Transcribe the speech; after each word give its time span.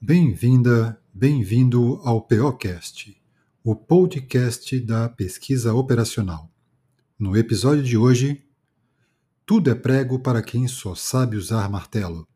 Bem-vinda, 0.00 1.00
bem-vindo 1.12 1.98
ao 2.04 2.20
POcast, 2.20 3.16
o 3.64 3.74
podcast 3.74 4.78
da 4.78 5.08
pesquisa 5.08 5.72
operacional. 5.72 6.50
No 7.18 7.34
episódio 7.34 7.82
de 7.82 7.96
hoje, 7.96 8.44
tudo 9.46 9.70
é 9.70 9.74
prego 9.74 10.18
para 10.18 10.42
quem 10.42 10.68
só 10.68 10.94
sabe 10.94 11.34
usar 11.36 11.70
martelo. 11.70 12.28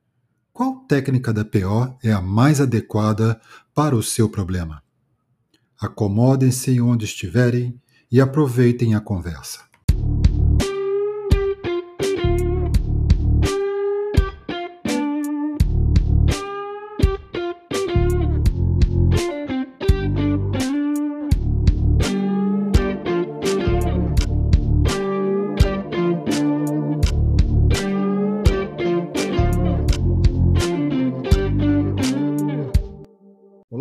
Qual 0.54 0.86
técnica 0.86 1.34
da 1.34 1.44
PO 1.44 1.98
é 2.02 2.10
a 2.10 2.22
mais 2.22 2.62
adequada 2.62 3.38
para 3.74 3.94
o 3.94 4.02
seu 4.02 4.26
problema? 4.28 4.82
Acomodem-se 5.78 6.80
onde 6.80 7.04
estiverem 7.04 7.78
e 8.10 8.22
aproveitem 8.22 8.94
a 8.94 9.00
conversa. 9.00 9.69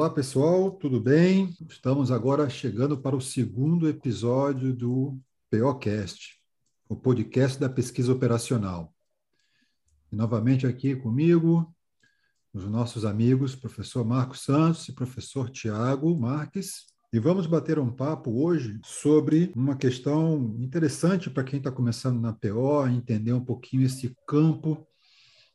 Olá 0.09 0.15
pessoal, 0.15 0.71
tudo 0.71 0.99
bem? 0.99 1.55
Estamos 1.69 2.09
agora 2.09 2.49
chegando 2.49 2.97
para 2.97 3.15
o 3.15 3.21
segundo 3.21 3.87
episódio 3.87 4.73
do 4.73 5.15
POcast, 5.51 6.41
o 6.89 6.95
podcast 6.95 7.59
da 7.59 7.69
pesquisa 7.69 8.11
operacional. 8.11 8.91
E 10.11 10.15
novamente 10.15 10.65
aqui 10.65 10.95
comigo, 10.95 11.71
os 12.51 12.65
nossos 12.65 13.05
amigos, 13.05 13.55
professor 13.55 14.03
Marcos 14.03 14.41
Santos 14.41 14.89
e 14.89 14.93
professor 14.93 15.47
Tiago 15.51 16.19
Marques. 16.19 16.87
E 17.13 17.19
vamos 17.19 17.45
bater 17.45 17.77
um 17.77 17.91
papo 17.91 18.43
hoje 18.43 18.79
sobre 18.83 19.51
uma 19.55 19.77
questão 19.77 20.55
interessante 20.57 21.29
para 21.29 21.43
quem 21.43 21.59
está 21.59 21.71
começando 21.71 22.19
na 22.19 22.33
PO, 22.33 22.87
entender 22.87 23.33
um 23.33 23.45
pouquinho 23.45 23.85
esse 23.85 24.15
campo 24.25 24.88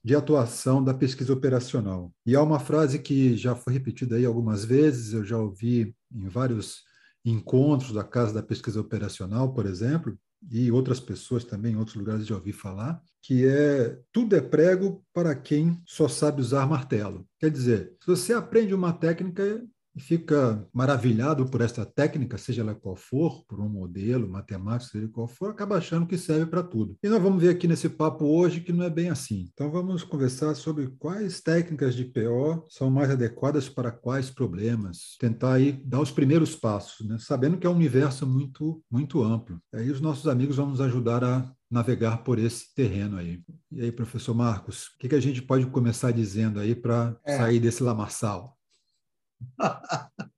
de 0.04 0.14
atuação 0.14 0.84
da 0.84 0.92
pesquisa 0.92 1.32
operacional. 1.32 2.12
E 2.26 2.36
há 2.36 2.42
uma 2.42 2.60
frase 2.60 2.98
que 2.98 3.36
já 3.36 3.54
foi 3.54 3.72
repetida 3.72 4.16
aí 4.16 4.26
algumas 4.26 4.64
vezes, 4.64 5.14
eu 5.14 5.24
já 5.24 5.38
ouvi 5.38 5.96
em 6.14 6.28
vários 6.28 6.82
encontros 7.24 7.92
da 7.92 8.04
Casa 8.04 8.34
da 8.34 8.42
Pesquisa 8.42 8.80
Operacional, 8.80 9.54
por 9.54 9.64
exemplo, 9.64 10.18
e 10.50 10.70
outras 10.70 11.00
pessoas 11.00 11.42
também 11.42 11.72
em 11.72 11.76
outros 11.76 11.96
lugares 11.96 12.26
já 12.26 12.34
ouvi 12.34 12.52
falar, 12.52 13.00
que 13.22 13.46
é 13.46 13.98
tudo 14.12 14.36
é 14.36 14.42
prego 14.42 15.02
para 15.10 15.34
quem 15.34 15.80
só 15.86 16.06
sabe 16.06 16.42
usar 16.42 16.66
martelo. 16.66 17.26
Quer 17.38 17.50
dizer, 17.50 17.94
se 17.98 18.06
você 18.06 18.34
aprende 18.34 18.74
uma 18.74 18.92
técnica, 18.92 19.64
e 19.94 20.00
fica 20.00 20.66
maravilhado 20.72 21.46
por 21.46 21.60
essa 21.60 21.84
técnica, 21.84 22.36
seja 22.38 22.62
ela 22.62 22.74
qual 22.74 22.96
for, 22.96 23.44
por 23.46 23.60
um 23.60 23.68
modelo 23.68 24.28
matemático, 24.28 24.92
seja 24.92 25.08
qual 25.08 25.28
for, 25.28 25.50
acaba 25.50 25.76
achando 25.76 26.06
que 26.06 26.18
serve 26.18 26.46
para 26.46 26.62
tudo. 26.62 26.96
E 27.02 27.08
nós 27.08 27.22
vamos 27.22 27.42
ver 27.42 27.50
aqui 27.50 27.68
nesse 27.68 27.88
papo 27.88 28.24
hoje 28.24 28.60
que 28.60 28.72
não 28.72 28.84
é 28.84 28.90
bem 28.90 29.10
assim. 29.10 29.48
Então 29.52 29.70
vamos 29.70 30.02
conversar 30.02 30.54
sobre 30.54 30.88
quais 30.98 31.40
técnicas 31.40 31.94
de 31.94 32.04
PO 32.04 32.64
são 32.68 32.90
mais 32.90 33.10
adequadas 33.10 33.68
para 33.68 33.90
quais 33.90 34.30
problemas, 34.30 35.16
tentar 35.18 35.54
aí 35.54 35.72
dar 35.84 36.00
os 36.00 36.10
primeiros 36.10 36.56
passos, 36.56 37.06
né? 37.06 37.16
sabendo 37.20 37.56
que 37.56 37.66
é 37.66 37.70
um 37.70 37.74
universo 37.74 38.26
muito 38.26 38.82
muito 38.90 39.22
amplo. 39.22 39.60
Aí 39.72 39.90
os 39.90 40.00
nossos 40.00 40.26
amigos 40.26 40.56
vão 40.56 40.68
nos 40.68 40.80
ajudar 40.80 41.22
a 41.24 41.50
navegar 41.70 42.18
por 42.22 42.38
esse 42.38 42.72
terreno 42.74 43.16
aí. 43.16 43.42
E 43.72 43.82
aí, 43.82 43.90
professor 43.90 44.34
Marcos, 44.34 44.86
o 44.86 44.98
que, 44.98 45.08
que 45.08 45.14
a 45.14 45.20
gente 45.20 45.42
pode 45.42 45.66
começar 45.66 46.12
dizendo 46.12 46.60
aí 46.60 46.74
para 46.74 47.16
é. 47.24 47.36
sair 47.36 47.58
desse 47.58 47.82
lamaçal? 47.82 48.56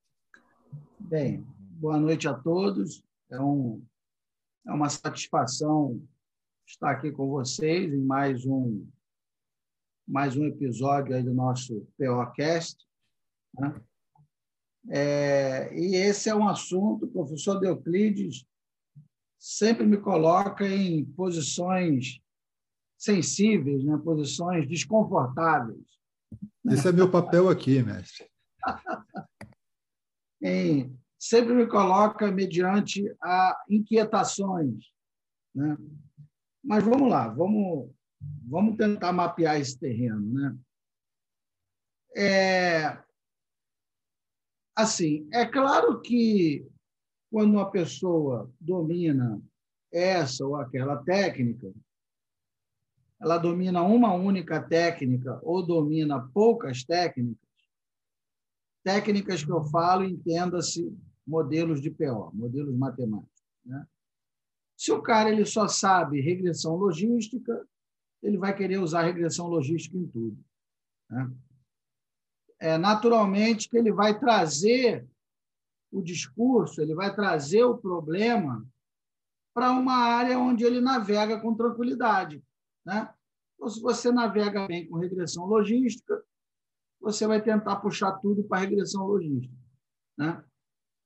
Bem, 0.98 1.46
boa 1.58 1.98
noite 1.98 2.26
a 2.28 2.34
todos. 2.34 3.02
É, 3.30 3.40
um, 3.40 3.84
é 4.66 4.72
uma 4.72 4.88
satisfação 4.88 6.02
estar 6.66 6.90
aqui 6.90 7.12
com 7.12 7.28
vocês 7.28 7.92
em 7.92 8.02
mais 8.02 8.44
um 8.44 8.86
mais 10.06 10.36
um 10.36 10.44
episódio 10.44 11.20
do 11.24 11.34
nosso 11.34 11.84
POcast. 11.98 12.76
Né? 13.58 13.80
É, 14.88 15.76
e 15.76 15.96
esse 15.96 16.28
é 16.28 16.34
um 16.34 16.46
assunto, 16.48 17.06
o 17.06 17.10
professor 17.10 17.62
Euclides 17.64 18.46
sempre 19.36 19.84
me 19.84 19.96
coloca 19.96 20.64
em 20.64 21.04
posições 21.04 22.20
sensíveis, 22.96 23.82
né? 23.84 24.00
posições 24.04 24.68
desconfortáveis. 24.68 25.84
Esse 26.70 26.88
é 26.88 26.92
meu 26.92 27.10
papel 27.10 27.48
aqui, 27.48 27.82
mestre 27.82 28.30
em, 30.42 30.98
sempre 31.18 31.54
me 31.54 31.66
coloca 31.66 32.30
mediante 32.30 33.04
a 33.22 33.56
inquietações. 33.68 34.84
Né? 35.54 35.76
Mas 36.62 36.84
vamos 36.84 37.08
lá, 37.08 37.28
vamos, 37.28 37.90
vamos 38.46 38.76
tentar 38.76 39.12
mapear 39.12 39.60
esse 39.60 39.78
terreno. 39.78 40.20
Né? 40.32 40.56
É, 42.16 43.02
assim, 44.74 45.28
é 45.32 45.44
claro 45.46 46.00
que 46.00 46.66
quando 47.30 47.52
uma 47.52 47.70
pessoa 47.70 48.50
domina 48.60 49.40
essa 49.92 50.44
ou 50.44 50.56
aquela 50.56 51.02
técnica, 51.02 51.72
ela 53.20 53.38
domina 53.38 53.82
uma 53.82 54.12
única 54.12 54.62
técnica 54.62 55.40
ou 55.42 55.64
domina 55.64 56.28
poucas 56.32 56.84
técnicas, 56.84 57.45
Técnicas 58.86 59.42
que 59.42 59.50
eu 59.50 59.64
falo, 59.64 60.04
entenda-se 60.04 60.96
modelos 61.26 61.82
de 61.82 61.90
PO, 61.90 62.30
modelos 62.32 62.72
matemáticos. 62.76 63.42
Né? 63.64 63.84
Se 64.76 64.92
o 64.92 65.02
cara 65.02 65.28
ele 65.28 65.44
só 65.44 65.66
sabe 65.66 66.20
regressão 66.20 66.76
logística, 66.76 67.66
ele 68.22 68.38
vai 68.38 68.56
querer 68.56 68.78
usar 68.78 69.02
regressão 69.02 69.48
logística 69.48 69.98
em 69.98 70.06
tudo. 70.06 70.38
Né? 71.10 71.32
É, 72.60 72.78
naturalmente 72.78 73.68
que 73.68 73.76
ele 73.76 73.90
vai 73.90 74.16
trazer 74.20 75.04
o 75.90 76.00
discurso, 76.00 76.80
ele 76.80 76.94
vai 76.94 77.12
trazer 77.12 77.64
o 77.64 77.76
problema 77.76 78.64
para 79.52 79.72
uma 79.72 79.96
área 79.96 80.38
onde 80.38 80.62
ele 80.62 80.80
navega 80.80 81.40
com 81.40 81.56
tranquilidade. 81.56 82.40
Né? 82.84 83.12
Então, 83.56 83.68
se 83.68 83.82
você 83.82 84.12
navega 84.12 84.68
bem 84.68 84.86
com 84.86 84.96
regressão 84.96 85.44
logística, 85.44 86.24
você 87.06 87.24
vai 87.24 87.40
tentar 87.40 87.76
puxar 87.76 88.18
tudo 88.18 88.42
para 88.42 88.58
a 88.58 88.60
regressão 88.62 89.06
logística. 89.06 89.54
Né? 90.18 90.42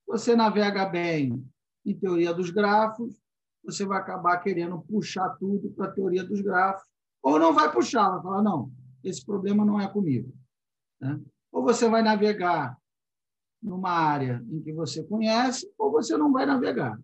Você 0.07 0.35
navega 0.35 0.87
bem 0.87 1.47
em 1.85 1.95
teoria 1.95 2.33
dos 2.33 2.49
grafos, 2.49 3.23
você 3.63 3.85
vai 3.85 3.99
acabar 3.99 4.39
querendo 4.39 4.81
puxar 4.81 5.29
tudo 5.37 5.69
para 5.73 5.89
a 5.89 5.91
teoria 5.91 6.25
dos 6.25 6.41
grafos, 6.41 6.89
ou 7.23 7.39
não 7.39 7.53
vai 7.53 7.71
puxar, 7.71 8.09
vai 8.13 8.23
falar, 8.23 8.43
não, 8.43 8.73
esse 9.05 9.23
problema 9.27 9.63
não 9.63 9.79
é 9.79 9.87
comigo. 9.93 10.33
Né? 10.99 11.21
Ou 11.53 11.63
você 11.63 11.87
vai 11.87 12.01
navegar 12.03 12.79
numa 13.63 13.91
área 13.91 14.43
em 14.51 14.63
que 14.63 14.73
você 14.73 15.05
conhece, 15.05 15.71
ou 15.77 15.93
você 15.93 16.17
não 16.17 16.33
vai 16.33 16.47
navegar. 16.47 16.99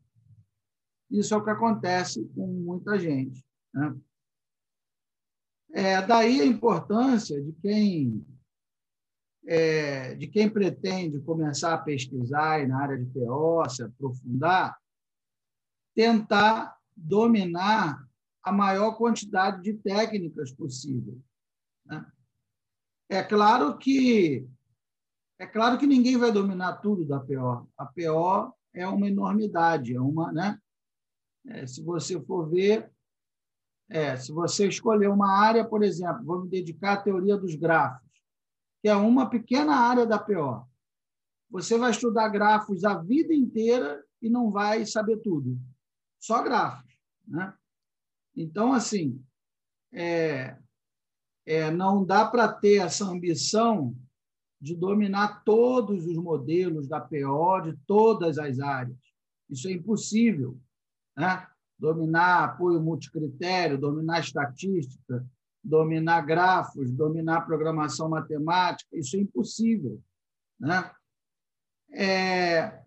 Isso 1.11 1.35
é 1.35 1.37
o 1.37 1.45
que 1.45 1.51
acontece 1.51 2.27
com 2.35 2.47
muita 2.47 2.99
gente. 2.99 3.45
Né? 3.75 3.95
É, 5.73 6.01
daí 6.01 6.41
a 6.41 6.47
importância 6.47 7.39
de 7.43 7.53
quem 7.61 8.25
é, 9.47 10.15
de 10.17 10.27
quem 10.27 10.51
pretende 10.51 11.21
começar 11.21 11.73
a 11.73 11.79
pesquisar 11.79 12.67
na 12.67 12.83
área 12.83 12.99
de 12.99 13.07
PO, 13.07 13.69
se 13.71 13.83
aprofundar, 13.85 14.77
tentar 15.95 16.77
dominar 16.97 18.05
a 18.43 18.53
maior 18.53 18.97
quantidade 18.97 19.63
de 19.63 19.75
técnicas 19.75 20.53
possível. 20.53 21.21
Né? 21.85 22.05
É 23.09 23.23
claro 23.23 23.79
que 23.79 24.47
é 25.39 25.47
claro 25.47 25.79
que 25.79 25.87
ninguém 25.87 26.17
vai 26.17 26.33
dominar 26.33 26.77
tudo 26.77 27.05
da 27.05 27.21
PO. 27.21 27.69
A 27.77 27.85
PO 27.85 28.55
é 28.75 28.89
uma 28.89 29.07
enormidade, 29.07 29.95
é 29.95 30.01
uma, 30.01 30.33
né? 30.33 30.59
É, 31.47 31.67
se 31.67 31.83
você 31.83 32.19
for 32.23 32.49
ver, 32.49 32.91
é, 33.89 34.17
se 34.17 34.33
você 34.33 34.67
escolher 34.67 35.09
uma 35.09 35.31
área, 35.39 35.65
por 35.65 35.85
exemplo, 35.85 36.25
vou 36.25 36.43
me 36.43 36.49
dedicar 36.49 36.95
à 36.95 36.97
teoria 36.97 37.37
dos 37.37 37.55
grafos 37.55 38.06
que 38.87 38.91
é 38.91 38.95
uma 38.95 39.29
pequena 39.29 39.75
área 39.75 40.07
da 40.07 40.17
PO. 40.17 40.65
Você 41.51 41.77
vai 41.77 41.91
estudar 41.91 42.29
grafos 42.29 42.85
a 42.85 42.95
vida 42.95 43.35
inteira 43.35 44.01
e 44.23 44.31
não 44.31 44.53
vai 44.53 44.87
saber 44.87 45.17
tudo. 45.17 45.59
Só 46.21 46.41
grafos. 46.41 46.97
Né? 47.27 47.53
Então, 48.37 48.73
assim, 48.73 49.21
é, 49.93 50.57
é, 51.45 51.69
não 51.69 52.05
dá 52.05 52.27
para 52.27 52.47
ter 52.47 52.77
essa 52.77 53.05
ambição 53.05 53.93
de 54.61 54.77
dominar 54.77 55.43
todos 55.43 56.07
os 56.07 56.17
modelos 56.17 56.87
da 56.87 57.01
PO 57.01 57.63
de 57.63 57.77
todas 57.89 58.39
as 58.39 58.61
áreas. 58.61 58.97
Isso 59.51 59.67
é 59.67 59.73
impossível. 59.73 60.61
Né? 61.17 61.45
Dominar 61.77 62.45
apoio 62.45 62.81
multicritério, 62.81 63.81
dominar 63.81 64.21
estatística, 64.21 65.29
dominar 65.67 66.21
grafos, 66.25 66.93
dominar 66.93 67.45
programação 67.45 68.09
matemática, 68.09 68.97
isso 68.97 69.17
é 69.17 69.21
impossível. 69.21 70.01
Né? 70.61 70.91
É, 71.93 72.83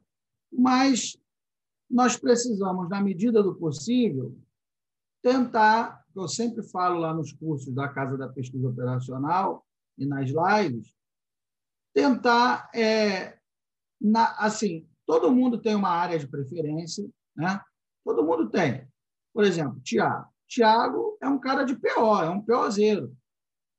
mas 0.51 1.17
nós 1.89 2.15
precisamos, 2.15 2.89
na 2.89 3.01
medida 3.01 3.43
do 3.43 3.55
possível, 3.55 4.37
tentar, 5.21 6.05
eu 6.15 6.27
sempre 6.27 6.63
falo 6.63 6.99
lá 6.99 7.13
nos 7.13 7.33
cursos 7.33 7.73
da 7.73 7.89
Casa 7.89 8.17
da 8.17 8.29
Pesquisa 8.29 8.69
Operacional 8.69 9.65
e 9.97 10.05
nas 10.05 10.29
lives, 10.29 10.93
tentar, 11.93 12.69
é, 12.73 13.37
na, 13.99 14.35
assim, 14.37 14.87
todo 15.05 15.31
mundo 15.31 15.59
tem 15.59 15.75
uma 15.75 15.89
área 15.89 16.17
de 16.17 16.27
preferência, 16.27 17.09
né? 17.35 17.59
Todo 18.05 18.23
mundo 18.23 18.49
tem. 18.49 18.87
Por 19.33 19.43
exemplo, 19.43 19.81
Tiago. 19.81 20.29
Tiago 20.49 21.15
é 21.21 21.29
um 21.29 21.39
cara 21.39 21.63
de 21.63 21.75
PO, 21.75 22.21
é 22.21 22.29
um 22.29 22.41
POzeiro. 22.41 23.15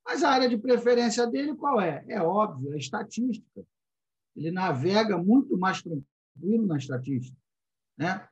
Mas 0.06 0.22
a 0.22 0.31
área 0.31 0.49
de 0.49 0.56
preferência 0.56 1.26
dele 1.26 1.55
qual 1.55 1.81
é? 1.81 2.05
É 2.08 2.22
óbvio, 2.22 2.72
é 2.72 2.78
estatística. 2.78 3.67
Ele 4.37 4.52
navega 4.52 5.19
muito 5.19 5.58
mais 5.58 5.82
tranquilo 5.82 6.67
na 6.67 6.76
estatística. 6.76 7.37
Né? 7.99 8.26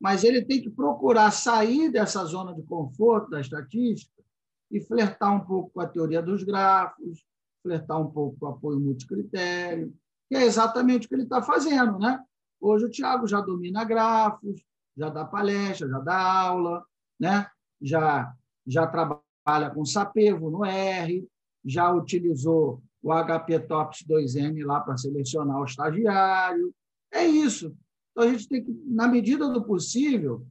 Mas 0.00 0.24
ele 0.24 0.42
tem 0.42 0.62
que 0.62 0.70
procurar 0.70 1.30
sair 1.30 1.90
dessa 1.90 2.24
zona 2.24 2.54
de 2.54 2.62
conforto 2.62 3.30
da 3.30 3.40
estatística 3.40 4.22
e 4.70 4.80
flertar 4.80 5.34
um 5.34 5.44
pouco 5.44 5.70
com 5.70 5.80
a 5.80 5.86
teoria 5.86 6.22
dos 6.22 6.42
grafos, 6.42 7.24
flertar 7.62 8.00
um 8.00 8.10
pouco 8.10 8.38
com 8.38 8.46
o 8.46 8.48
apoio 8.48 8.80
multicritério, 8.80 9.94
que 10.28 10.34
é 10.34 10.42
exatamente 10.42 11.06
o 11.06 11.08
que 11.08 11.14
ele 11.14 11.24
está 11.24 11.42
fazendo. 11.42 11.98
Né? 11.98 12.18
Hoje 12.60 12.86
o 12.86 12.90
Tiago 12.90 13.26
já 13.26 13.42
domina 13.42 13.84
grafos, 13.84 14.64
já 14.96 15.10
dá 15.10 15.24
palestra, 15.24 15.88
já 15.88 15.98
dá 15.98 16.16
aula, 16.16 16.84
né? 17.20 17.46
Já, 17.80 18.32
já 18.66 18.86
trabalha 18.86 19.70
com 19.74 19.84
Sapevo 19.84 20.50
no 20.50 20.64
R, 20.64 21.26
já 21.64 21.92
utilizou 21.92 22.82
o 23.02 23.12
HP 23.12 23.60
Tops 23.60 24.04
2M 24.08 24.64
lá 24.64 24.80
para 24.80 24.96
selecionar 24.96 25.60
o 25.60 25.64
estagiário. 25.64 26.74
É 27.12 27.24
isso. 27.24 27.76
Então, 28.10 28.24
a 28.24 28.32
gente 28.32 28.48
tem 28.48 28.64
que, 28.64 28.72
na 28.86 29.06
medida 29.08 29.48
do 29.48 29.62
possível, 29.62 30.46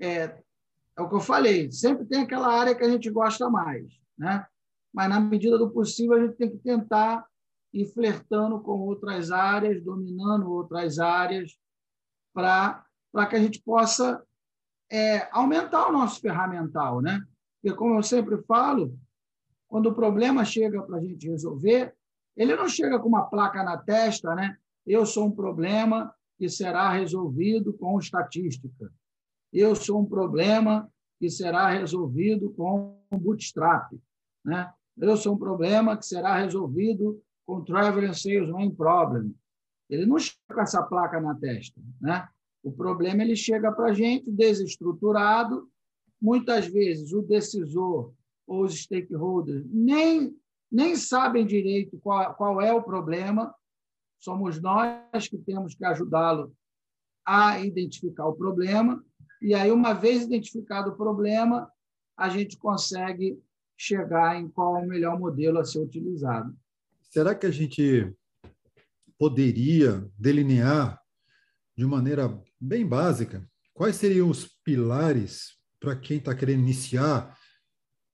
é, 0.00 0.42
é 0.96 1.02
o 1.02 1.08
que 1.08 1.14
eu 1.14 1.20
falei, 1.20 1.70
sempre 1.70 2.04
tem 2.04 2.22
aquela 2.22 2.48
área 2.48 2.74
que 2.74 2.84
a 2.84 2.90
gente 2.90 3.10
gosta 3.10 3.48
mais, 3.48 3.86
né? 4.16 4.46
mas, 4.92 5.08
na 5.08 5.20
medida 5.20 5.58
do 5.58 5.70
possível, 5.70 6.14
a 6.16 6.26
gente 6.26 6.36
tem 6.36 6.50
que 6.50 6.58
tentar 6.58 7.24
ir 7.72 7.86
flertando 7.92 8.60
com 8.60 8.80
outras 8.80 9.30
áreas, 9.30 9.82
dominando 9.82 10.50
outras 10.50 10.98
áreas, 10.98 11.56
para 12.34 12.84
que 13.28 13.36
a 13.36 13.38
gente 13.38 13.62
possa 13.62 14.22
é, 14.90 15.28
aumentar 15.32 15.88
o 15.88 15.92
nosso 15.92 16.20
ferramental. 16.20 17.00
Né? 17.00 17.22
Porque, 17.60 17.76
como 17.76 17.96
eu 17.96 18.02
sempre 18.02 18.38
falo, 18.42 18.98
quando 19.68 19.86
o 19.86 19.94
problema 19.94 20.44
chega 20.44 20.82
para 20.82 20.98
a 20.98 21.00
gente 21.00 21.28
resolver, 21.28 21.94
ele 22.36 22.54
não 22.56 22.68
chega 22.68 22.98
com 22.98 23.08
uma 23.08 23.26
placa 23.26 23.62
na 23.62 23.76
testa, 23.76 24.34
né? 24.34 24.56
Eu 24.86 25.04
sou 25.04 25.26
um 25.26 25.30
problema 25.30 26.14
que 26.38 26.48
será 26.48 26.88
resolvido 26.90 27.72
com 27.72 27.98
estatística. 27.98 28.90
Eu 29.52 29.74
sou 29.74 30.00
um 30.00 30.06
problema 30.06 30.88
que 31.18 31.28
será 31.28 31.68
resolvido 31.68 32.50
com 32.52 32.96
bootstrap, 33.10 33.92
né? 34.44 34.72
Eu 34.96 35.16
sou 35.16 35.34
um 35.34 35.38
problema 35.38 35.96
que 35.96 36.06
será 36.06 36.38
resolvido 36.38 37.20
com 37.44 37.64
Traveling 37.64 38.14
Salesman 38.14 38.70
Problem. 38.70 39.34
Ele 39.90 40.06
não 40.06 40.18
chega 40.18 40.38
com 40.54 40.60
essa 40.60 40.82
placa 40.82 41.20
na 41.20 41.34
testa, 41.34 41.80
né? 42.00 42.28
O 42.62 42.72
problema 42.72 43.22
ele 43.22 43.36
chega 43.36 43.72
para 43.72 43.90
a 43.90 43.94
gente 43.94 44.30
desestruturado. 44.30 45.68
Muitas 46.20 46.66
vezes 46.66 47.12
o 47.12 47.22
decisor 47.22 48.12
ou 48.46 48.64
os 48.64 48.80
stakeholders 48.80 49.64
nem, 49.70 50.34
nem 50.70 50.96
sabem 50.96 51.46
direito 51.46 51.98
qual, 51.98 52.34
qual 52.34 52.60
é 52.60 52.72
o 52.72 52.82
problema, 52.82 53.54
somos 54.18 54.60
nós 54.60 55.28
que 55.28 55.38
temos 55.38 55.74
que 55.74 55.84
ajudá-lo 55.84 56.52
a 57.24 57.60
identificar 57.60 58.26
o 58.26 58.34
problema, 58.34 59.04
e 59.40 59.54
aí, 59.54 59.70
uma 59.70 59.92
vez 59.92 60.24
identificado 60.24 60.90
o 60.90 60.96
problema, 60.96 61.70
a 62.16 62.28
gente 62.28 62.56
consegue 62.56 63.40
chegar 63.76 64.40
em 64.40 64.48
qual 64.48 64.76
é 64.78 64.80
o 64.80 64.88
melhor 64.88 65.18
modelo 65.18 65.58
a 65.58 65.64
ser 65.64 65.78
utilizado. 65.78 66.56
Será 67.02 67.34
que 67.34 67.46
a 67.46 67.50
gente 67.50 68.12
poderia 69.16 70.04
delinear 70.18 71.00
de 71.76 71.86
maneira 71.86 72.42
bem 72.60 72.86
básica 72.86 73.46
quais 73.72 73.96
seriam 73.96 74.28
os 74.28 74.46
pilares 74.64 75.56
para 75.80 75.96
quem 75.96 76.18
está 76.18 76.34
querendo 76.34 76.60
iniciar 76.60 77.36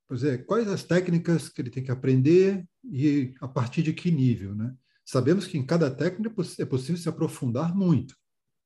Pois 0.06 0.22
é, 0.22 0.36
quais 0.38 0.68
as 0.68 0.82
técnicas 0.82 1.48
que 1.48 1.60
ele 1.60 1.70
tem 1.70 1.82
que 1.82 1.90
aprender 1.90 2.64
e 2.84 3.34
a 3.40 3.48
partir 3.48 3.82
de 3.82 3.92
que 3.92 4.10
nível, 4.10 4.54
né? 4.54 4.74
Sabemos 5.04 5.46
que 5.46 5.58
em 5.58 5.64
cada 5.64 5.90
técnica 5.90 6.32
é 6.58 6.64
possível 6.64 6.96
se 6.96 7.08
aprofundar 7.08 7.74
muito, 7.74 8.14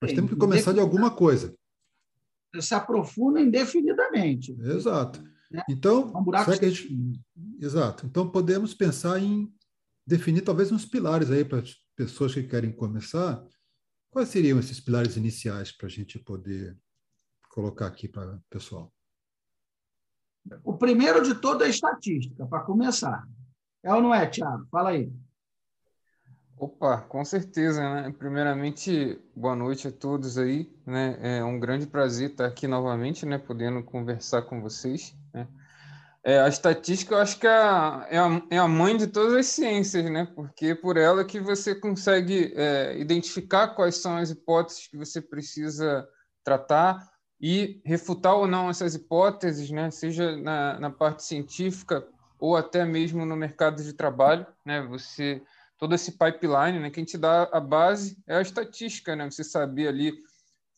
mas 0.01 0.13
temos 0.13 0.31
que 0.31 0.37
começar 0.37 0.73
de 0.73 0.81
alguma 0.81 1.11
coisa. 1.11 1.57
Se 2.61 2.75
aprofunda 2.75 3.41
indefinidamente. 3.41 4.57
Exato. 4.61 5.23
Né? 5.51 5.63
Então, 5.69 6.13
é 6.15 6.19
um 6.19 6.55
gente... 6.55 7.21
exato. 7.61 8.07
Então 8.07 8.31
podemos 8.31 8.75
pensar 8.75 9.21
em 9.21 9.53
definir 10.07 10.43
talvez 10.43 10.71
uns 10.71 10.85
pilares 10.85 11.31
aí 11.31 11.45
para 11.45 11.59
as 11.59 11.75
pessoas 11.97 12.35
que 12.35 12.43
querem 12.43 12.73
começar. 12.73 13.45
Quais 14.11 14.29
seriam 14.29 14.59
esses 14.59 14.81
pilares 14.81 15.17
iniciais 15.17 15.71
para 15.71 15.87
a 15.87 15.91
gente 15.91 16.19
poder 16.19 16.77
colocar 17.51 17.87
aqui 17.87 18.09
para 18.09 18.37
o 18.37 18.41
pessoal? 18.49 18.93
O 20.65 20.77
primeiro 20.77 21.23
de 21.23 21.35
todo 21.35 21.65
é 21.65 21.69
estatística, 21.69 22.47
para 22.47 22.65
começar. 22.65 23.27
É 23.83 23.93
ou 23.93 24.01
não 24.01 24.15
é, 24.15 24.27
Tiago? 24.27 24.67
Fala 24.71 24.91
aí. 24.91 25.13
Opa, 26.57 27.03
com 27.03 27.25
certeza, 27.25 27.81
né? 27.83 28.13
Primeiramente, 28.19 29.21
boa 29.37 29.55
noite 29.55 29.87
a 29.87 29.93
todos 29.93 30.37
aí, 30.37 30.69
né? 30.85 31.39
É 31.39 31.45
um 31.45 31.61
grande 31.61 31.87
prazer 31.87 32.31
estar 32.31 32.47
aqui 32.47 32.67
novamente, 32.67 33.25
né? 33.25 33.39
Podendo 33.39 33.83
conversar 33.83 34.43
com 34.43 34.61
vocês, 34.61 35.15
né? 35.33 35.47
É, 36.29 36.41
a 36.41 36.49
estatística, 36.49 37.15
eu 37.15 37.19
acho 37.19 37.39
que 37.39 37.47
é 37.47 37.51
a, 37.51 38.07
é, 38.11 38.19
a, 38.19 38.43
é 38.51 38.59
a 38.59 38.69
mãe 38.69 38.97
de 38.97 39.07
todas 39.07 39.33
as 39.33 39.47
ciências, 39.47 40.05
né? 40.11 40.27
Porque 40.35 40.67
é 40.67 40.75
por 40.75 40.99
ela 40.99 41.25
que 41.25 41.41
você 41.41 41.75
consegue 41.75 42.53
é, 42.55 42.99
identificar 42.99 43.69
quais 43.69 43.97
são 43.97 44.19
as 44.19 44.31
hipóteses 44.31 44.87
que 44.89 44.97
você 44.99 45.23
precisa 45.23 46.07
tratar, 46.45 47.09
e 47.41 47.81
refutar 47.85 48.35
ou 48.35 48.47
não 48.47 48.69
essas 48.69 48.95
hipóteses, 48.95 49.71
né, 49.71 49.91
seja 49.91 50.37
na, 50.37 50.79
na 50.81 50.91
parte 50.91 51.23
científica 51.23 52.07
ou 52.39 52.57
até 52.57 52.85
mesmo 52.85 53.25
no 53.25 53.37
mercado 53.37 53.83
de 53.83 53.93
trabalho, 53.93 54.47
né, 54.65 54.83
você 54.83 55.43
todo 55.79 55.95
esse 55.95 56.13
pipeline, 56.13 56.81
né, 56.81 56.91
quem 56.91 57.05
te 57.05 57.17
dá 57.17 57.45
a 57.53 57.61
base 57.61 58.19
é 58.27 58.37
a 58.37 58.43
estatística, 58.43 59.15
né, 59.15 59.31
você 59.31 59.45
saber 59.45 59.89
ali 59.89 60.13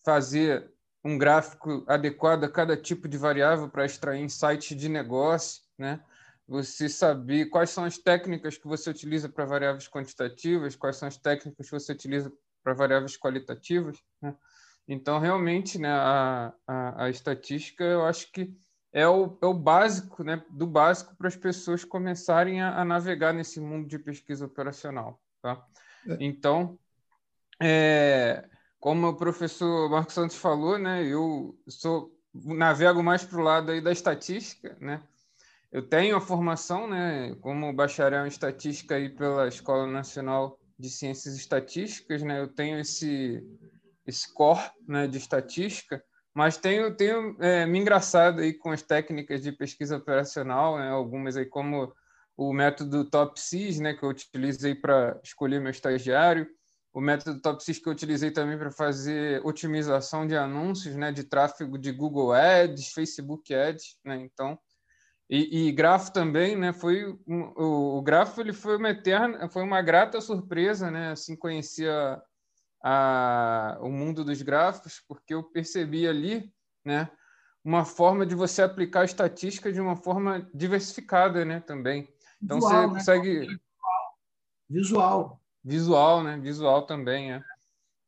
fazer 0.05 0.71
um 1.05 1.17
gráfico 1.17 1.85
adequado 1.87 2.45
a 2.45 2.51
cada 2.51 2.77
tipo 2.77 3.09
de 3.09 3.17
variável 3.17 3.69
para 3.69 3.85
extrair 3.85 4.23
insights 4.23 4.77
de 4.77 4.89
negócio, 4.89 5.63
né, 5.79 6.01
você 6.47 6.89
saber 6.89 7.47
quais 7.47 7.71
são 7.71 7.85
as 7.85 7.97
técnicas 7.97 8.59
que 8.59 8.67
você 8.67 8.91
utiliza 8.91 9.29
para 9.29 9.45
variáveis 9.45 9.89
quantitativas, 9.89 10.77
quais 10.77 10.97
são 10.97 11.07
as 11.09 11.17
técnicas 11.17 11.67
que 11.67 11.73
você 11.73 11.93
utiliza 11.93 12.33
para 12.63 12.75
variáveis 12.75 13.17
qualitativas, 13.17 13.99
né? 14.21 14.35
Então, 14.89 15.21
realmente, 15.21 15.79
né, 15.79 15.93
a, 15.93 16.53
a, 16.67 17.05
a 17.05 17.11
estatística, 17.11 17.85
eu 17.85 18.05
acho 18.05 18.33
que 18.33 18.53
é 18.93 19.07
o, 19.07 19.39
é 19.41 19.47
o 19.47 19.55
básico, 19.55 20.25
né, 20.25 20.45
do 20.51 20.67
básico 20.67 21.15
para 21.15 21.29
as 21.29 21.37
pessoas 21.37 21.85
começarem 21.85 22.61
a, 22.61 22.81
a, 22.81 22.85
navegar 22.85 23.33
nesse 23.33 23.61
mundo 23.61 23.87
de 23.87 24.01
pesquisa 24.01 24.45
operacional. 24.45 25.21
Tá? 25.41 25.65
É. 26.09 26.17
Então, 26.19 26.77
é, 27.63 28.49
como 28.81 29.09
o 29.09 29.17
professor 29.17 29.91
Marcos 29.91 30.15
Santos 30.15 30.37
falou, 30.37 30.79
né, 30.79 31.05
eu 31.05 31.55
sou 31.69 32.11
navego 32.35 33.03
mais 33.03 33.23
para 33.23 33.39
o 33.39 33.43
lado 33.43 33.71
aí 33.71 33.81
da 33.81 33.93
estatística, 33.93 34.77
né? 34.81 35.03
Eu 35.71 35.87
tenho 35.87 36.17
a 36.17 36.21
formação, 36.21 36.89
né, 36.89 37.37
como 37.41 37.73
bacharel 37.73 38.25
em 38.25 38.29
estatística 38.29 38.97
aí 38.97 39.09
pela 39.09 39.47
Escola 39.47 39.87
Nacional 39.87 40.59
de 40.79 40.89
Ciências 40.89 41.37
Estatísticas, 41.37 42.23
né? 42.23 42.41
Eu 42.41 42.49
tenho 42.49 42.81
esse 42.81 43.45
score 44.11 44.71
né, 44.89 45.07
de 45.07 45.19
estatística, 45.19 46.03
mas 46.35 46.57
tenho, 46.57 46.97
tenho 46.97 47.37
é, 47.41 47.67
me 47.67 47.79
engraçado 47.79 48.41
aí 48.41 48.55
com 48.55 48.71
as 48.71 48.83
técnicas 48.83 49.43
de 49.43 49.53
pesquisa 49.53 49.97
operacional, 49.97 50.79
né, 50.79 50.89
algumas 50.89 51.37
aí 51.37 51.45
como 51.45 51.93
o 52.37 52.53
método 52.53 53.05
TopSys, 53.05 53.79
né, 53.79 53.93
que 53.93 54.03
eu 54.03 54.09
utilizei 54.09 54.75
para 54.75 55.21
escolher 55.23 55.61
meu 55.61 55.71
estagiário, 55.71 56.49
o 56.93 57.01
método 57.01 57.41
TopSys 57.41 57.79
que 57.79 57.89
eu 57.89 57.93
utilizei 57.93 58.31
também 58.31 58.59
para 58.59 58.71
fazer 58.71 59.45
otimização 59.45 60.27
de 60.27 60.37
anúncios, 60.37 60.97
né, 60.97 61.13
de 61.13 61.25
tráfego 61.25 61.79
de 61.79 61.93
Google 61.93 62.33
Ads, 62.33 62.93
Facebook 62.93 63.55
Ads, 63.55 63.97
né, 64.05 64.17
então 64.17 64.59
e, 65.29 65.69
e 65.69 65.73
grafo 65.73 66.13
também, 66.13 66.57
né, 66.57 66.73
foi 66.73 67.07
um, 67.27 67.53
o, 67.57 67.99
o 67.99 68.03
grafo 68.03 68.41
ele 68.41 68.53
foi 68.53 68.77
uma 68.77 68.91
eterna, 68.91 69.49
foi 69.49 69.63
uma 69.63 69.81
grata 69.81 70.21
surpresa, 70.21 70.91
né, 70.91 71.13
assim 71.13 71.37
conhecia 71.37 72.21
a, 72.83 73.79
o 73.81 73.89
mundo 73.89 74.25
dos 74.25 74.43
gráficos, 74.43 75.01
porque 75.07 75.33
eu 75.33 75.45
percebi 75.45 76.09
ali, 76.09 76.53
né, 76.85 77.09
uma 77.65 77.85
forma 77.85 78.27
de 78.27 78.35
você 78.35 78.63
aplicar 78.63 79.03
a 79.03 79.05
estatística 79.05 79.73
de 79.73 79.81
uma 79.81 79.95
forma 79.95 80.51
diversificada, 80.53 81.45
né, 81.45 81.61
também. 81.61 82.09
Então 82.43 82.57
Visual, 82.57 82.73
você 82.73 82.87
né? 82.87 82.95
consegue 82.95 83.61
visual, 84.69 85.40
visual, 85.65 86.23
né, 86.23 86.39
visual 86.39 86.87
também, 86.87 87.33
é. 87.33 87.43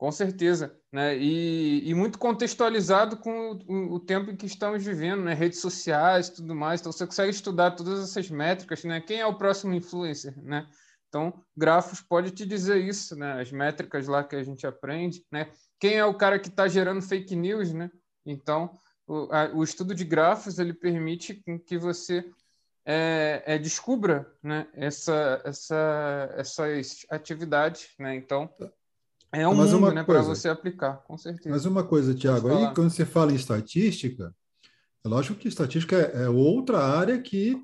Com 0.02 0.10
certeza, 0.10 0.76
né? 0.90 1.16
E, 1.16 1.88
e 1.88 1.94
muito 1.94 2.18
contextualizado 2.18 3.16
com 3.18 3.52
o, 3.68 3.94
o, 3.94 4.00
tempo 4.00 4.32
em 4.32 4.36
que 4.36 4.46
estamos 4.46 4.84
vivendo, 4.84 5.22
né? 5.22 5.32
Redes 5.32 5.60
sociais, 5.60 6.28
tudo 6.28 6.56
mais. 6.56 6.80
Então 6.80 6.90
você 6.90 7.06
consegue 7.06 7.30
estudar 7.30 7.70
todas 7.70 8.02
essas 8.02 8.28
métricas, 8.28 8.82
né? 8.82 9.00
Quem 9.00 9.20
é 9.20 9.26
o 9.26 9.38
próximo 9.38 9.72
influencer, 9.74 10.36
né? 10.42 10.66
Então, 11.08 11.32
Grafos 11.56 12.00
pode 12.00 12.32
te 12.32 12.44
dizer 12.44 12.78
isso, 12.78 13.14
né? 13.14 13.40
As 13.40 13.52
métricas 13.52 14.08
lá 14.08 14.24
que 14.24 14.34
a 14.34 14.42
gente 14.42 14.66
aprende, 14.66 15.24
né? 15.30 15.52
Quem 15.78 15.94
é 15.94 16.04
o 16.04 16.16
cara 16.16 16.36
que 16.36 16.48
está 16.48 16.66
gerando 16.66 17.00
fake 17.00 17.36
news, 17.36 17.72
né? 17.72 17.88
Então, 18.26 18.76
o, 19.06 19.28
a, 19.30 19.52
o 19.54 19.62
estudo 19.62 19.94
de 19.94 20.04
grafos 20.04 20.58
ele 20.58 20.74
permite 20.74 21.40
que 21.66 21.78
você 21.78 22.28
é, 22.84 23.42
é, 23.46 23.58
descubra 23.58 24.30
né, 24.42 24.66
essa, 24.74 25.40
essa, 25.44 26.34
essas 26.36 27.06
atividades. 27.10 27.88
Né? 27.98 28.14
Então, 28.16 28.50
é 29.32 29.46
um 29.46 29.54
Mas 29.54 29.72
mundo 29.72 29.92
né, 29.92 30.04
para 30.04 30.22
você 30.22 30.48
aplicar, 30.48 30.96
com 31.04 31.16
certeza. 31.16 31.50
Mas 31.50 31.64
uma 31.64 31.84
coisa, 31.84 32.14
Tiago, 32.14 32.48
aí 32.48 32.74
quando 32.74 32.90
você 32.90 33.04
fala 33.04 33.32
em 33.32 33.36
estatística, 33.36 34.34
é 35.04 35.08
lógico 35.08 35.38
que 35.38 35.48
estatística 35.48 35.96
é, 35.96 36.24
é 36.24 36.28
outra 36.28 36.78
área 36.78 37.20
que 37.20 37.56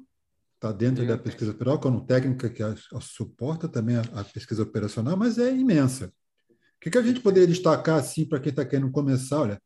está 0.55 0.73
dentro 0.73 1.07
da 1.07 1.17
pesquisa 1.17 1.53
operacional, 1.53 1.81
como 1.81 2.05
técnica 2.05 2.51
que 2.51 2.63
a, 2.63 2.75
a 2.95 3.01
suporta 3.01 3.69
também 3.69 3.97
a, 3.97 4.03
a, 4.21 4.25
pesquisa 4.25 4.63
operacional, 4.63 5.17
mas 5.17 5.39
é 5.39 5.55
imensa. 5.55 6.13
O 6.51 6.81
que, 6.81 6.91
que 6.91 6.99
a 6.99 7.03
gente 7.03 7.21
poderia 7.21 7.47
destacar 7.47 7.99
assim 7.99 8.25
para 8.25 8.41
quem 8.41 8.51
está 8.51 8.65
querendo 8.65 8.91
começar? 8.91 9.41
Olha, 9.41 9.63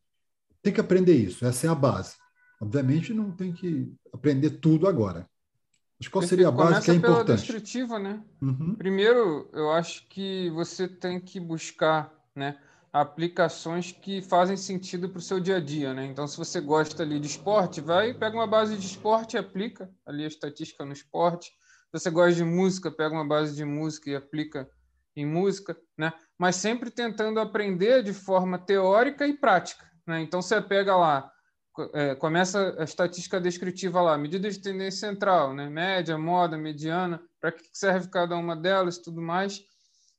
tem 0.60 0.72
que 0.72 0.80
aprender 0.80 1.14
isso, 1.14 1.46
essa 1.46 1.66
é 1.66 1.70
a 1.70 1.74
base. 1.74 2.14
Obviamente 2.60 3.14
não 3.14 3.32
tem 3.32 3.52
que 3.52 3.92
aprender 4.12 4.50
tudo 4.50 4.86
agora. 4.86 5.26
Mas 6.02 6.08
qual 6.08 6.22
seria 6.22 6.48
a 6.48 6.50
base 6.50 6.84
que 6.84 6.90
é 6.90 6.94
importante? 6.94 7.26
Pela 7.26 7.36
descritiva, 7.36 7.96
né? 7.96 8.20
Uhum. 8.40 8.74
Primeiro, 8.74 9.48
eu 9.52 9.70
acho 9.70 10.04
que 10.08 10.50
você 10.50 10.88
tem 10.88 11.20
que 11.20 11.38
buscar, 11.38 12.12
né, 12.34 12.58
aplicações 12.92 13.92
que 13.92 14.20
fazem 14.20 14.56
sentido 14.56 15.08
para 15.08 15.20
o 15.20 15.22
seu 15.22 15.38
dia 15.38 15.58
a 15.58 15.60
dia, 15.60 15.94
né? 15.94 16.04
Então, 16.04 16.26
se 16.26 16.36
você 16.36 16.60
gosta 16.60 17.04
ali 17.04 17.20
de 17.20 17.28
esporte, 17.28 17.80
vai 17.80 18.12
pega 18.12 18.36
uma 18.36 18.48
base 18.48 18.76
de 18.76 18.84
esporte 18.84 19.34
e 19.34 19.38
aplica 19.38 19.88
ali 20.04 20.24
a 20.24 20.26
estatística 20.28 20.84
no 20.84 20.92
esporte. 20.92 21.50
Se 21.50 22.00
você 22.00 22.10
gosta 22.10 22.34
de 22.34 22.44
música, 22.44 22.90
pega 22.90 23.14
uma 23.14 23.26
base 23.26 23.54
de 23.54 23.64
música 23.64 24.10
e 24.10 24.16
aplica 24.16 24.68
em 25.14 25.24
música, 25.24 25.76
né? 25.96 26.12
Mas 26.36 26.56
sempre 26.56 26.90
tentando 26.90 27.38
aprender 27.38 28.02
de 28.02 28.12
forma 28.12 28.58
teórica 28.58 29.24
e 29.24 29.34
prática, 29.34 29.88
né? 30.04 30.20
Então, 30.20 30.42
você 30.42 30.60
pega 30.60 30.96
lá 30.96 31.30
é, 31.94 32.14
começa 32.14 32.74
a 32.78 32.84
estatística 32.84 33.40
descritiva 33.40 34.00
lá, 34.00 34.18
medida 34.18 34.50
de 34.50 34.58
tendência 34.58 35.08
central, 35.08 35.54
né? 35.54 35.68
média, 35.68 36.18
moda, 36.18 36.56
mediana, 36.56 37.22
para 37.40 37.52
que 37.52 37.64
serve 37.72 38.08
cada 38.08 38.36
uma 38.36 38.54
delas 38.54 38.96
e 38.96 39.02
tudo 39.02 39.22
mais. 39.22 39.64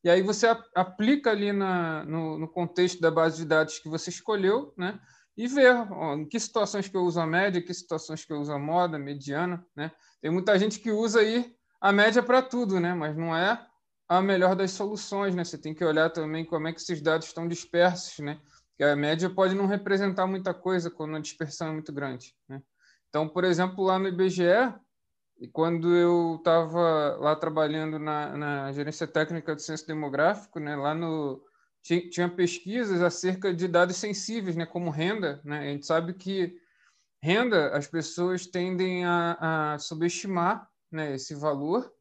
E 0.03 0.09
aí 0.09 0.21
você 0.21 0.47
aplica 0.75 1.31
ali 1.31 1.53
na, 1.53 2.03
no, 2.03 2.37
no, 2.37 2.47
contexto 2.47 2.99
da 2.99 3.09
base 3.09 3.37
de 3.37 3.45
dados 3.45 3.79
que 3.79 3.87
você 3.87 4.09
escolheu, 4.09 4.73
né? 4.77 4.99
E 5.37 5.47
vê 5.47 5.69
ó, 5.69 6.15
em 6.15 6.27
que 6.27 6.39
situações 6.39 6.89
que 6.89 6.97
eu 6.97 7.03
uso 7.03 7.19
a 7.21 7.25
média, 7.25 7.59
em 7.59 7.63
que 7.63 7.73
situações 7.73 8.25
que 8.25 8.33
eu 8.33 8.41
uso 8.41 8.51
a 8.51 8.59
moda, 8.59 8.99
mediana, 8.99 9.65
né? 9.75 9.91
Tem 10.21 10.29
muita 10.29 10.59
gente 10.59 10.79
que 10.79 10.91
usa 10.91 11.21
aí 11.21 11.55
a 11.79 11.93
média 11.93 12.21
para 12.21 12.41
tudo, 12.41 12.81
né? 12.81 12.93
Mas 12.93 13.15
não 13.15 13.35
é 13.35 13.65
a 14.09 14.21
melhor 14.21 14.55
das 14.55 14.71
soluções, 14.71 15.33
né? 15.33 15.45
Você 15.45 15.57
tem 15.57 15.73
que 15.73 15.85
olhar 15.85 16.09
também 16.09 16.43
como 16.43 16.67
é 16.67 16.73
que 16.73 16.81
esses 16.81 17.01
dados 17.01 17.27
estão 17.27 17.47
dispersos, 17.47 18.19
né? 18.19 18.39
Que 18.77 18.83
a 18.83 18.95
média 18.95 19.29
pode 19.29 19.55
não 19.55 19.65
representar 19.65 20.27
muita 20.27 20.53
coisa 20.53 20.89
quando 20.89 21.15
a 21.15 21.19
dispersão 21.19 21.69
é 21.69 21.71
muito 21.71 21.93
grande. 21.93 22.35
Né? 22.47 22.61
Então, 23.09 23.27
por 23.27 23.43
exemplo, 23.43 23.83
lá 23.83 23.99
no 23.99 24.07
IBGE, 24.07 24.73
quando 25.51 25.95
eu 25.95 26.35
estava 26.37 27.17
lá 27.19 27.35
trabalhando 27.35 27.99
na, 27.99 28.37
na, 28.37 28.71
gerência 28.71 29.05
técnica 29.07 29.55
do 29.55 29.61
censo 29.61 29.85
demográfico, 29.85 30.59
né, 30.59 30.75
lá 30.75 30.95
no 30.95 31.43
tinha, 31.81 32.09
tinha, 32.09 32.29
pesquisas 32.29 33.01
acerca 33.01 33.53
de 33.53 33.67
dados 33.67 33.97
sensíveis, 33.97 34.55
né, 34.55 34.65
como 34.65 34.89
renda. 34.89 35.41
Né? 35.43 35.59
A 35.59 35.65
gente 35.65 35.85
sabe 35.85 36.13
que 36.13 36.57
renda 37.21 37.75
as 37.75 37.87
pessoas 37.87 38.47
tendem 38.47 39.05
a, 39.05 39.73
a 39.73 39.79
subestimar 39.79 40.67
né, 40.91 41.15
esse 41.15 41.35
valor 41.35 41.91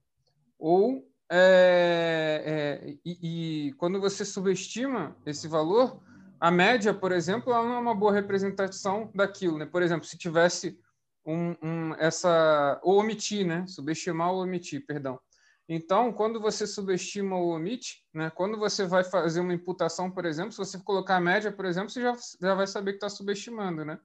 ou 0.59 1.09
é, 1.35 2.43
é, 2.85 2.97
e, 3.05 3.69
e, 3.69 3.73
quando 3.75 3.99
você 3.99 4.23
subestima 4.23 5.17
esse 5.25 5.49
valor, 5.49 5.99
a 6.43 6.51
média, 6.51 6.93
por 6.93 7.13
exemplo, 7.13 7.53
ela 7.53 7.63
não 7.63 7.77
é 7.77 7.79
uma 7.79 7.95
boa 7.95 8.13
representação 8.13 9.13
daquilo, 9.15 9.59
né? 9.59 9.65
Por 9.65 9.81
exemplo, 9.81 10.05
se 10.05 10.19
tivesse 10.19 10.77
um, 11.25 11.55
um, 11.63 11.95
essa 11.95 12.81
ou 12.83 12.99
omitir, 12.99 13.47
né? 13.47 13.65
Subestimar 13.69 14.33
ou 14.33 14.43
omitir, 14.43 14.85
perdão. 14.85 15.21
Então, 15.69 16.13
quando 16.13 16.41
você 16.41 16.67
subestima 16.67 17.37
ou 17.37 17.55
omite, 17.55 18.05
né? 18.13 18.29
Quando 18.29 18.59
você 18.59 18.85
vai 18.85 19.05
fazer 19.05 19.39
uma 19.39 19.55
imputação, 19.55 20.11
por 20.11 20.25
exemplo, 20.25 20.51
se 20.51 20.59
você 20.59 20.81
colocar 20.81 21.15
a 21.15 21.21
média, 21.21 21.53
por 21.53 21.65
exemplo, 21.65 21.91
você 21.91 22.03
já, 22.03 22.17
já 22.41 22.55
vai 22.57 22.67
saber 22.67 22.95
que 22.95 22.97
está 22.97 23.09
subestimando, 23.09 23.85
né? 23.85 23.97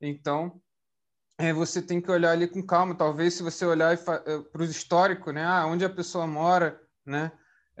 Então, 0.00 0.62
é, 1.36 1.52
você 1.52 1.82
tem 1.82 2.00
que 2.00 2.12
olhar 2.12 2.30
ali 2.30 2.46
com 2.46 2.64
calma. 2.64 2.94
Talvez, 2.94 3.34
se 3.34 3.42
você 3.42 3.66
olhar 3.66 3.98
para 3.98 4.62
o 4.62 4.64
histórico, 4.64 5.32
né? 5.32 5.44
Ah, 5.44 5.66
onde 5.66 5.84
a 5.84 5.90
pessoa 5.90 6.28
mora, 6.28 6.80
né? 7.04 7.32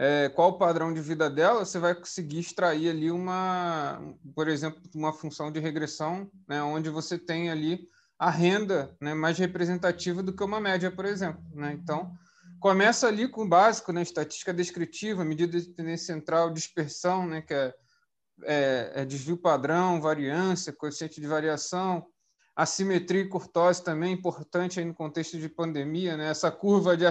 É, 0.02 0.28
qual 0.28 0.48
o 0.48 0.58
padrão 0.58 0.92
de 0.92 1.00
vida 1.00 1.30
dela, 1.30 1.64
você 1.64 1.78
vai 1.78 1.94
conseguir 1.94 2.40
extrair 2.40 2.90
ali 2.90 3.08
uma, 3.08 4.02
por 4.34 4.48
exemplo, 4.48 4.82
uma 4.96 5.12
função 5.12 5.48
de 5.52 5.60
regressão, 5.60 6.28
né, 6.48 6.60
onde 6.60 6.90
você 6.90 7.16
tem 7.16 7.50
ali 7.50 7.86
a 8.18 8.28
renda 8.28 8.96
né, 9.00 9.14
mais 9.14 9.38
representativa 9.38 10.20
do 10.20 10.32
que 10.34 10.42
uma 10.42 10.58
média, 10.58 10.90
por 10.90 11.04
exemplo. 11.04 11.40
Né? 11.54 11.78
Então, 11.80 12.12
começa 12.58 13.06
ali 13.06 13.28
com 13.28 13.42
o 13.42 13.48
básico, 13.48 13.92
né, 13.92 14.02
estatística 14.02 14.52
descritiva, 14.52 15.24
medida 15.24 15.60
de 15.60 15.68
tendência 15.68 16.12
central, 16.12 16.50
dispersão, 16.50 17.24
né, 17.24 17.40
que 17.40 17.54
é, 17.54 17.72
é, 18.42 18.92
é 18.96 19.04
desvio 19.04 19.36
padrão, 19.36 20.00
variância, 20.00 20.72
coeficiente 20.72 21.20
de 21.20 21.28
variação, 21.28 22.04
assimetria 22.56 23.20
e 23.20 23.28
curtose 23.28 23.84
também 23.84 24.14
importante 24.14 24.80
aí 24.80 24.84
no 24.84 24.94
contexto 24.94 25.38
de 25.38 25.48
pandemia, 25.48 26.16
né? 26.16 26.28
Essa 26.28 26.50
curva 26.50 26.96
de 26.96 27.06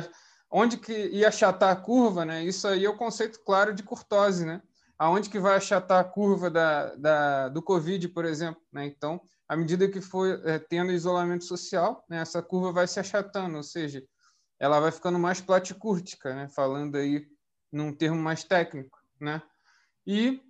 onde 0.52 0.78
que 0.78 0.94
ia 1.08 1.30
achatar 1.30 1.72
a 1.72 1.76
curva, 1.76 2.26
né? 2.26 2.44
Isso 2.44 2.68
aí 2.68 2.84
é 2.86 2.90
o 2.90 2.98
conceito 2.98 3.40
claro 3.44 3.74
de 3.74 3.84
curtose, 3.84 4.46
né? 4.46 4.62
Aonde 5.00 5.30
que 5.30 5.40
vai 5.40 5.56
achatar 5.56 6.00
a 6.00 6.04
curva 6.04 6.50
da, 6.50 6.94
da, 6.96 7.50
do 7.50 7.62
Covid, 7.62 8.08
por 8.10 8.26
exemplo, 8.26 8.62
né? 8.72 8.86
Então, 8.86 9.22
à 9.48 9.56
medida 9.56 9.88
que 9.88 10.02
for 10.02 10.42
é, 10.46 10.60
tendo 10.60 10.92
isolamento 10.92 11.46
social, 11.46 12.06
né, 12.10 12.22
essa 12.22 12.42
curva 12.42 12.72
vai 12.72 12.88
se 12.88 13.00
achatando, 13.00 13.58
ou 13.58 13.64
seja, 13.64 14.04
ela 14.60 14.80
vai 14.80 14.92
ficando 14.92 15.18
mais 15.18 15.42
platicúrtica, 15.42 16.36
né? 16.36 16.48
Falando 16.50 16.98
aí 16.98 17.26
num 17.72 17.94
termo 17.94 18.22
mais 18.22 18.44
técnico, 18.44 19.00
né? 19.20 19.42
E 20.06 20.42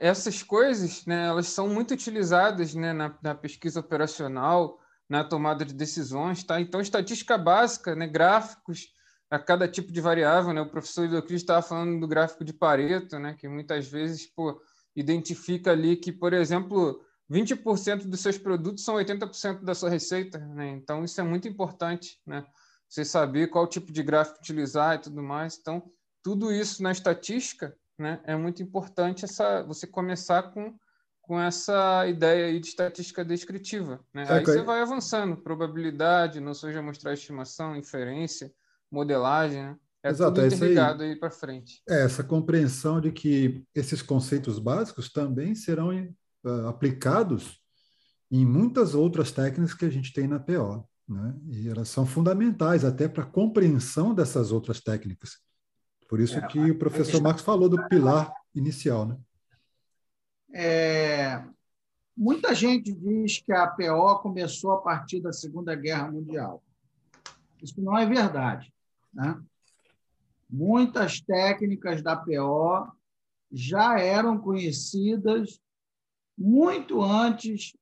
essas 0.00 0.42
coisas, 0.42 1.06
né, 1.06 1.28
elas 1.28 1.46
são 1.46 1.68
muito 1.68 1.94
utilizadas 1.94 2.74
né, 2.74 2.92
na, 2.92 3.16
na 3.22 3.34
pesquisa 3.36 3.78
operacional, 3.78 4.79
na 5.10 5.24
tomada 5.24 5.64
de 5.64 5.74
decisões, 5.74 6.44
tá? 6.44 6.60
Então, 6.60 6.80
estatística 6.80 7.36
básica, 7.36 7.96
né, 7.96 8.06
gráficos 8.06 8.94
a 9.28 9.40
cada 9.40 9.66
tipo 9.66 9.92
de 9.92 10.00
variável, 10.00 10.54
né? 10.54 10.60
O 10.60 10.70
professor 10.70 11.04
Euclides 11.12 11.42
estava 11.42 11.60
falando 11.60 11.98
do 11.98 12.06
gráfico 12.06 12.44
de 12.44 12.52
Pareto, 12.52 13.18
né, 13.18 13.34
que 13.34 13.48
muitas 13.48 13.88
vezes, 13.88 14.26
pô, 14.26 14.62
identifica 14.94 15.72
ali 15.72 15.96
que, 15.96 16.12
por 16.12 16.32
exemplo, 16.32 17.04
20% 17.28 18.06
dos 18.06 18.20
seus 18.20 18.38
produtos 18.38 18.84
são 18.84 18.94
80% 18.94 19.64
da 19.64 19.74
sua 19.74 19.90
receita, 19.90 20.38
né? 20.38 20.68
Então, 20.70 21.04
isso 21.04 21.20
é 21.20 21.24
muito 21.24 21.48
importante, 21.48 22.20
né? 22.24 22.46
Você 22.88 23.04
saber 23.04 23.48
qual 23.48 23.66
tipo 23.66 23.92
de 23.92 24.02
gráfico 24.04 24.38
utilizar 24.38 24.94
e 24.94 24.98
tudo 24.98 25.22
mais. 25.22 25.58
Então, 25.60 25.82
tudo 26.22 26.52
isso 26.52 26.82
na 26.82 26.92
estatística, 26.92 27.76
né, 27.98 28.20
é 28.24 28.36
muito 28.36 28.62
importante 28.62 29.24
essa 29.24 29.62
você 29.62 29.86
começar 29.86 30.52
com 30.52 30.74
com 31.30 31.40
essa 31.40 32.08
ideia 32.08 32.46
aí 32.46 32.58
de 32.58 32.66
estatística 32.66 33.24
descritiva. 33.24 34.00
Né? 34.12 34.26
Aí 34.28 34.44
você 34.44 34.62
vai 34.62 34.82
avançando, 34.82 35.36
probabilidade, 35.36 36.40
noções 36.40 36.72
de 36.72 36.80
amostrar 36.80 37.14
estimação, 37.14 37.76
inferência, 37.76 38.52
modelagem, 38.90 39.62
né? 39.62 39.76
É 40.02 40.08
Exato, 40.08 40.34
tudo 40.34 40.44
é 40.44 40.48
interligado 40.48 41.04
aí, 41.04 41.10
aí 41.10 41.16
para 41.16 41.30
frente. 41.30 41.84
É, 41.88 42.02
essa 42.02 42.24
compreensão 42.24 43.00
de 43.00 43.12
que 43.12 43.62
esses 43.72 44.02
conceitos 44.02 44.58
básicos 44.58 45.12
também 45.12 45.54
serão 45.54 45.90
uh, 45.94 46.66
aplicados 46.66 47.60
em 48.28 48.44
muitas 48.44 48.96
outras 48.96 49.30
técnicas 49.30 49.72
que 49.72 49.84
a 49.84 49.90
gente 49.90 50.12
tem 50.12 50.26
na 50.26 50.40
PO. 50.40 50.84
Né? 51.06 51.36
E 51.48 51.68
elas 51.68 51.90
são 51.90 52.04
fundamentais 52.04 52.84
até 52.84 53.06
para 53.06 53.22
a 53.22 53.30
compreensão 53.30 54.12
dessas 54.12 54.50
outras 54.50 54.80
técnicas. 54.80 55.38
Por 56.08 56.18
isso 56.18 56.38
é, 56.38 56.46
que 56.48 56.58
o 56.58 56.76
professor 56.76 57.22
Marcos 57.22 57.44
falou 57.44 57.68
do 57.68 57.86
pilar 57.86 58.34
inicial. 58.52 59.06
Né? 59.06 59.16
É, 60.52 61.44
muita 62.16 62.54
gente 62.54 62.92
diz 62.92 63.40
que 63.40 63.52
a 63.52 63.66
PO 63.66 64.20
começou 64.20 64.72
a 64.72 64.80
partir 64.80 65.20
da 65.20 65.32
Segunda 65.32 65.74
Guerra 65.74 66.10
Mundial. 66.10 66.62
Isso 67.62 67.80
não 67.80 67.96
é 67.96 68.06
verdade. 68.06 68.72
Né? 69.12 69.40
Muitas 70.48 71.20
técnicas 71.20 72.02
da 72.02 72.16
PO 72.16 72.90
já 73.52 73.98
eram 73.98 74.38
conhecidas 74.38 75.60
muito 76.36 77.02
antes 77.02 77.76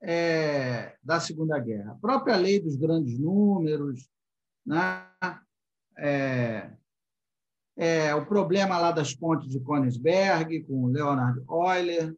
é, 0.00 0.96
da 1.02 1.18
Segunda 1.18 1.58
Guerra. 1.58 1.92
A 1.92 1.96
própria 1.96 2.36
lei 2.36 2.60
dos 2.60 2.76
grandes 2.76 3.18
números, 3.18 4.08
né? 4.66 5.08
É, 5.96 6.70
é, 7.76 8.14
o 8.14 8.24
problema 8.24 8.78
lá 8.78 8.92
das 8.92 9.14
pontes 9.14 9.48
de 9.48 9.60
Königsberg, 9.60 10.62
com 10.64 10.86
Leonard 10.86 11.42
Euler, 11.48 12.14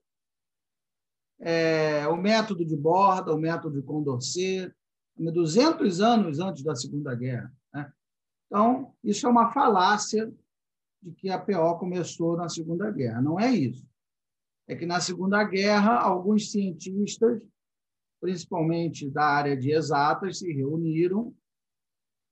é, 1.39 2.07
o 2.09 2.17
método 2.17 2.65
de 2.65 2.77
Borda, 2.77 3.35
o 3.35 3.39
método 3.39 3.81
de 3.81 3.87
Condorcet, 3.87 4.73
200 5.19 6.01
anos 6.01 6.39
antes 6.41 6.63
da 6.63 6.75
Segunda 6.75 7.15
Guerra. 7.15 7.53
Né? 7.73 7.93
Então, 8.47 8.95
isso 9.03 9.27
é 9.27 9.31
uma 9.31 9.51
falácia 9.53 10.33
de 11.03 11.13
que 11.13 11.31
a 11.31 11.39
PO 11.39 11.79
começou 11.79 12.37
na 12.37 12.49
Segunda 12.49 12.91
Guerra. 12.91 13.23
Não 13.23 13.39
é 13.39 13.51
isso. 13.51 13.87
É 14.69 14.75
que 14.75 14.85
na 14.85 15.01
Segunda 15.01 15.43
Guerra, 15.45 15.99
alguns 15.99 16.51
cientistas, 16.51 17.41
principalmente 18.21 19.09
da 19.09 19.25
área 19.25 19.57
de 19.57 19.71
exatas, 19.71 20.39
se 20.39 20.53
reuniram. 20.53 21.35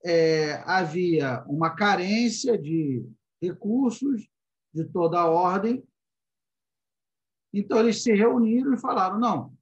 É, 0.04 0.56
havia 0.66 1.42
uma 1.46 1.74
carência 1.74 2.58
de 2.58 3.08
recursos 3.40 4.28
de 4.72 4.84
toda 4.84 5.18
a 5.18 5.28
ordem. 5.28 5.82
Então, 7.52 7.78
eles 7.78 8.02
se 8.02 8.12
reuniram 8.12 8.74
e 8.74 8.80
falaram: 8.80 9.18
não, 9.18 9.56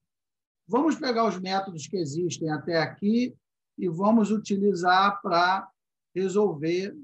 vamos 0.66 0.96
pegar 0.96 1.26
os 1.26 1.38
métodos 1.38 1.86
que 1.86 1.96
existem 1.96 2.50
até 2.50 2.78
aqui 2.78 3.36
e 3.78 3.88
vamos 3.88 4.30
utilizar 4.30 5.20
para 5.22 5.68
resolver 6.14 6.96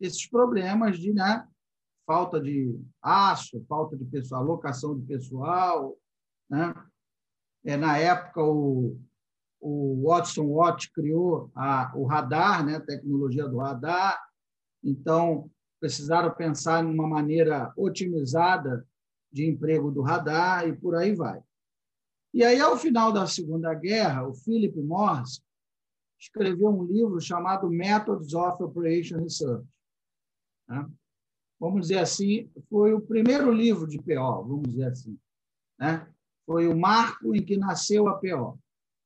esses 0.00 0.28
problemas 0.28 0.98
de 0.98 1.12
né, 1.12 1.46
falta 2.06 2.40
de 2.40 2.80
aço, 3.02 3.64
falta 3.68 3.96
de 3.96 4.04
pessoal, 4.04 4.42
alocação 4.42 4.98
de 4.98 5.04
pessoal. 5.06 5.96
Né? 6.48 6.74
É, 7.64 7.76
na 7.76 7.98
época, 7.98 8.42
o, 8.42 8.98
o 9.60 10.08
Watson 10.08 10.46
Watt 10.46 10.90
criou 10.92 11.50
a, 11.54 11.92
o 11.94 12.04
radar, 12.04 12.64
né, 12.64 12.76
a 12.76 12.80
tecnologia 12.80 13.46
do 13.46 13.58
radar, 13.58 14.18
então 14.82 15.50
precisaram 15.80 16.34
pensar 16.34 16.84
em 16.84 16.88
uma 16.88 17.06
maneira 17.06 17.72
otimizada 17.76 18.86
de 19.32 19.48
emprego 19.48 19.90
do 19.90 20.02
radar 20.02 20.66
e 20.66 20.76
por 20.76 20.94
aí 20.94 21.14
vai. 21.14 21.42
E 22.32 22.44
aí, 22.44 22.60
ao 22.60 22.76
final 22.76 23.12
da 23.12 23.26
Segunda 23.26 23.72
Guerra, 23.74 24.26
o 24.26 24.34
Philip 24.34 24.78
Morris 24.80 25.42
escreveu 26.20 26.68
um 26.68 26.84
livro 26.84 27.20
chamado 27.20 27.70
Methods 27.70 28.34
of 28.34 28.62
Operation 28.62 29.18
Research. 29.18 29.66
Né? 30.68 30.88
Vamos 31.58 31.82
dizer 31.82 31.98
assim, 31.98 32.50
foi 32.68 32.92
o 32.92 33.00
primeiro 33.00 33.50
livro 33.52 33.86
de 33.86 33.98
PO, 33.98 34.44
vamos 34.44 34.68
dizer 34.68 34.86
assim. 34.86 35.18
Né? 35.78 36.06
Foi 36.44 36.68
o 36.68 36.76
marco 36.76 37.34
em 37.34 37.44
que 37.44 37.56
nasceu 37.56 38.08
a 38.08 38.18
PO. 38.18 38.58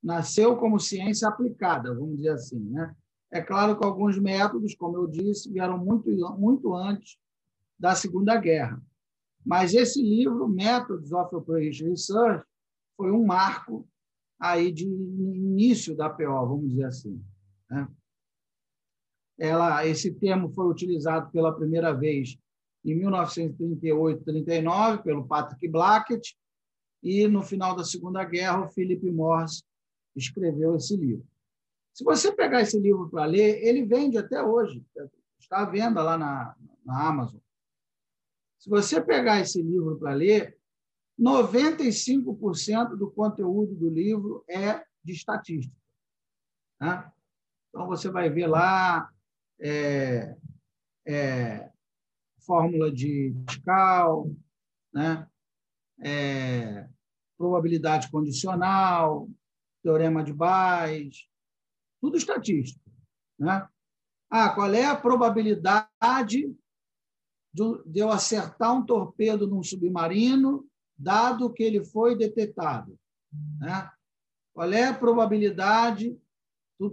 Nasceu 0.02 0.56
como 0.56 0.80
ciência 0.80 1.28
aplicada, 1.28 1.94
vamos 1.94 2.16
dizer 2.16 2.30
assim. 2.30 2.58
Né? 2.58 2.94
É 3.30 3.40
claro 3.40 3.78
que 3.78 3.84
alguns 3.84 4.18
métodos, 4.18 4.74
como 4.74 4.96
eu 4.96 5.06
disse, 5.06 5.50
vieram 5.50 5.78
muito, 5.78 6.10
muito 6.38 6.74
antes 6.74 7.16
da 7.78 7.94
Segunda 7.94 8.36
Guerra. 8.36 8.82
Mas 9.44 9.74
esse 9.74 10.00
livro, 10.02 10.48
Methods 10.48 11.12
of 11.12 11.34
Operation 11.34 11.86
Research, 11.86 12.46
foi 12.96 13.10
um 13.10 13.24
marco 13.24 13.88
aí 14.38 14.72
de 14.72 14.84
início 14.84 15.96
da 15.96 16.10
PO, 16.10 16.24
vamos 16.24 16.68
dizer 16.68 16.84
assim. 16.84 17.24
Né? 17.70 17.88
Ela, 19.38 19.86
esse 19.86 20.12
termo 20.12 20.50
foi 20.50 20.68
utilizado 20.68 21.30
pela 21.30 21.54
primeira 21.54 21.92
vez 21.92 22.36
em 22.84 22.98
1938-39 23.00 25.02
pelo 25.02 25.26
Patrick 25.26 25.66
Blackett 25.68 26.36
e 27.02 27.26
no 27.28 27.42
final 27.42 27.74
da 27.74 27.84
Segunda 27.84 28.22
Guerra 28.24 28.66
o 28.66 28.68
Philip 28.68 29.10
Morris 29.10 29.64
escreveu 30.16 30.76
esse 30.76 30.96
livro. 30.96 31.26
Se 31.92 32.04
você 32.04 32.32
pegar 32.32 32.62
esse 32.62 32.78
livro 32.78 33.08
para 33.08 33.24
ler, 33.24 33.62
ele 33.62 33.84
vende 33.84 34.16
até 34.16 34.42
hoje, 34.42 34.84
está 35.38 35.60
à 35.62 35.64
venda 35.64 36.02
lá 36.02 36.16
na, 36.16 36.56
na 36.84 37.08
Amazon. 37.08 37.40
Se 38.58 38.70
você 38.70 39.00
pegar 39.00 39.40
esse 39.40 39.60
livro 39.60 39.98
para 39.98 40.14
ler, 40.14 40.56
95% 41.20 42.96
do 42.96 43.10
conteúdo 43.10 43.74
do 43.74 43.90
livro 43.90 44.44
é 44.48 44.84
de 45.04 45.12
estatística. 45.12 45.76
Né? 46.80 47.12
Então, 47.68 47.86
você 47.86 48.10
vai 48.10 48.30
ver 48.30 48.46
lá 48.46 49.10
é, 49.60 50.36
é, 51.06 51.70
fórmula 52.40 52.90
de 52.90 53.34
Pascal, 53.46 54.30
né? 54.92 55.28
É, 56.00 56.88
probabilidade 57.38 58.10
condicional, 58.10 59.28
teorema 59.82 60.22
de 60.22 60.32
Bayes, 60.32 61.26
tudo 62.00 62.16
estatístico. 62.16 62.80
Né? 63.38 63.66
Ah, 64.30 64.50
qual 64.50 64.72
é 64.72 64.86
a 64.86 64.96
probabilidade 64.96 66.54
de 67.52 68.00
eu 68.00 68.10
acertar 68.10 68.74
um 68.74 68.84
torpedo 68.84 69.46
num 69.46 69.62
submarino 69.62 70.66
dado 70.96 71.52
que 71.52 71.62
ele 71.62 71.84
foi 71.84 72.16
detectado. 72.16 72.98
Né? 73.58 73.90
Qual 74.54 74.72
é 74.72 74.84
a 74.84 74.94
probabilidade? 74.94 76.18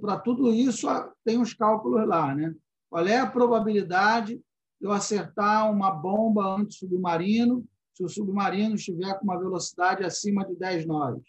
Para 0.01 0.19
tudo 0.19 0.53
isso, 0.53 0.87
tem 1.23 1.41
os 1.41 1.53
cálculos 1.53 2.07
lá. 2.07 2.35
Né? 2.35 2.53
Qual 2.89 3.07
é 3.07 3.19
a 3.19 3.29
probabilidade 3.29 4.35
de 4.35 4.87
eu 4.87 4.91
acertar 4.91 5.71
uma 5.71 5.91
bomba 5.91 6.55
anti-submarino 6.55 7.65
se 7.93 8.03
o 8.03 8.09
submarino 8.09 8.75
estiver 8.75 9.17
com 9.17 9.25
uma 9.25 9.39
velocidade 9.39 10.03
acima 10.03 10.45
de 10.45 10.55
10 10.55 10.85
nós? 10.85 11.21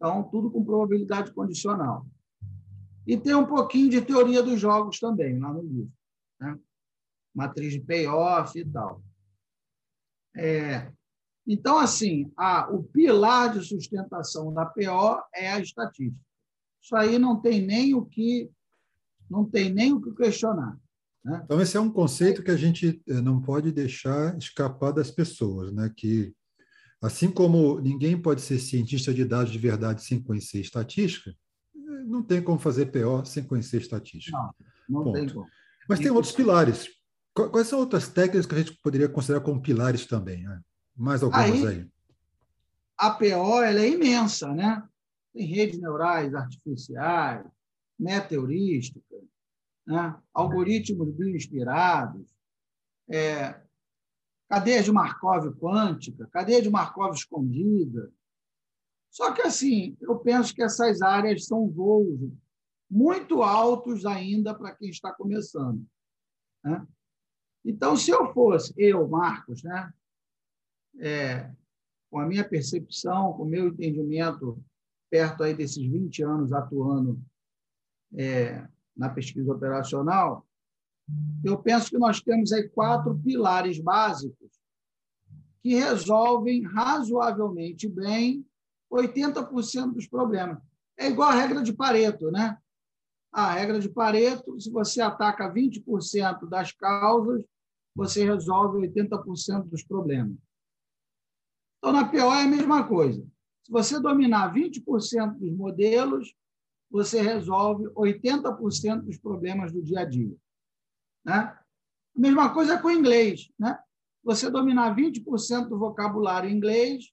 Então, 0.00 0.22
tudo 0.22 0.50
com 0.50 0.64
probabilidade 0.64 1.30
condicional. 1.34 2.06
E 3.06 3.18
tem 3.18 3.34
um 3.34 3.44
pouquinho 3.44 3.90
de 3.90 4.00
teoria 4.00 4.42
dos 4.42 4.58
jogos 4.58 4.98
também, 4.98 5.38
lá 5.38 5.52
no 5.52 5.60
livro. 5.60 5.92
Né? 6.40 6.58
Matriz 7.34 7.74
de 7.74 7.80
payoff 7.80 8.58
e 8.58 8.64
tal. 8.64 9.02
É, 10.34 10.90
então, 11.46 11.76
assim, 11.76 12.32
a, 12.34 12.70
o 12.72 12.82
pilar 12.82 13.52
de 13.52 13.62
sustentação 13.62 14.54
da 14.54 14.64
PO 14.64 15.22
é 15.34 15.52
a 15.52 15.60
estatística. 15.60 16.18
Isso 16.82 16.96
aí 16.96 17.18
não 17.18 17.38
tem 17.38 17.60
nem 17.60 17.94
o 17.94 18.06
que 18.06 18.50
não 19.28 19.44
tem 19.44 19.72
nem 19.72 19.92
o 19.92 20.00
que 20.00 20.12
questionar. 20.12 20.76
Né? 21.24 21.42
Então, 21.44 21.60
esse 21.60 21.76
é 21.76 21.80
um 21.80 21.92
conceito 21.92 22.42
que 22.42 22.50
a 22.50 22.56
gente 22.56 23.00
eh, 23.06 23.20
não 23.20 23.40
pode 23.40 23.70
deixar 23.70 24.36
escapar 24.36 24.92
das 24.92 25.10
pessoas, 25.10 25.72
né? 25.72 25.92
que, 25.94 26.34
assim 27.00 27.30
como 27.30 27.80
ninguém 27.80 28.20
pode 28.20 28.40
ser 28.42 28.58
cientista 28.58 29.12
de 29.12 29.24
dados 29.24 29.52
de 29.52 29.58
verdade 29.58 30.04
sem 30.04 30.22
conhecer 30.22 30.60
estatística, 30.60 31.34
não 32.06 32.22
tem 32.22 32.42
como 32.42 32.58
fazer 32.58 32.86
PO 32.86 33.24
sem 33.24 33.44
conhecer 33.44 33.80
estatística. 33.80 34.36
Não, 34.88 35.04
não 35.04 35.12
tem 35.12 35.28
como. 35.28 35.46
Mas 35.88 35.98
tem 35.98 36.10
outros 36.10 36.32
pilares. 36.32 36.88
Quais 37.32 37.68
são 37.68 37.78
outras 37.78 38.08
técnicas 38.08 38.46
que 38.46 38.54
a 38.54 38.58
gente 38.58 38.76
poderia 38.82 39.08
considerar 39.08 39.40
como 39.40 39.62
pilares 39.62 40.06
também? 40.06 40.42
Né? 40.42 40.60
Mais 40.96 41.22
algumas 41.22 41.64
aí. 41.64 41.66
aí. 41.66 41.88
A 42.98 43.10
PO 43.10 43.62
ela 43.62 43.80
é 43.80 43.88
imensa, 43.88 44.52
né? 44.52 44.82
Tem 45.32 45.46
redes 45.46 45.80
neurais 45.80 46.34
artificiais, 46.34 47.46
meteorística, 47.98 49.16
né? 49.86 50.16
algoritmos 50.34 51.14
bioinspirados, 51.14 52.26
é, 53.08 53.60
cadeia 54.50 54.82
de 54.82 54.90
Markov 54.90 55.48
quântica, 55.60 56.26
cadeia 56.26 56.60
de 56.60 56.68
Markov 56.68 57.14
escondida. 57.14 58.12
Só 59.08 59.32
que, 59.32 59.42
assim, 59.42 59.96
eu 60.00 60.18
penso 60.18 60.52
que 60.52 60.62
essas 60.62 61.00
áreas 61.00 61.46
são 61.46 61.70
voos 61.70 62.18
muito 62.90 63.44
altos 63.44 64.04
ainda 64.04 64.52
para 64.52 64.74
quem 64.74 64.90
está 64.90 65.12
começando. 65.12 65.86
Né? 66.64 66.84
Então, 67.64 67.96
se 67.96 68.10
eu 68.10 68.32
fosse, 68.32 68.74
eu, 68.76 69.06
Marcos, 69.06 69.62
né, 69.62 69.94
é, 70.98 71.48
com 72.10 72.18
a 72.18 72.26
minha 72.26 72.46
percepção, 72.46 73.32
com 73.34 73.44
o 73.44 73.48
meu 73.48 73.68
entendimento, 73.68 74.60
perto 75.08 75.44
aí 75.44 75.54
desses 75.54 75.84
20 75.84 76.24
anos 76.24 76.52
atuando 76.52 77.22
é, 78.14 78.66
na 78.96 79.08
pesquisa 79.10 79.52
operacional, 79.52 80.44
eu 81.44 81.58
penso 81.58 81.90
que 81.90 81.98
nós 81.98 82.20
temos 82.20 82.52
aí 82.52 82.68
quatro 82.68 83.18
pilares 83.18 83.78
básicos 83.78 84.50
que 85.62 85.74
resolvem 85.74 86.62
razoavelmente 86.62 87.88
bem 87.88 88.46
80% 88.92 89.92
dos 89.92 90.06
problemas. 90.06 90.58
É 90.98 91.08
igual 91.08 91.30
a 91.30 91.34
regra 91.34 91.62
de 91.62 91.72
Pareto, 91.72 92.30
né? 92.30 92.58
A 93.32 93.52
regra 93.52 93.78
de 93.78 93.88
Pareto, 93.88 94.60
se 94.60 94.70
você 94.70 95.00
ataca 95.00 95.52
20% 95.52 96.48
das 96.48 96.72
causas, 96.72 97.44
você 97.94 98.24
resolve 98.24 98.88
80% 98.88 99.64
dos 99.64 99.82
problemas. 99.82 100.36
Então, 101.78 101.92
na 101.92 102.08
PO 102.08 102.16
é 102.16 102.42
a 102.42 102.48
mesma 102.48 102.86
coisa. 102.86 103.24
Se 103.62 103.70
você 103.70 104.00
dominar 104.00 104.52
20% 104.52 105.38
dos 105.38 105.52
modelos, 105.52 106.34
você 106.90 107.22
resolve 107.22 107.84
80% 107.90 109.02
dos 109.02 109.16
problemas 109.18 109.72
do 109.72 109.82
dia 109.82 110.00
a 110.00 110.04
dia. 110.04 110.36
Né? 111.24 111.34
A 111.34 111.64
mesma 112.14 112.52
coisa 112.52 112.78
com 112.78 112.88
o 112.88 112.92
inglês. 112.92 113.50
Né? 113.58 113.78
Você 114.22 114.50
dominar 114.50 114.94
20% 114.94 115.68
do 115.68 115.78
vocabulário 115.78 116.48
em 116.48 116.54
inglês, 116.54 117.12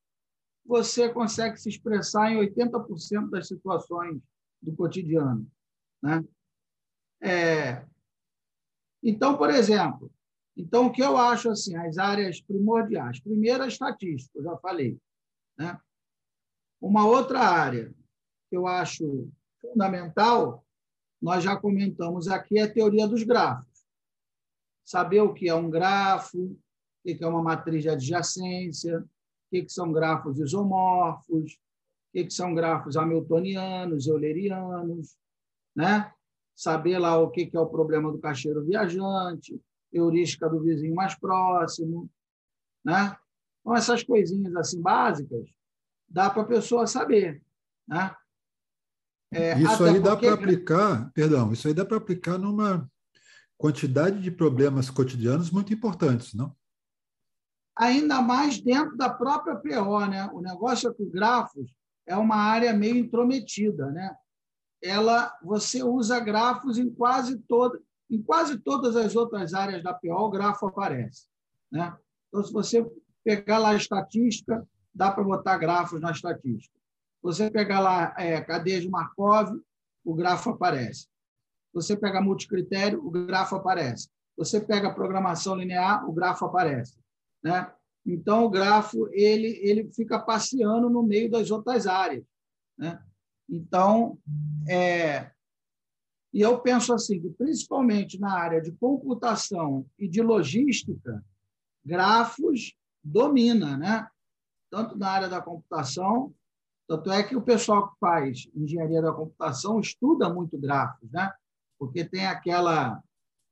você 0.66 1.10
consegue 1.10 1.58
se 1.58 1.70
expressar 1.70 2.32
em 2.32 2.38
80% 2.38 3.30
das 3.30 3.48
situações 3.48 4.22
do 4.62 4.76
cotidiano. 4.76 5.50
Né? 6.02 6.24
É, 7.22 7.86
então, 9.02 9.38
por 9.38 9.50
exemplo, 9.50 10.12
então 10.56 10.88
o 10.88 10.92
que 10.92 11.02
eu 11.02 11.18
acho 11.18 11.50
assim, 11.50 11.76
as 11.76 11.98
áreas 11.98 12.42
primordiais. 12.42 13.20
Primeiro, 13.20 13.64
a 13.64 13.68
estatística, 13.68 14.38
eu 14.38 14.44
já 14.44 14.58
falei. 14.58 14.98
Né? 15.58 15.80
Uma 16.82 17.06
outra 17.08 17.40
área 17.40 17.94
que 18.50 18.58
eu 18.58 18.68
acho 18.68 19.30
fundamental, 19.62 20.66
nós 21.22 21.44
já 21.44 21.56
comentamos 21.56 22.28
aqui, 22.28 22.60
é 22.60 22.64
a 22.64 22.74
teoria 22.74 23.08
dos 23.08 23.24
grafos. 23.24 23.77
Saber 24.88 25.20
o 25.20 25.34
que 25.34 25.50
é 25.50 25.54
um 25.54 25.70
grafo, 25.70 26.40
o 26.40 26.58
que 27.04 27.22
é 27.22 27.28
uma 27.28 27.44
matriz 27.44 27.84
de 27.84 27.90
adjacência, 27.90 29.00
o 29.00 29.06
que 29.50 29.68
são 29.68 29.92
grafos 29.92 30.40
isomorfos, 30.40 31.54
o 31.54 31.58
que 32.14 32.32
são 32.32 32.56
grafos 32.56 32.96
hamiltonianos, 32.96 34.08
eulerianos, 34.08 35.18
né? 35.76 36.14
saber 36.58 36.98
lá 36.98 37.16
o 37.20 37.30
que 37.30 37.52
é 37.54 37.60
o 37.60 37.68
problema 37.68 38.12
do 38.12 38.18
caixeiro 38.18 38.66
viajante, 38.66 39.62
heurística 39.94 40.50
do 40.50 40.60
vizinho 40.60 40.96
mais 40.96 41.14
próximo, 41.14 42.10
né? 42.84 43.16
Então, 43.62 43.76
essas 43.76 44.02
coisinhas 44.04 44.56
assim 44.56 44.82
básicas, 44.82 45.48
dá 46.10 46.30
para 46.30 46.42
a 46.42 46.48
pessoa 46.48 46.88
saber, 46.88 47.44
né? 47.88 48.16
É, 49.32 49.60
isso 49.60 49.84
aí 49.84 50.00
dá 50.00 50.16
para 50.16 50.34
aplicar, 50.34 51.12
perdão, 51.12 51.52
isso 51.52 51.68
aí 51.68 51.74
dá 51.74 51.86
para 51.86 51.98
aplicar 51.98 52.38
numa 52.38 52.90
quantidade 53.58 54.22
de 54.22 54.32
problemas 54.32 54.90
cotidianos 54.90 55.50
muito 55.50 55.74
importantes, 55.74 56.34
não? 56.34 56.56
Ainda 57.76 58.22
mais 58.22 58.60
dentro 58.60 58.96
da 58.98 59.10
própria 59.10 59.56
PO, 59.56 60.06
né? 60.08 60.30
O 60.34 60.42
negócio 60.42 60.90
é 60.90 60.94
que 60.94 61.04
o 61.04 61.10
grafos 61.10 61.72
é 62.06 62.16
uma 62.16 62.36
área 62.36 62.74
meio 62.74 62.98
intrometida, 62.98 63.92
né? 63.92 64.16
ela 64.82 65.36
você 65.42 65.84
usa 65.84 66.20
grafos 66.20 66.78
em 66.78 66.90
quase 66.90 67.38
todo, 67.40 67.82
em 68.10 68.22
quase 68.22 68.58
todas 68.60 68.96
as 68.96 69.16
outras 69.16 69.54
áreas 69.54 69.84
da 69.84 69.94
PO, 69.94 70.14
o 70.14 70.30
grafo 70.30 70.68
aparece, 70.68 71.28
né? 71.72 71.96
Então 72.28 72.44
se 72.44 72.52
você 72.52 72.86
pegar 73.24 73.58
lá 73.58 73.70
a 73.70 73.76
estatística, 73.76 74.68
dá 74.94 75.12
para 75.12 75.24
botar 75.24 75.58
grafos 75.58 76.00
na 76.00 76.12
estatística. 76.12 76.76
Você 77.22 77.50
pegar 77.50 77.80
lá 77.80 78.14
é, 78.18 78.40
cadeia 78.42 78.80
de 78.80 78.90
Markov, 78.90 79.50
o 80.06 80.16
grafo 80.16 80.52
aparece. 80.52 81.08
Você 81.78 81.96
pega 81.96 82.20
multicritério, 82.20 83.06
o 83.06 83.12
grafo 83.12 83.56
aparece. 83.56 84.10
Você 84.36 84.60
pega 84.60 84.92
programação 84.92 85.56
linear, 85.56 86.10
o 86.10 86.12
grafo 86.12 86.46
aparece, 86.46 86.98
né? 87.44 87.72
Então 88.04 88.46
o 88.46 88.50
grafo 88.50 89.08
ele 89.12 89.60
ele 89.62 89.88
fica 89.94 90.18
passeando 90.18 90.90
no 90.90 91.04
meio 91.04 91.30
das 91.30 91.52
outras 91.52 91.86
áreas, 91.86 92.24
né? 92.76 93.00
Então, 93.48 94.18
é, 94.68 95.30
e 96.34 96.42
eu 96.42 96.60
penso 96.60 96.94
assim, 96.96 97.22
que 97.22 97.30
principalmente 97.30 98.20
na 98.20 98.34
área 98.34 98.60
de 98.60 98.72
computação 98.72 99.86
e 100.00 100.08
de 100.08 100.22
logística, 100.22 101.24
grafos 101.86 102.76
domina, 103.04 103.78
né? 103.78 104.08
Tanto 104.72 104.98
na 104.98 105.10
área 105.10 105.30
da 105.30 105.42
computação, 105.42 106.34
tanto 106.88 107.12
é 107.12 107.22
que 107.22 107.36
o 107.36 107.42
pessoal 107.42 107.92
que 107.92 108.00
faz 108.00 108.48
engenharia 108.56 109.02
da 109.02 109.14
computação 109.14 109.80
estuda 109.80 110.34
muito 110.34 110.58
grafos, 110.58 111.08
né? 111.12 111.32
Porque 111.78 112.04
tem 112.04 112.26
aquela 112.26 113.02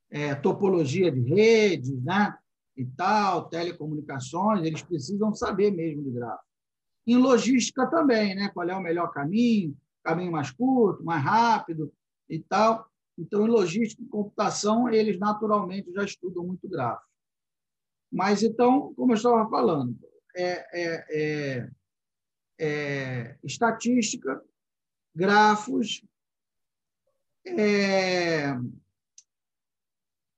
é, 0.10 0.36
topologia 0.36 1.12
de 1.12 1.22
redes, 1.22 2.02
né? 2.04 2.38
E 2.76 2.86
tal, 2.86 3.48
telecomunicações, 3.48 4.66
eles 4.66 4.82
precisam 4.82 5.34
saber 5.34 5.72
mesmo 5.72 6.04
de 6.04 6.12
grafos. 6.12 6.46
Em 7.08 7.18
logística 7.18 7.88
também, 7.88 8.36
né? 8.36 8.50
Qual 8.54 8.68
é 8.68 8.76
o 8.76 8.82
melhor 8.82 9.12
caminho? 9.12 9.76
caminho 10.06 10.32
mais 10.32 10.52
curto, 10.52 11.04
mais 11.04 11.24
rápido 11.24 11.92
e 12.30 12.40
tal. 12.40 12.88
Então, 13.18 13.46
em 13.46 13.50
logística 13.50 14.04
e 14.04 14.08
computação, 14.08 14.88
eles 14.88 15.18
naturalmente 15.18 15.92
já 15.92 16.04
estudam 16.04 16.46
muito 16.46 16.70
gráfico. 16.70 17.10
Mas, 18.12 18.44
então, 18.44 18.94
como 18.94 19.14
eu 19.14 19.16
estava 19.16 19.50
falando, 19.50 19.98
é, 20.36 20.52
é, 20.74 21.06
é, 21.10 21.70
é 22.60 23.38
estatística, 23.44 24.42
grafos, 25.14 26.04
é, 27.46 28.58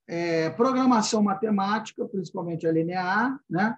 é, 0.06 0.50
programação 0.50 1.22
matemática, 1.22 2.06
principalmente 2.06 2.66
a 2.66 2.72
linear, 2.72 3.38
né? 3.48 3.76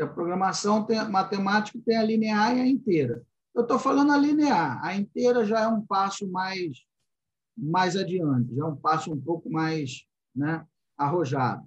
a 0.00 0.06
programação 0.06 0.84
tem, 0.84 1.08
matemática 1.08 1.78
tem 1.84 1.96
a 1.96 2.02
linear 2.02 2.56
e 2.56 2.60
a 2.60 2.66
inteira. 2.66 3.22
Eu 3.54 3.62
estou 3.62 3.78
falando 3.78 4.12
a 4.12 4.18
linear, 4.18 4.84
a 4.84 4.96
inteira 4.96 5.44
já 5.44 5.60
é 5.60 5.68
um 5.68 5.80
passo 5.80 6.28
mais, 6.28 6.82
mais 7.56 7.96
adiante, 7.96 8.54
já 8.54 8.64
é 8.64 8.66
um 8.66 8.76
passo 8.76 9.12
um 9.12 9.20
pouco 9.20 9.48
mais 9.48 10.04
né, 10.34 10.66
arrojado. 10.98 11.64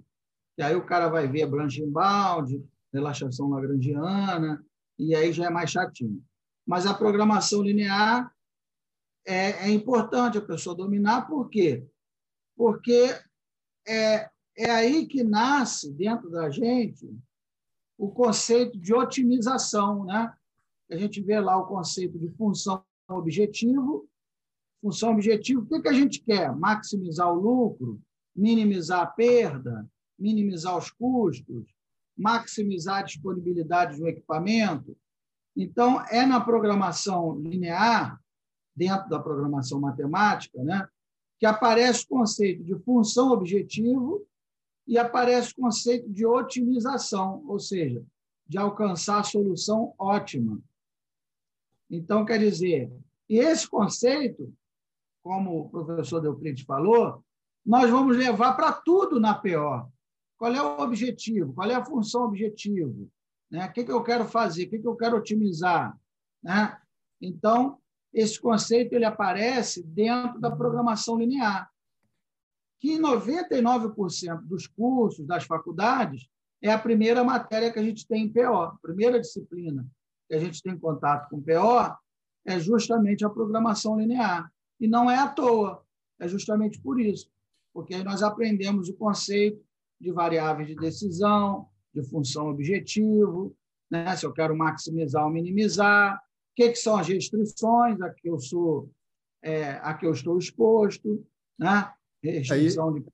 E 0.58 0.62
aí 0.62 0.74
o 0.74 0.84
cara 0.84 1.08
vai 1.08 1.26
ver 1.26 1.46
Blanchimbound, 1.46 2.62
relaxação 2.92 3.48
lagrangiana, 3.48 4.62
e 4.98 5.14
aí 5.14 5.32
já 5.32 5.46
é 5.46 5.50
mais 5.50 5.70
chatinho. 5.70 6.22
Mas 6.66 6.84
a 6.84 6.92
programação 6.92 7.62
linear 7.62 8.30
é, 9.28 9.66
é 9.66 9.70
importante 9.70 10.38
a 10.38 10.42
pessoa 10.42 10.74
dominar, 10.74 11.28
por 11.28 11.50
quê? 11.50 11.86
Porque 12.56 13.14
é, 13.86 14.30
é 14.56 14.70
aí 14.70 15.06
que 15.06 15.22
nasce 15.22 15.92
dentro 15.92 16.30
da 16.30 16.48
gente 16.48 17.06
o 17.98 18.08
conceito 18.10 18.78
de 18.78 18.94
otimização, 18.94 20.04
né? 20.06 20.32
a 20.90 20.96
gente 20.96 21.20
vê 21.20 21.38
lá 21.38 21.58
o 21.58 21.66
conceito 21.66 22.18
de 22.18 22.30
função 22.30 22.82
objetivo. 23.06 24.08
Função 24.80 25.12
objetivo, 25.12 25.60
o 25.60 25.66
que, 25.66 25.82
que 25.82 25.88
a 25.88 25.92
gente 25.92 26.22
quer? 26.22 26.54
Maximizar 26.56 27.30
o 27.30 27.38
lucro, 27.38 28.00
minimizar 28.34 29.00
a 29.02 29.06
perda, 29.06 29.86
minimizar 30.18 30.78
os 30.78 30.90
custos, 30.90 31.66
maximizar 32.16 32.98
a 32.98 33.02
disponibilidade 33.02 33.98
do 33.98 34.06
equipamento. 34.06 34.96
Então, 35.54 36.00
é 36.06 36.24
na 36.24 36.40
programação 36.40 37.38
linear, 37.40 38.18
dentro 38.78 39.08
da 39.08 39.18
programação 39.18 39.80
matemática, 39.80 40.62
né, 40.62 40.88
que 41.38 41.44
aparece 41.44 42.04
o 42.04 42.08
conceito 42.08 42.62
de 42.62 42.76
função 42.78 43.32
objetivo 43.32 44.24
e 44.86 44.96
aparece 44.96 45.52
o 45.52 45.56
conceito 45.56 46.08
de 46.08 46.24
otimização, 46.24 47.44
ou 47.46 47.58
seja, 47.58 48.02
de 48.46 48.56
alcançar 48.56 49.20
a 49.20 49.24
solução 49.24 49.92
ótima. 49.98 50.58
Então, 51.90 52.24
quer 52.24 52.38
dizer, 52.38 52.90
e 53.28 53.38
esse 53.38 53.68
conceito, 53.68 54.52
como 55.22 55.60
o 55.60 55.68
professor 55.68 56.20
Deuclides 56.20 56.64
falou, 56.64 57.22
nós 57.64 57.90
vamos 57.90 58.16
levar 58.16 58.54
para 58.54 58.72
tudo 58.72 59.20
na 59.20 59.34
PO. 59.34 59.92
Qual 60.38 60.54
é 60.54 60.62
o 60.62 60.80
objetivo? 60.80 61.52
Qual 61.52 61.70
é 61.70 61.74
a 61.74 61.84
função 61.84 62.22
objetivo? 62.22 63.10
Né? 63.50 63.66
O 63.66 63.72
que, 63.72 63.84
que 63.84 63.92
eu 63.92 64.02
quero 64.02 64.26
fazer? 64.26 64.64
O 64.64 64.70
que, 64.70 64.78
que 64.78 64.88
eu 64.88 64.96
quero 64.96 65.16
otimizar? 65.16 65.98
Né? 66.42 66.80
Então, 67.20 67.78
esse 68.12 68.40
conceito 68.40 68.94
ele 68.94 69.04
aparece 69.04 69.82
dentro 69.82 70.40
da 70.40 70.50
programação 70.50 71.18
linear, 71.18 71.70
que 72.80 72.92
em 72.92 73.00
99% 73.00 74.42
dos 74.42 74.66
cursos 74.66 75.26
das 75.26 75.44
faculdades 75.44 76.28
é 76.62 76.70
a 76.70 76.78
primeira 76.78 77.22
matéria 77.22 77.72
que 77.72 77.78
a 77.78 77.82
gente 77.82 78.06
tem 78.06 78.24
em 78.24 78.32
PO, 78.32 78.78
primeira 78.80 79.20
disciplina 79.20 79.86
que 80.28 80.34
a 80.34 80.38
gente 80.38 80.62
tem 80.62 80.78
contato 80.78 81.28
com 81.30 81.40
PO 81.40 81.96
é 82.44 82.58
justamente 82.60 83.24
a 83.24 83.30
programação 83.30 83.98
linear. 83.98 84.52
E 84.80 84.86
não 84.86 85.10
é 85.10 85.16
à 85.16 85.26
toa, 85.26 85.82
é 86.18 86.28
justamente 86.28 86.80
por 86.80 87.00
isso, 87.00 87.30
porque 87.72 87.94
aí 87.94 88.04
nós 88.04 88.22
aprendemos 88.22 88.88
o 88.88 88.94
conceito 88.94 89.60
de 90.00 90.12
variáveis 90.12 90.68
de 90.68 90.76
decisão, 90.76 91.66
de 91.92 92.02
função 92.02 92.48
objetivo, 92.48 93.56
né? 93.90 94.14
se 94.16 94.24
eu 94.24 94.32
quero 94.32 94.56
maximizar 94.56 95.24
ou 95.24 95.30
minimizar, 95.30 96.22
que, 96.58 96.70
que 96.70 96.76
são 96.76 96.96
as 96.96 97.06
restrições 97.06 98.00
a 98.00 98.10
que 98.10 98.28
eu 98.28 98.40
sou, 98.40 98.90
é, 99.40 99.78
a 99.80 99.94
que 99.94 100.04
eu 100.04 100.10
estou 100.10 100.36
exposto, 100.36 101.24
né? 101.56 101.88
restrição 102.20 102.96
aí, 102.96 103.04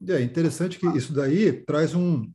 de... 0.00 0.12
É 0.12 0.20
interessante 0.20 0.80
que 0.80 0.88
isso 0.88 1.12
daí 1.12 1.52
traz 1.52 1.94
um, 1.94 2.28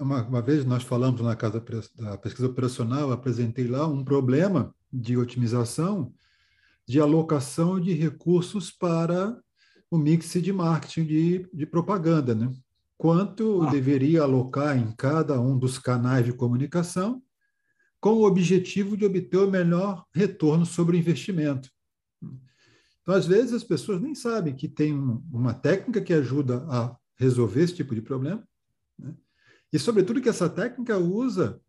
uma, 0.00 0.22
uma 0.22 0.40
vez 0.40 0.64
nós 0.64 0.82
falamos 0.82 1.20
na 1.20 1.36
casa 1.36 1.62
da 1.96 2.16
pesquisa 2.16 2.48
operacional, 2.48 3.12
apresentei 3.12 3.66
lá 3.66 3.86
um 3.86 4.02
problema 4.02 4.74
de 4.90 5.18
otimização 5.18 6.14
de 6.86 6.98
alocação 6.98 7.78
de 7.78 7.92
recursos 7.92 8.70
para 8.70 9.38
o 9.90 9.98
mix 9.98 10.32
de 10.32 10.50
marketing 10.50 11.04
de, 11.04 11.48
de 11.52 11.66
propaganda, 11.66 12.34
né? 12.34 12.50
Quanto 12.96 13.60
ah. 13.64 13.70
deveria 13.70 14.22
alocar 14.22 14.78
em 14.78 14.90
cada 14.92 15.38
um 15.38 15.58
dos 15.58 15.78
canais 15.78 16.24
de 16.24 16.32
comunicação 16.32 17.22
com 18.00 18.10
o 18.10 18.24
objetivo 18.24 18.96
de 18.96 19.04
obter 19.04 19.38
o 19.38 19.50
melhor 19.50 20.04
retorno 20.12 20.64
sobre 20.64 20.96
o 20.96 20.98
investimento. 20.98 21.70
Então, 23.02 23.14
às 23.14 23.26
vezes, 23.26 23.52
as 23.52 23.64
pessoas 23.64 24.00
nem 24.00 24.14
sabem 24.14 24.54
que 24.54 24.68
tem 24.68 24.92
uma 24.92 25.54
técnica 25.54 26.00
que 26.00 26.12
ajuda 26.12 26.64
a 26.68 26.96
resolver 27.16 27.62
esse 27.62 27.74
tipo 27.74 27.94
de 27.94 28.02
problema, 28.02 28.46
né? 28.98 29.14
E, 29.72 29.78
sobretudo, 29.78 30.20
que 30.20 30.28
essa 30.28 30.48
técnica 30.48 30.96
usa 30.96 31.60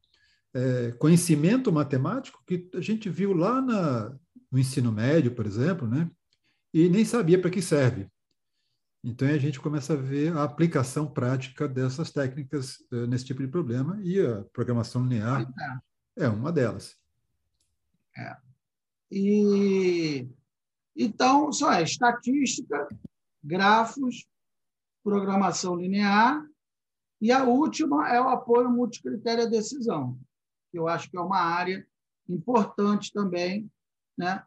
é, 0.54 0.92
conhecimento 0.94 1.72
matemático 1.72 2.44
que 2.46 2.70
a 2.74 2.82
gente 2.82 3.10
viu 3.10 3.34
lá 3.34 3.62
na, 3.62 4.16
no 4.52 4.60
ensino 4.60 4.92
médio, 4.92 5.32
por 5.32 5.46
exemplo, 5.46 5.88
né? 5.88 6.10
e 6.74 6.90
nem 6.90 7.04
sabia 7.04 7.40
para 7.40 7.50
que 7.50 7.62
serve. 7.62 8.08
Então 9.04 9.28
a 9.28 9.38
gente 9.38 9.60
começa 9.60 9.94
a 9.94 9.96
ver 9.96 10.36
a 10.36 10.44
aplicação 10.44 11.08
prática 11.08 11.68
dessas 11.68 12.12
técnicas 12.12 12.80
uh, 12.92 13.08
nesse 13.08 13.26
tipo 13.26 13.42
de 13.42 13.48
problema 13.48 14.00
e 14.04 14.20
a 14.20 14.44
programação 14.52 15.04
linear 15.04 15.50
é 16.20 16.28
uma 16.28 16.52
delas. 16.52 16.98
É. 18.18 18.38
E 19.12 20.28
então 20.96 21.52
só 21.52 21.72
é 21.72 21.84
estatística, 21.84 22.88
grafos, 23.44 24.28
programação 25.04 25.76
linear 25.76 26.46
e 27.22 27.32
a 27.32 27.44
última 27.44 28.10
é 28.10 28.22
o 28.22 28.30
apoio 28.30 28.70
multicritério 28.70 29.46
à 29.46 29.48
decisão, 29.48 30.20
que 30.72 30.78
eu 30.78 30.88
acho 30.88 31.10
que 31.10 31.18
é 31.18 31.22
uma 31.22 31.40
área 31.40 31.88
importante 32.28 33.12
também, 33.12 33.72
né? 34.18 34.44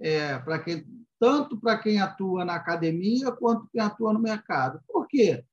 É, 0.00 0.38
para 0.38 0.58
quem 0.58 0.86
tanto 1.18 1.60
para 1.60 1.76
quem 1.76 2.00
atua 2.00 2.46
na 2.46 2.54
academia 2.54 3.30
quanto 3.30 3.68
quem 3.68 3.80
atua 3.80 4.14
no 4.14 4.18
mercado. 4.18 4.80
Por 4.88 5.06
quê? 5.06 5.44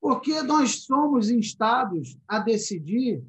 Porque 0.00 0.40
nós 0.42 0.84
somos 0.84 1.28
instados 1.28 2.16
a 2.28 2.38
decidir 2.38 3.20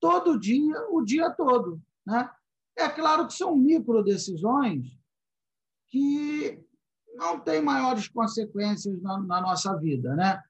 todo 0.00 0.38
dia, 0.38 0.86
o 0.90 1.02
dia 1.02 1.30
todo. 1.30 1.80
Né? 2.06 2.30
É 2.76 2.88
claro 2.88 3.26
que 3.26 3.34
são 3.34 3.56
micro 3.56 4.02
decisões 4.02 4.86
que 5.88 6.62
não 7.14 7.40
têm 7.40 7.60
maiores 7.60 8.08
consequências 8.08 9.00
na, 9.02 9.18
na, 9.20 9.40
nossa 9.40 9.76
vida. 9.76 10.14
Né? 10.14 10.42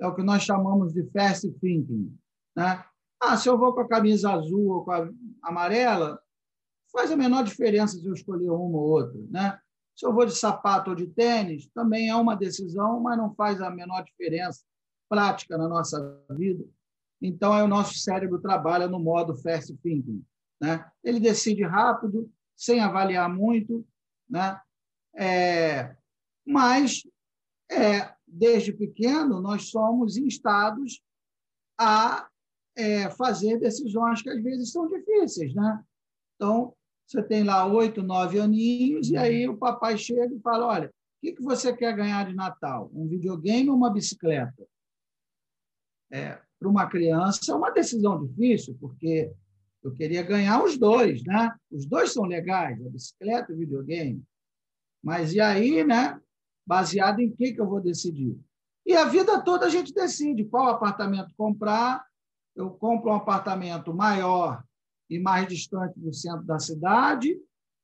É 0.00 0.06
o 0.06 0.14
que 0.14 0.22
nós 0.22 0.42
chamamos 0.42 0.92
de 0.92 1.04
fast 1.10 1.50
thinking. 1.60 2.16
Né? 2.56 2.84
Ah, 3.20 3.36
se 3.36 3.48
eu 3.48 3.58
vou 3.58 3.74
com 3.74 3.80
a 3.80 3.88
camisa 3.88 4.32
azul 4.32 4.70
ou 4.70 4.84
com 4.84 4.92
a 4.92 5.08
amarela, 5.42 6.20
faz 6.92 7.10
a 7.10 7.16
menor 7.16 7.44
diferença 7.44 7.98
se 7.98 8.06
eu 8.06 8.12
escolher 8.12 8.50
uma 8.50 8.78
ou 8.78 8.90
outra. 8.90 9.18
Né? 9.30 9.58
Se 9.96 10.06
eu 10.06 10.12
vou 10.12 10.26
de 10.26 10.34
sapato 10.34 10.90
ou 10.90 10.96
de 10.96 11.06
tênis, 11.06 11.68
também 11.74 12.08
é 12.08 12.14
uma 12.16 12.36
decisão, 12.36 13.00
mas 13.00 13.16
não 13.16 13.34
faz 13.34 13.60
a 13.60 13.70
menor 13.70 14.02
diferença 14.04 14.62
prática 15.08 15.58
na 15.58 15.68
nossa 15.68 16.20
vida. 16.30 16.64
Então, 17.22 17.54
é 17.54 17.62
o 17.62 17.68
nosso 17.68 17.94
cérebro 17.98 18.40
trabalha 18.40 18.88
no 18.88 18.98
modo 18.98 19.36
fast 19.36 19.72
thinking. 19.78 20.24
Né? 20.60 20.84
Ele 21.04 21.20
decide 21.20 21.62
rápido, 21.62 22.30
sem 22.56 22.80
avaliar 22.80 23.32
muito, 23.32 23.86
né? 24.28 24.60
É, 25.14 25.94
mas, 26.44 27.06
é, 27.70 28.12
desde 28.26 28.72
pequeno, 28.72 29.40
nós 29.40 29.70
somos 29.70 30.16
instados 30.16 31.00
a 31.78 32.28
é, 32.76 33.10
fazer 33.10 33.58
decisões 33.58 34.22
que 34.22 34.30
às 34.30 34.42
vezes 34.42 34.72
são 34.72 34.88
difíceis. 34.88 35.54
Né? 35.54 35.84
Então, 36.34 36.74
você 37.06 37.22
tem 37.22 37.44
lá 37.44 37.66
oito, 37.66 38.02
nove 38.02 38.40
aninhos, 38.40 39.10
e 39.10 39.16
aí 39.16 39.48
o 39.48 39.56
papai 39.56 39.98
chega 39.98 40.34
e 40.34 40.40
fala: 40.40 40.66
olha, 40.66 40.88
o 40.88 40.92
que, 41.20 41.34
que 41.34 41.42
você 41.42 41.76
quer 41.76 41.94
ganhar 41.94 42.26
de 42.26 42.34
Natal? 42.34 42.90
Um 42.92 43.06
videogame 43.06 43.68
ou 43.68 43.76
uma 43.76 43.92
bicicleta? 43.92 44.66
É, 46.10 46.40
Para 46.62 46.70
uma 46.70 46.86
criança 46.86 47.50
é 47.50 47.54
uma 47.56 47.72
decisão 47.72 48.24
difícil, 48.24 48.76
porque 48.80 49.32
eu 49.82 49.92
queria 49.92 50.22
ganhar 50.22 50.62
os 50.62 50.78
dois, 50.78 51.24
né? 51.24 51.52
Os 51.72 51.86
dois 51.86 52.12
são 52.12 52.22
legais, 52.22 52.80
a 52.86 52.88
bicicleta 52.88 53.50
e 53.50 53.56
o 53.56 53.58
videogame. 53.58 54.22
Mas 55.02 55.32
e 55.32 55.40
aí, 55.40 55.82
né? 55.82 56.20
Baseado 56.64 57.18
em 57.18 57.32
que, 57.32 57.52
que 57.52 57.60
eu 57.60 57.68
vou 57.68 57.80
decidir? 57.80 58.38
E 58.86 58.94
a 58.94 59.06
vida 59.06 59.42
toda 59.42 59.66
a 59.66 59.68
gente 59.68 59.92
decide 59.92 60.44
qual 60.44 60.68
apartamento 60.68 61.34
comprar. 61.36 62.04
Eu 62.54 62.70
compro 62.70 63.10
um 63.10 63.14
apartamento 63.14 63.92
maior 63.92 64.62
e 65.10 65.18
mais 65.18 65.48
distante 65.48 65.98
do 65.98 66.14
centro 66.14 66.44
da 66.44 66.60
cidade, 66.60 67.36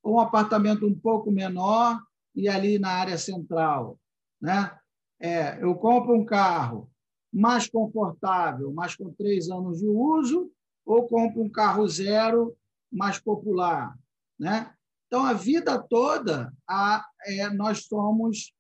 ou 0.04 0.14
um 0.14 0.20
apartamento 0.20 0.86
um 0.86 0.94
pouco 0.94 1.32
menor 1.32 2.00
e 2.32 2.48
ali 2.48 2.78
na 2.78 2.90
área 2.90 3.18
central. 3.18 3.98
Né? 4.40 4.70
É, 5.18 5.60
eu 5.64 5.74
compro 5.74 6.14
um 6.14 6.24
carro 6.24 6.88
mais 7.32 7.68
confortável, 7.68 8.72
mas 8.72 8.96
com 8.96 9.12
três 9.12 9.50
anos 9.50 9.78
de 9.78 9.86
uso, 9.86 10.50
ou 10.84 11.06
compro 11.06 11.42
um 11.42 11.50
carro 11.50 11.86
zero 11.86 12.56
mais 12.90 13.18
popular. 13.18 13.96
Né? 14.38 14.72
Então, 15.06 15.24
a 15.24 15.32
vida 15.32 15.78
toda, 15.78 16.52
a, 16.68 17.04
é, 17.26 17.50
nós 17.50 17.84
somos 17.84 18.52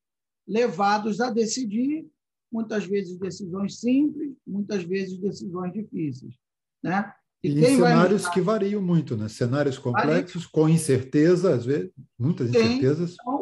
levados 0.46 1.20
a 1.20 1.30
decidir, 1.30 2.06
muitas 2.50 2.84
vezes 2.84 3.18
decisões 3.18 3.80
simples, 3.80 4.34
muitas 4.46 4.82
vezes 4.84 5.18
decisões 5.18 5.72
difíceis. 5.72 6.34
Né? 6.82 7.12
E, 7.42 7.48
e 7.50 7.76
cenários 7.76 8.28
que 8.28 8.40
variam 8.40 8.82
muito, 8.82 9.16
né? 9.16 9.28
Cenários 9.28 9.78
complexos, 9.78 10.42
Varia. 10.42 10.50
com 10.52 10.68
incerteza, 10.68 11.54
às 11.54 11.64
vezes, 11.64 11.92
muitas 12.18 12.48
incertezas. 12.48 13.14
Então, 13.20 13.37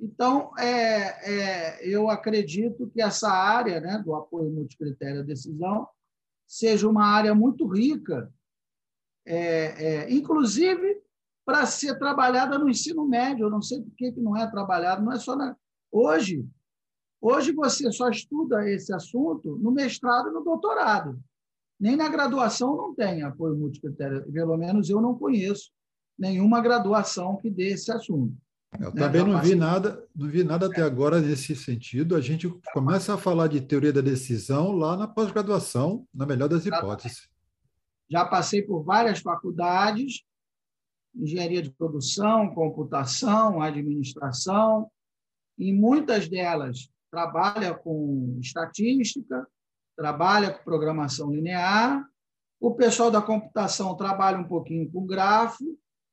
então 0.00 0.56
é, 0.56 1.32
é, 1.32 1.88
eu 1.88 2.08
acredito 2.08 2.88
que 2.90 3.02
essa 3.02 3.30
área 3.30 3.80
né, 3.80 4.00
do 4.04 4.14
apoio 4.14 4.50
multicritério 4.50 5.20
à 5.20 5.24
decisão 5.24 5.88
seja 6.46 6.88
uma 6.88 7.04
área 7.04 7.34
muito 7.34 7.66
rica, 7.66 8.32
é, 9.26 10.04
é 10.04 10.12
inclusive 10.12 11.02
para 11.44 11.66
ser 11.66 11.98
trabalhada 11.98 12.58
no 12.58 12.68
ensino 12.68 13.06
médio. 13.06 13.46
Eu 13.46 13.50
não 13.50 13.62
sei 13.62 13.80
por 13.80 13.94
que, 13.96 14.12
que 14.12 14.20
não 14.20 14.36
é 14.36 14.46
trabalhado, 14.50 15.02
não 15.02 15.12
é 15.12 15.18
só 15.18 15.34
na... 15.34 15.56
hoje. 15.90 16.46
Hoje 17.20 17.52
você 17.52 17.90
só 17.90 18.08
estuda 18.08 18.68
esse 18.70 18.92
assunto 18.94 19.56
no 19.56 19.72
mestrado 19.72 20.28
e 20.28 20.32
no 20.32 20.44
doutorado. 20.44 21.18
Nem 21.80 21.96
na 21.96 22.08
graduação 22.08 22.76
não 22.76 22.94
tem 22.94 23.22
apoio 23.22 23.56
multicritério. 23.56 24.30
Pelo 24.30 24.56
menos 24.56 24.88
eu 24.88 25.00
não 25.00 25.18
conheço 25.18 25.70
nenhuma 26.18 26.60
graduação 26.60 27.36
que 27.36 27.50
dê 27.50 27.70
esse 27.70 27.90
assunto. 27.90 28.36
Eu 28.78 28.92
né? 28.92 29.00
também 29.00 29.24
não 29.24 29.40
vi 29.40 29.54
nada, 29.54 30.06
não 30.14 30.28
vi 30.28 30.44
nada 30.44 30.66
até 30.66 30.82
agora 30.82 31.20
nesse 31.20 31.56
sentido. 31.56 32.14
A 32.14 32.20
gente 32.20 32.48
começa 32.72 33.14
a 33.14 33.18
falar 33.18 33.46
de 33.48 33.60
teoria 33.60 33.92
da 33.92 34.00
decisão 34.00 34.72
lá 34.72 34.96
na 34.96 35.08
pós-graduação, 35.08 36.06
na 36.14 36.26
melhor 36.26 36.48
das 36.48 36.66
hipóteses. 36.66 37.28
Já 38.10 38.24
passei 38.24 38.62
por 38.62 38.82
várias 38.82 39.20
faculdades, 39.20 40.24
engenharia 41.14 41.62
de 41.62 41.70
produção, 41.70 42.54
computação, 42.54 43.60
administração, 43.60 44.90
e 45.58 45.72
muitas 45.72 46.28
delas 46.28 46.90
trabalha 47.10 47.74
com 47.74 48.38
estatística, 48.40 49.46
trabalha 49.96 50.52
com 50.52 50.62
programação 50.62 51.32
linear. 51.32 52.06
O 52.60 52.74
pessoal 52.74 53.10
da 53.10 53.20
computação 53.20 53.96
trabalha 53.96 54.38
um 54.38 54.46
pouquinho 54.46 54.90
com 54.90 55.06
grafo, 55.06 55.64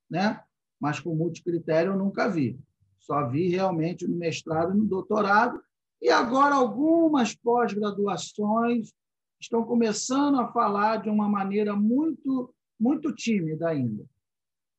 né? 0.10 0.42
Mas 0.80 1.00
com 1.00 1.16
multicritério 1.16 1.94
eu 1.94 1.98
nunca 1.98 2.30
vi. 2.30 2.60
Só 3.00 3.28
vi 3.28 3.50
realmente 3.50 4.08
no 4.08 4.16
mestrado 4.16 4.74
e 4.74 4.78
no 4.78 4.86
doutorado. 4.86 5.62
E 6.02 6.10
agora 6.10 6.56
algumas 6.56 7.36
pós-graduações 7.36 8.94
estão 9.40 9.64
começando 9.64 10.40
a 10.40 10.52
falar 10.52 10.98
de 10.98 11.10
uma 11.10 11.30
maneira 11.30 11.76
muito, 11.76 12.54
muito 12.80 13.14
tímida 13.14 13.70
ainda. 13.70 14.06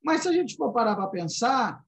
Mas 0.02 0.22
se 0.22 0.28
a 0.28 0.32
gente 0.32 0.56
for 0.56 0.72
parar 0.72 0.96
para 0.96 1.06
pensar, 1.08 1.84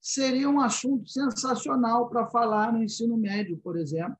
seria 0.00 0.48
um 0.48 0.60
assunto 0.60 1.08
sensacional 1.08 2.08
para 2.08 2.26
falar 2.26 2.72
no 2.72 2.82
ensino 2.82 3.16
médio, 3.16 3.58
por 3.58 3.76
exemplo, 3.76 4.16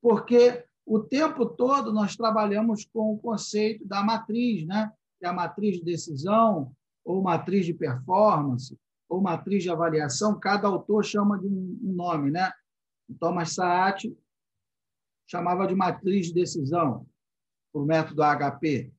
porque 0.00 0.64
o 0.84 1.00
tempo 1.00 1.46
todo 1.46 1.92
nós 1.92 2.16
trabalhamos 2.16 2.86
com 2.86 3.12
o 3.12 3.18
conceito 3.18 3.86
da 3.86 4.02
matriz, 4.02 4.66
né? 4.66 4.90
que 5.18 5.26
é 5.26 5.28
a 5.28 5.32
matriz 5.32 5.76
de 5.76 5.84
decisão, 5.84 6.72
ou 7.08 7.22
matriz 7.22 7.64
de 7.64 7.72
performance, 7.72 8.78
ou 9.08 9.18
matriz 9.18 9.62
de 9.62 9.70
avaliação, 9.70 10.38
cada 10.38 10.68
autor 10.68 11.02
chama 11.02 11.38
de 11.38 11.46
um 11.46 11.78
nome. 11.80 12.30
Né? 12.30 12.52
O 13.08 13.14
Thomas 13.14 13.54
Saat 13.54 14.14
chamava 15.26 15.66
de 15.66 15.74
matriz 15.74 16.26
de 16.26 16.34
decisão, 16.34 17.06
por 17.72 17.86
método 17.86 18.22
HP. 18.22 18.92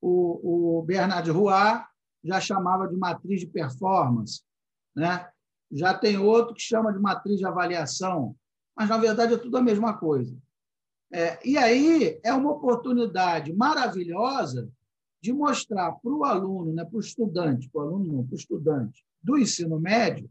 O, 0.00 0.78
o 0.78 0.82
Bernard 0.82 1.28
Roy 1.28 1.82
já 2.22 2.40
chamava 2.40 2.86
de 2.86 2.96
matriz 2.96 3.40
de 3.40 3.48
performance. 3.48 4.44
Né? 4.94 5.28
Já 5.72 5.92
tem 5.92 6.18
outro 6.18 6.54
que 6.54 6.62
chama 6.62 6.92
de 6.92 7.00
matriz 7.00 7.38
de 7.38 7.46
avaliação, 7.46 8.36
mas, 8.76 8.88
na 8.88 8.96
verdade, 8.96 9.34
é 9.34 9.36
tudo 9.36 9.56
a 9.56 9.62
mesma 9.62 9.98
coisa. 9.98 10.40
É, 11.12 11.44
e 11.44 11.58
aí 11.58 12.20
é 12.22 12.32
uma 12.32 12.52
oportunidade 12.52 13.52
maravilhosa 13.52 14.70
de 15.20 15.32
mostrar 15.32 15.92
para 15.92 16.10
o 16.10 16.24
aluno, 16.24 16.72
né, 16.72 16.84
para 16.84 16.96
o 16.96 17.00
estudante, 17.00 17.68
para 17.68 17.82
o 17.82 17.84
aluno 17.84 18.12
não, 18.12 18.26
para 18.26 18.34
o 18.34 18.38
estudante 18.38 19.04
do 19.22 19.38
ensino 19.38 19.78
médio, 19.78 20.30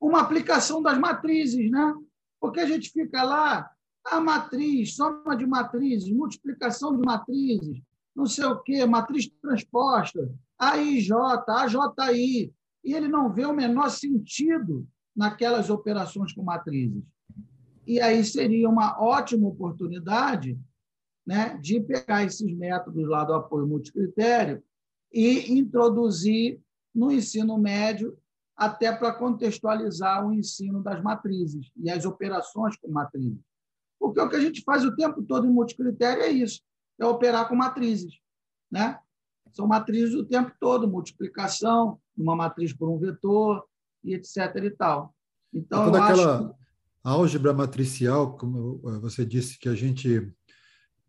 uma 0.00 0.20
aplicação 0.20 0.80
das 0.80 0.96
matrizes, 0.96 1.70
né? 1.70 1.94
Porque 2.40 2.60
a 2.60 2.66
gente 2.66 2.90
fica 2.90 3.22
lá, 3.24 3.68
a 4.04 4.20
matriz, 4.20 4.94
soma 4.94 5.36
de 5.36 5.44
matrizes, 5.44 6.12
multiplicação 6.12 6.96
de 6.96 7.04
matrizes, 7.04 7.82
não 8.14 8.26
sei 8.26 8.44
o 8.44 8.60
quê, 8.60 8.86
matriz 8.86 9.28
transposta, 9.42 10.32
AIJ, 10.58 11.10
AJI, 11.48 12.52
e 12.84 12.94
ele 12.94 13.08
não 13.08 13.32
vê 13.32 13.44
o 13.44 13.52
menor 13.52 13.90
sentido 13.90 14.86
naquelas 15.14 15.68
operações 15.68 16.32
com 16.32 16.42
matrizes. 16.42 17.02
E 17.86 18.00
aí 18.00 18.24
seria 18.24 18.68
uma 18.68 19.00
ótima 19.02 19.48
oportunidade 19.48 20.58
né, 21.28 21.58
de 21.58 21.78
pegar 21.78 22.24
esses 22.24 22.50
métodos 22.56 23.06
lá 23.06 23.22
do 23.22 23.34
apoio 23.34 23.66
multicritério 23.66 24.64
e 25.12 25.52
introduzir 25.52 26.58
no 26.94 27.12
ensino 27.12 27.58
médio 27.58 28.16
até 28.56 28.90
para 28.90 29.12
contextualizar 29.12 30.26
o 30.26 30.32
ensino 30.32 30.82
das 30.82 31.02
matrizes 31.02 31.70
e 31.76 31.90
as 31.90 32.06
operações 32.06 32.78
com 32.78 32.90
matrizes. 32.90 33.38
Porque 34.00 34.18
o 34.18 34.28
que 34.30 34.36
a 34.36 34.40
gente 34.40 34.62
faz 34.62 34.86
o 34.86 34.96
tempo 34.96 35.22
todo 35.22 35.46
em 35.46 35.52
multicritério 35.52 36.22
é 36.22 36.30
isso, 36.30 36.62
é 36.98 37.04
operar 37.04 37.46
com 37.46 37.54
matrizes. 37.54 38.14
Né? 38.70 38.98
São 39.52 39.66
matrizes 39.66 40.14
o 40.14 40.24
tempo 40.24 40.50
todo, 40.58 40.88
multiplicação, 40.88 42.00
uma 42.16 42.34
matriz 42.34 42.72
por 42.72 42.88
um 42.88 42.98
vetor, 42.98 43.68
e 44.02 44.14
etc. 44.14 44.56
e 44.64 44.70
tal. 44.70 45.14
Então, 45.52 45.84
toda 45.84 46.02
aquela 46.02 46.38
acho... 46.38 46.54
álgebra 47.04 47.52
matricial, 47.52 48.34
como 48.34 48.80
eh, 48.88 48.98
você 48.98 49.26
disse, 49.26 49.58
que 49.58 49.68
a 49.68 49.74
gente 49.74 50.32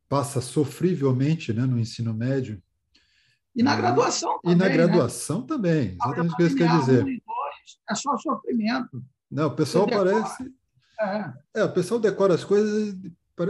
passa 0.09 0.41
sofrivelmente 0.41 1.53
né, 1.53 1.65
no 1.65 1.79
ensino 1.79 2.13
médio. 2.13 2.61
E 3.55 3.63
na 3.63 3.75
graduação 3.75 4.39
também. 4.41 4.55
E 4.55 4.59
na 4.59 4.65
né? 4.65 4.73
graduação 4.73 5.41
né? 5.41 5.45
também, 5.47 5.97
exatamente 6.01 6.33
o 6.33 6.37
que 6.37 6.43
você 6.43 6.55
quer 6.55 6.79
dizer. 6.79 7.23
É 7.89 7.95
só 7.95 8.17
sofrimento. 8.17 9.03
Não, 9.31 9.47
o 9.47 9.55
pessoal 9.55 9.87
parece. 9.87 10.51
É. 10.99 11.33
é, 11.61 11.63
o 11.63 11.71
pessoal 11.71 11.99
decora 11.99 12.33
as 12.33 12.43
coisas 12.43 12.97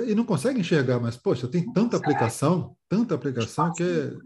e 0.06 0.14
não 0.14 0.24
consegue 0.24 0.60
enxergar, 0.60 1.00
mas, 1.00 1.18
poxa, 1.18 1.48
tem 1.48 1.72
tanta 1.74 1.98
aplicação, 1.98 2.76
tanta 2.88 3.16
aplicação 3.16 3.74
que 3.74 3.82
é. 3.82 4.06
O 4.08 4.22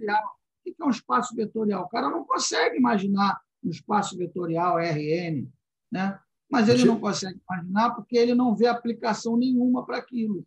que 0.63 0.75
é 0.81 0.85
um 0.85 0.89
espaço 0.89 1.35
vetorial? 1.35 1.83
O 1.83 1.89
cara 1.89 2.09
não 2.09 2.25
consegue 2.25 2.77
imaginar 2.77 3.39
um 3.63 3.69
espaço 3.69 4.17
vetorial 4.17 4.77
RN, 4.77 5.47
né? 5.91 6.19
mas 6.53 6.69
ele 6.69 6.85
não 6.85 6.99
consegue 6.99 7.39
imaginar 7.49 7.91
porque 7.95 8.15
ele 8.15 8.35
não 8.35 8.55
vê 8.55 8.67
aplicação 8.67 9.35
nenhuma 9.35 9.85
para 9.85 9.97
aquilo. 9.97 10.45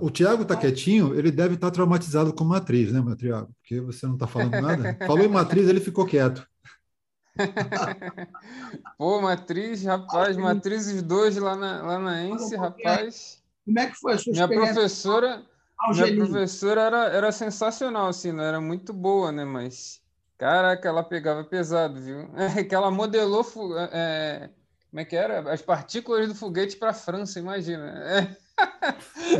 O 0.00 0.10
Tiago 0.10 0.42
está 0.42 0.56
quietinho, 0.56 1.14
ele 1.14 1.30
deve 1.30 1.54
estar 1.54 1.68
tá 1.68 1.72
traumatizado 1.72 2.32
com 2.32 2.44
matriz, 2.44 2.92
né, 2.92 3.02
Tiago? 3.16 3.54
Porque 3.60 3.80
você 3.80 4.06
não 4.06 4.14
está 4.14 4.26
falando 4.26 4.60
nada. 4.60 4.96
Falou 5.06 5.24
em 5.24 5.28
matriz, 5.28 5.68
ele 5.68 5.80
ficou 5.80 6.06
quieto. 6.06 6.46
Pô, 8.98 9.20
matriz, 9.20 9.84
rapaz, 9.84 10.36
matrizes 10.36 11.02
2 11.02 11.36
lá 11.36 11.56
na, 11.56 11.82
lá 11.82 11.98
na 11.98 12.22
ENSE, 12.24 12.56
rapaz. 12.56 13.42
Como 13.64 13.78
é 13.78 13.86
que 13.86 13.96
foi 13.96 14.14
a 14.14 14.18
sua 14.18 14.32
minha 14.32 14.48
professora 14.48 15.44
Minha 15.92 16.16
professora 16.16 16.80
era, 16.80 17.04
era 17.08 17.32
sensacional, 17.32 18.08
assim, 18.08 18.32
não 18.32 18.42
era 18.42 18.60
muito 18.60 18.92
boa, 18.92 19.30
né? 19.30 19.44
Mas, 19.44 20.02
caraca, 20.36 20.88
ela 20.88 21.04
pegava 21.04 21.44
pesado, 21.44 22.00
viu? 22.00 22.28
É 22.58 22.64
que 22.64 22.74
ela 22.74 22.90
modelou, 22.90 23.44
é, 23.92 24.50
como 24.90 25.00
é 25.00 25.04
que 25.04 25.14
era? 25.14 25.52
As 25.52 25.62
partículas 25.62 26.28
do 26.28 26.34
foguete 26.34 26.76
para 26.76 26.90
a 26.90 26.94
França, 26.94 27.38
imagina. 27.38 27.86
É. 28.04 28.47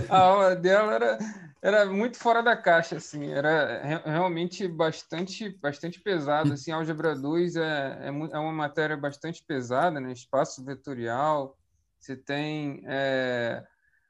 a 0.08 0.18
aula 0.18 0.56
dela 0.56 0.94
era, 0.94 1.18
era 1.62 1.86
muito 1.86 2.18
fora 2.18 2.42
da 2.42 2.56
caixa, 2.56 2.96
assim, 2.96 3.30
era 3.30 4.00
realmente 4.04 4.66
bastante, 4.68 5.50
bastante 5.60 6.00
pesado, 6.00 6.52
assim, 6.52 6.70
álgebra 6.70 7.14
2 7.14 7.56
é, 7.56 7.98
é, 8.02 8.06
é 8.08 8.38
uma 8.38 8.52
matéria 8.52 8.96
bastante 8.96 9.42
pesada, 9.46 10.00
né, 10.00 10.12
espaço 10.12 10.64
vetorial, 10.64 11.56
você 11.98 12.16
tem 12.16 12.82
é, 12.86 13.64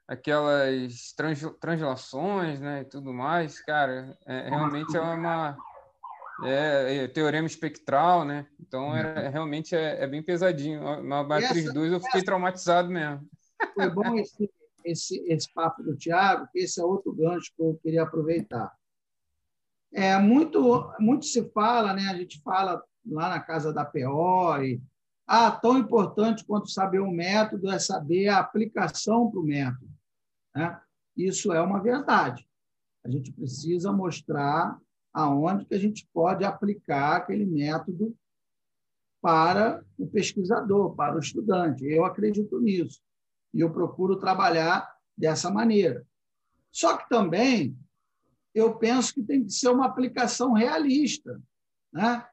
aquelas 0.06 1.12
trans, 1.16 1.40
translações, 1.60 2.60
né, 2.60 2.82
e 2.82 2.84
tudo 2.84 3.12
mais, 3.12 3.60
cara, 3.60 4.16
é, 4.26 4.48
realmente 4.48 4.96
é 4.96 5.00
uma... 5.00 5.56
É, 6.44 6.98
é, 6.98 7.08
teorema 7.08 7.48
espectral, 7.48 8.24
né? 8.24 8.46
Então 8.60 8.96
era, 8.96 9.24
uhum. 9.24 9.30
realmente 9.32 9.74
é, 9.74 10.04
é 10.04 10.06
bem 10.06 10.22
pesadinho. 10.22 11.02
Na 11.02 11.24
matriz 11.24 11.74
2 11.74 11.92
eu 11.92 11.98
fiquei 11.98 12.22
traumatizado 12.22 12.88
mesmo. 12.88 13.28
Foi 13.74 13.90
bom 13.90 14.14
esse, 14.16 14.48
esse, 14.84 15.18
esse 15.26 15.52
papo 15.52 15.82
do 15.82 15.96
Tiago, 15.96 16.48
que 16.52 16.60
esse 16.60 16.80
é 16.80 16.84
outro 16.84 17.12
gancho 17.12 17.52
que 17.56 17.62
eu 17.62 17.78
queria 17.82 18.02
aproveitar. 18.02 18.72
É, 19.92 20.18
muito, 20.18 20.92
muito 20.98 21.24
se 21.24 21.48
fala, 21.50 21.94
né? 21.94 22.08
a 22.08 22.14
gente 22.14 22.40
fala 22.42 22.82
lá 23.06 23.30
na 23.30 23.40
casa 23.40 23.72
da 23.72 23.84
PO, 23.84 24.62
e, 24.62 24.82
ah, 25.26 25.50
tão 25.50 25.78
importante 25.78 26.44
quanto 26.44 26.70
saber 26.70 27.00
o 27.00 27.10
método 27.10 27.70
é 27.70 27.78
saber 27.78 28.28
a 28.28 28.38
aplicação 28.38 29.30
para 29.30 29.40
o 29.40 29.44
método. 29.44 29.90
Né? 30.54 30.80
Isso 31.16 31.52
é 31.52 31.60
uma 31.60 31.82
verdade. 31.82 32.48
A 33.04 33.10
gente 33.10 33.32
precisa 33.32 33.92
mostrar 33.92 34.78
aonde 35.12 35.64
que 35.64 35.74
a 35.74 35.78
gente 35.78 36.08
pode 36.12 36.44
aplicar 36.44 37.16
aquele 37.16 37.44
método 37.44 38.14
para 39.20 39.84
o 39.98 40.06
pesquisador, 40.06 40.94
para 40.94 41.16
o 41.16 41.18
estudante. 41.18 41.84
Eu 41.84 42.04
acredito 42.04 42.60
nisso. 42.60 43.00
E 43.58 43.60
eu 43.60 43.72
procuro 43.72 44.20
trabalhar 44.20 44.88
dessa 45.16 45.50
maneira. 45.50 46.06
Só 46.70 46.96
que 46.96 47.08
também 47.08 47.76
eu 48.54 48.76
penso 48.76 49.12
que 49.12 49.20
tem 49.20 49.42
que 49.42 49.50
ser 49.50 49.68
uma 49.68 49.86
aplicação 49.86 50.52
realista. 50.52 51.42
Né? 51.92 52.24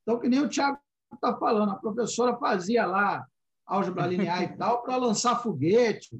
Então, 0.00 0.18
que 0.18 0.26
nem 0.26 0.40
o 0.40 0.48
Tiago 0.48 0.78
está 1.12 1.36
falando, 1.36 1.72
a 1.72 1.76
professora 1.76 2.38
fazia 2.38 2.86
lá 2.86 3.26
álgebra 3.66 4.06
linear 4.06 4.42
e 4.42 4.56
tal 4.56 4.82
para 4.82 4.96
lançar 4.96 5.42
foguete, 5.42 6.18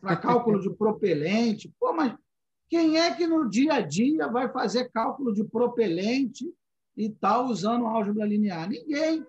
para 0.00 0.16
cálculo 0.16 0.60
de 0.60 0.70
propelente. 0.70 1.68
Pô, 1.80 1.92
mas 1.92 2.14
quem 2.70 3.00
é 3.00 3.12
que 3.12 3.26
no 3.26 3.50
dia 3.50 3.74
a 3.74 3.80
dia 3.80 4.28
vai 4.28 4.48
fazer 4.52 4.92
cálculo 4.92 5.34
de 5.34 5.42
propelente 5.42 6.48
e 6.96 7.10
tal 7.10 7.46
usando 7.46 7.84
álgebra 7.86 8.24
linear? 8.26 8.68
Ninguém. 8.68 9.26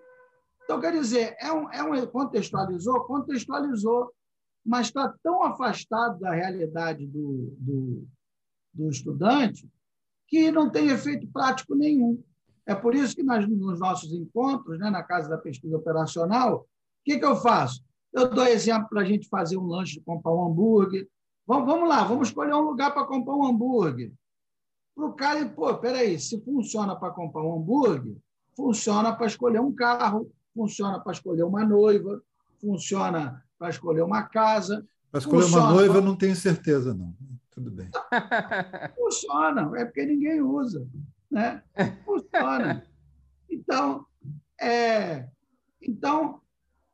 Então, 0.62 0.80
quer 0.80 0.92
dizer, 0.92 1.36
é 1.40 1.52
um, 1.52 1.68
é 1.72 1.82
um 1.82 2.06
contextualizou? 2.06 3.00
Contextualizou 3.00 4.12
mas 4.64 4.86
está 4.86 5.12
tão 5.22 5.42
afastado 5.42 6.18
da 6.18 6.32
realidade 6.32 7.06
do, 7.06 7.54
do, 7.58 8.08
do, 8.72 8.88
estudante 8.88 9.68
que 10.26 10.50
não 10.50 10.70
tem 10.70 10.88
efeito 10.88 11.26
prático 11.28 11.74
nenhum. 11.74 12.22
É 12.66 12.74
por 12.74 12.94
isso 12.94 13.14
que 13.14 13.22
nos 13.22 13.78
nossos 13.78 14.12
encontros, 14.12 14.78
né, 14.78 14.88
na 14.88 15.02
Casa 15.02 15.28
da 15.28 15.36
Pesquisa 15.36 15.76
Operacional, 15.76 16.60
o 16.60 16.66
que, 17.04 17.18
que 17.18 17.24
eu 17.24 17.36
faço? 17.36 17.84
Eu 18.10 18.30
dou 18.30 18.46
exemplo 18.46 18.88
para 18.88 19.02
a 19.02 19.04
gente 19.04 19.28
fazer 19.28 19.58
um 19.58 19.66
lanche, 19.66 20.00
comprar 20.00 20.32
um 20.32 20.46
hambúrguer. 20.46 21.06
Vamos, 21.46 21.66
vamos 21.66 21.88
lá, 21.88 22.04
vamos 22.04 22.28
escolher 22.28 22.54
um 22.54 22.62
lugar 22.62 22.94
para 22.94 23.04
comprar 23.04 23.34
um 23.34 23.44
hambúrguer. 23.44 24.12
Para 24.94 25.06
o 25.06 25.12
cara, 25.12 25.46
pô, 25.46 25.76
peraí, 25.76 26.18
se 26.18 26.40
funciona 26.40 26.96
para 26.96 27.12
comprar 27.12 27.42
um 27.42 27.56
hambúrguer, 27.56 28.16
funciona 28.56 29.14
para 29.14 29.26
escolher 29.26 29.60
um 29.60 29.74
carro, 29.74 30.30
funciona 30.54 31.00
para 31.00 31.12
escolher 31.12 31.42
uma 31.42 31.64
noiva, 31.64 32.22
funciona 32.60 33.44
para 33.64 33.70
escolher 33.70 34.02
uma 34.02 34.24
casa. 34.24 34.86
Para 35.10 35.20
escolher 35.20 35.44
funciona. 35.44 35.64
uma 35.64 35.72
noiva, 35.72 35.96
eu 35.96 36.02
não 36.02 36.14
tenho 36.14 36.36
certeza, 36.36 36.92
não. 36.92 37.14
Tudo 37.50 37.70
bem. 37.70 37.88
Funciona, 38.94 39.70
é 39.78 39.86
porque 39.86 40.04
ninguém 40.04 40.42
usa. 40.42 40.86
Né? 41.30 41.62
Funciona. 42.04 42.86
Então, 43.48 44.04
é, 44.60 45.26
então, 45.80 46.42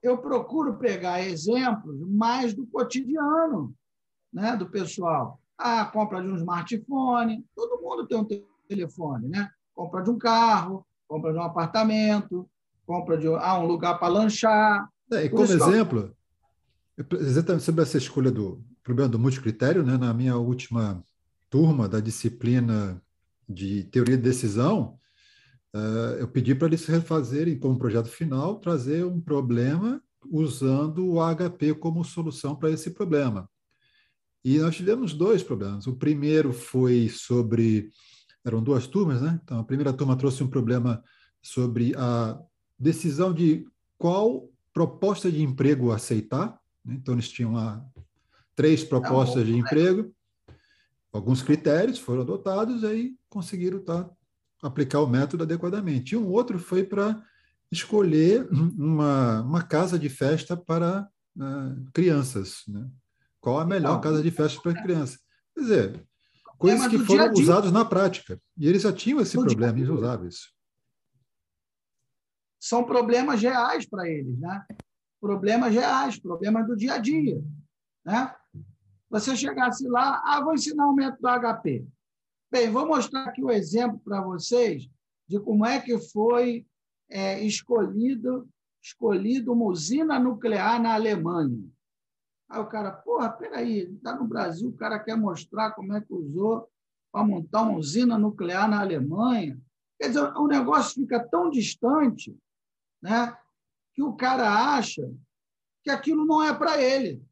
eu 0.00 0.18
procuro 0.18 0.78
pegar 0.78 1.26
exemplos 1.26 2.00
mais 2.09 2.54
do 2.54 2.64
cotidiano 2.66 3.74
né, 4.33 4.56
do 4.56 4.70
pessoal. 4.70 5.40
A 5.59 5.85
compra 5.87 6.22
de 6.22 6.28
um 6.28 6.37
smartphone, 6.37 7.44
todo 7.56 7.83
mundo 7.83 8.06
tem 8.06 8.16
um 8.16 8.28
telefone, 8.68 9.28
né? 9.28 9.50
Compra 9.74 10.02
de 10.02 10.11
um 10.11 10.16
carro, 10.16 10.87
compra 11.09 11.33
de 11.33 11.38
um 11.38 11.42
apartamento, 11.42 12.48
compra 12.87 13.18
de 13.18 13.26
ah, 13.26 13.59
um 13.59 13.66
lugar 13.66 13.98
para 13.98 14.09
lanchar. 14.09 14.88
É, 15.12 15.24
e 15.24 15.28
como 15.28 15.42
exemplo, 15.42 16.14
Exatamente 17.21 17.65
sobre 17.65 17.83
essa 17.83 17.99
escolha 17.99 18.31
do 18.31 18.63
problema 18.83 19.09
do 19.09 19.19
multicritério, 19.19 19.83
né? 19.83 19.97
na 19.97 20.13
minha 20.13 20.37
última 20.37 21.03
turma 21.49 21.89
da 21.89 22.01
disciplina 22.01 23.03
de 23.49 23.85
teoria 23.85 24.17
de 24.17 24.23
decisão, 24.23 24.99
uh, 25.75 26.17
eu 26.19 26.29
pedi 26.29 26.55
para 26.55 26.69
eles 26.69 26.87
refazerem 26.87 27.59
como 27.59 27.79
projeto 27.79 28.09
final, 28.09 28.61
trazer 28.61 29.05
um 29.05 29.21
problema 29.21 30.03
usando 30.31 31.07
o 31.07 31.19
HP 31.21 31.75
como 31.75 32.05
solução 32.05 32.55
para 32.55 32.71
esse 32.71 32.91
problema. 32.91 33.49
E 34.45 34.59
nós 34.59 34.77
tivemos 34.77 35.13
dois 35.13 35.43
problemas. 35.43 35.87
O 35.87 35.97
primeiro 35.97 36.53
foi 36.53 37.09
sobre. 37.09 37.91
Eram 38.45 38.63
duas 38.63 38.87
turmas, 38.87 39.21
né? 39.21 39.39
Então, 39.45 39.59
a 39.59 39.65
primeira 39.65 39.93
turma 39.93 40.17
trouxe 40.17 40.43
um 40.43 40.49
problema 40.49 41.03
sobre 41.43 41.95
a 41.97 42.41
decisão 42.79 43.35
de 43.35 43.67
qual 43.98 44.48
proposta 44.73 45.31
de 45.31 45.42
emprego 45.42 45.92
aceitar. 45.92 46.59
Né? 46.85 46.94
Então, 46.94 47.14
eles 47.14 47.28
tinham 47.28 47.52
lá 47.52 47.85
três 48.54 48.85
propostas 48.85 49.46
de 49.46 49.56
emprego, 49.56 50.14
alguns 51.12 51.42
critérios 51.42 51.98
foram 51.98 52.22
adotados, 52.22 52.85
aí 52.85 53.16
conseguiram 53.28 53.83
tá, 53.83 54.08
aplicar 54.62 55.00
o 55.00 55.06
método 55.06 55.44
adequadamente. 55.44 56.14
E 56.14 56.16
um 56.18 56.28
outro 56.28 56.58
foi 56.58 56.85
para 56.85 57.22
escolher 57.70 58.48
uma, 58.50 59.42
uma 59.42 59.62
casa 59.62 59.98
de 59.98 60.08
festa 60.08 60.56
para 60.56 61.08
uh, 61.37 61.90
crianças. 61.92 62.62
Né? 62.68 62.88
Qual 63.40 63.58
a 63.58 63.64
melhor 63.64 64.00
casa 64.00 64.22
de 64.22 64.31
festa 64.31 64.60
para 64.60 64.83
crianças? 64.83 65.18
Quer 65.54 65.60
dizer, 65.60 66.06
coisas 66.58 66.87
que 66.88 66.98
foram 66.98 67.33
usadas 67.33 67.72
na 67.72 67.85
prática. 67.85 68.40
E 68.58 68.68
eles 68.68 68.83
já 68.83 68.92
tinham 68.92 69.20
esse 69.20 69.37
problema, 69.37 69.78
eles 69.78 69.88
usavam 69.88 70.28
isso. 70.28 70.52
São 72.58 72.85
problemas 72.85 73.40
reais 73.40 73.88
para 73.88 74.06
eles, 74.06 74.38
né? 74.38 74.62
Problemas 75.21 75.73
reais, 75.73 76.18
problemas 76.18 76.66
do 76.66 76.77
dia 76.77 76.94
a 76.94 76.98
dia. 76.98 77.42
Né? 78.04 78.35
você 79.10 79.37
chegasse 79.37 79.88
lá, 79.88 80.23
ah, 80.25 80.40
vou 80.40 80.54
ensinar 80.54 80.88
o 80.88 80.94
método 80.94 81.29
HP. 81.29 81.85
Bem, 82.50 82.71
vou 82.71 82.87
mostrar 82.87 83.25
aqui 83.25 83.42
o 83.42 83.48
um 83.48 83.50
exemplo 83.50 84.00
para 84.04 84.23
vocês 84.23 84.88
de 85.29 85.40
como 85.40 85.66
é 85.66 85.81
que 85.81 85.98
foi 85.98 86.64
é, 87.10 87.40
escolhido, 87.44 88.48
escolhido 88.81 89.52
uma 89.52 89.66
usina 89.66 90.18
nuclear 90.18 90.81
na 90.81 90.94
Alemanha. 90.94 91.60
Aí 92.48 92.60
o 92.60 92.66
cara, 92.66 92.92
porra, 92.92 93.31
peraí, 93.31 93.92
está 93.94 94.14
no 94.14 94.27
Brasil, 94.27 94.68
o 94.68 94.77
cara 94.77 94.98
quer 94.98 95.16
mostrar 95.16 95.73
como 95.73 95.92
é 95.94 96.00
que 96.00 96.12
usou 96.12 96.68
para 97.12 97.25
montar 97.25 97.62
uma 97.62 97.79
usina 97.79 98.16
nuclear 98.16 98.68
na 98.68 98.81
Alemanha. 98.81 99.60
Quer 100.00 100.08
dizer, 100.08 100.33
o 100.37 100.46
negócio 100.46 101.00
fica 101.00 101.21
tão 101.29 101.50
distante 101.50 102.37
né, 103.02 103.37
que 104.01 104.03
o 104.03 104.15
cara 104.15 104.75
acha 104.77 105.13
que 105.85 105.90
aquilo 105.90 106.25
não 106.25 106.42
é 106.42 106.55
para 106.55 106.81
ele. 106.81 107.23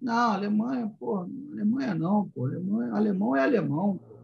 Não, 0.00 0.32
Alemanha, 0.32 0.92
pô, 0.98 1.18
Alemanha 1.52 1.94
não, 1.94 2.28
pô, 2.28 2.46
Alemanha, 2.46 2.92
alemão 2.92 3.36
é 3.36 3.42
alemão. 3.42 3.98
Pô, 3.98 4.16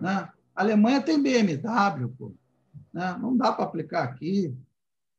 né? 0.00 0.28
Alemanha 0.54 1.00
tem 1.00 1.22
BMW, 1.22 2.08
pô, 2.18 2.32
né? 2.92 3.16
não 3.20 3.36
dá 3.36 3.52
para 3.52 3.64
aplicar 3.64 4.04
aqui. 4.04 4.52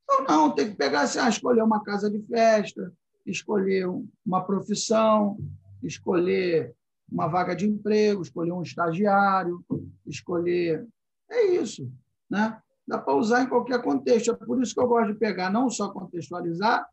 Então, 0.04 0.26
não, 0.26 0.52
tem 0.56 0.70
que 0.70 0.76
pegar 0.76 1.02
assim, 1.02 1.20
ah, 1.20 1.30
escolher 1.30 1.62
uma 1.62 1.84
casa 1.84 2.10
de 2.10 2.22
festa, 2.24 2.94
escolher 3.26 3.88
uma 4.26 4.44
profissão, 4.44 5.38
escolher 5.84 6.74
uma 7.10 7.28
vaga 7.28 7.56
de 7.56 7.68
emprego, 7.68 8.22
escolher 8.22 8.52
um 8.52 8.62
estagiário, 8.62 9.64
escolher. 10.06 10.86
É 11.30 11.46
isso. 11.46 11.92
Né? 12.30 12.58
Dá 12.88 12.98
para 12.98 13.16
usar 13.16 13.44
em 13.44 13.50
qualquer 13.50 13.82
contexto. 13.82 14.32
É 14.32 14.34
por 14.34 14.62
isso 14.62 14.74
que 14.74 14.80
eu 14.80 14.88
gosto 14.88 15.14
de 15.14 15.20
pegar, 15.20 15.52
não 15.52 15.70
só 15.70 15.90
contextualizar, 15.90 16.88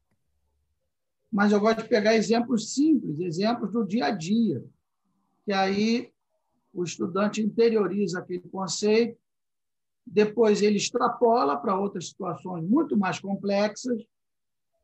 mas 1.31 1.53
eu 1.53 1.61
gosto 1.61 1.83
de 1.83 1.89
pegar 1.89 2.15
exemplos 2.15 2.75
simples, 2.75 3.21
exemplos 3.21 3.73
do 3.73 3.87
dia 3.87 4.07
a 4.07 4.11
dia, 4.11 4.65
que 5.45 5.53
aí 5.53 6.13
o 6.73 6.83
estudante 6.83 7.41
interioriza 7.41 8.19
aquele 8.19 8.49
conceito, 8.49 9.19
depois 10.07 10.63
ele 10.63 10.77
extrapola 10.77 11.57
para 11.57 11.79
outras 11.79 12.09
situações 12.09 12.69
muito 12.69 12.97
mais 12.97 13.19
complexas 13.19 14.03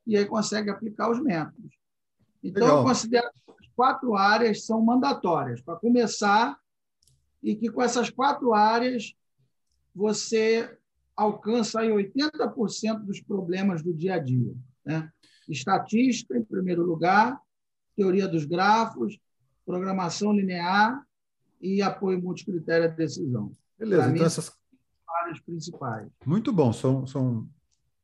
e 0.07 0.17
aí 0.17 0.25
consegue 0.25 0.71
aplicar 0.71 1.11
os 1.11 1.21
métodos. 1.21 1.77
Então, 2.43 2.63
Legal. 2.63 2.79
eu 2.79 2.85
considero 2.85 3.31
que 3.33 3.53
as 3.61 3.69
quatro 3.75 4.17
áreas 4.17 4.65
são 4.65 4.81
mandatórias, 4.81 5.61
para 5.61 5.77
começar, 5.77 6.59
e 7.43 7.55
que 7.55 7.71
com 7.71 7.83
essas 7.83 8.11
quatro 8.11 8.55
áreas 8.55 9.15
você 9.95 10.79
alcança 11.21 11.81
aí 11.81 11.91
80% 11.91 13.01
dos 13.05 13.21
problemas 13.21 13.83
do 13.83 13.93
dia 13.93 14.15
a 14.15 14.19
dia. 14.19 14.55
Né? 14.85 15.11
Estatística, 15.47 16.37
em 16.37 16.43
primeiro 16.43 16.83
lugar, 16.83 17.39
teoria 17.95 18.27
dos 18.27 18.47
grafos, 18.47 19.19
programação 19.67 20.33
linear 20.33 21.05
e 21.61 21.83
apoio 21.83 22.23
multicritério 22.23 22.87
à 22.87 22.89
decisão. 22.89 23.53
Beleza, 23.79 24.05
então 24.05 24.15
mim, 24.15 24.23
essas 24.23 24.51
áreas 25.23 25.41
principais. 25.41 26.09
Muito 26.25 26.51
bom, 26.53 26.73
são, 26.73 27.07
são 27.07 27.47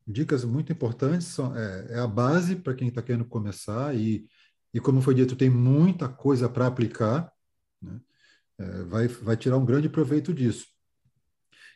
dicas 0.06 0.44
muito 0.44 0.70
importantes, 0.70 1.28
são, 1.28 1.56
é, 1.56 1.86
é 1.92 1.98
a 1.98 2.06
base 2.06 2.54
para 2.54 2.74
quem 2.74 2.88
está 2.88 3.00
querendo 3.00 3.24
começar 3.24 3.96
e, 3.96 4.26
e, 4.74 4.78
como 4.78 5.00
foi 5.00 5.14
dito, 5.14 5.34
tem 5.34 5.48
muita 5.48 6.06
coisa 6.06 6.50
para 6.50 6.66
aplicar, 6.66 7.32
né? 7.80 7.98
é, 8.58 8.82
vai, 8.82 9.08
vai 9.08 9.38
tirar 9.38 9.56
um 9.56 9.64
grande 9.64 9.88
proveito 9.88 10.34
disso. 10.34 10.75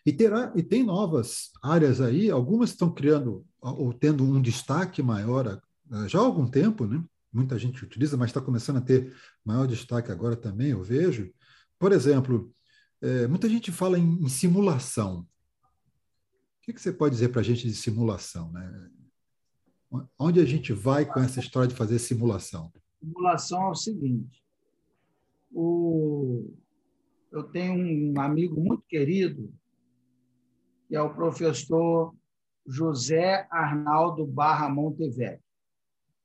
E, 0.05 0.13
terá, 0.13 0.53
e 0.57 0.63
tem 0.63 0.83
novas 0.83 1.51
áreas 1.63 2.01
aí, 2.01 2.31
algumas 2.31 2.71
estão 2.71 2.91
criando 2.91 3.45
ou 3.61 3.93
tendo 3.93 4.25
um 4.25 4.41
destaque 4.41 5.03
maior 5.03 5.61
já 6.07 6.19
há 6.19 6.23
algum 6.23 6.47
tempo, 6.47 6.87
né? 6.87 7.03
muita 7.33 7.59
gente 7.59 7.85
utiliza, 7.85 8.17
mas 8.17 8.31
está 8.31 8.41
começando 8.41 8.79
a 8.79 8.83
ter 8.83 9.15
maior 9.45 9.67
destaque 9.67 10.11
agora 10.11 10.37
também, 10.37 10.71
eu 10.71 10.83
vejo. 10.83 11.33
Por 11.79 11.93
exemplo, 11.93 12.53
é, 13.01 13.27
muita 13.27 13.49
gente 13.49 13.73
fala 13.73 13.99
em, 13.99 14.23
em 14.23 14.29
simulação. 14.29 15.21
O 15.21 15.27
que, 16.63 16.73
que, 16.73 16.81
você 16.81 16.93
pode 16.93 17.15
dizer 17.15 17.31
para 17.31 17.41
a 17.41 17.45
gente 17.45 17.67
de 17.67 17.75
simulação? 17.75 18.53
Né? 18.53 18.91
Onde 20.19 20.41
a 20.41 20.45
gente 20.45 20.73
vai 20.73 21.05
com 21.05 21.21
essa 21.21 21.41
história 21.41 21.69
de 21.69 21.75
fazer 21.75 21.99
simulação? 21.99 22.73
Simulação 23.01 23.63
é 23.63 23.71
o 23.71 23.75
seguinte: 23.75 24.45
o... 25.51 26.53
eu 27.33 27.45
tenho 27.45 28.13
um 28.13 28.21
amigo 28.21 28.61
muito 28.61 28.85
querido 28.89 29.53
que 30.91 30.97
é 30.97 31.01
o 31.01 31.15
professor 31.15 32.13
José 32.67 33.47
Arnaldo 33.49 34.27
Barra 34.27 34.69
Montevecchio, 34.69 35.41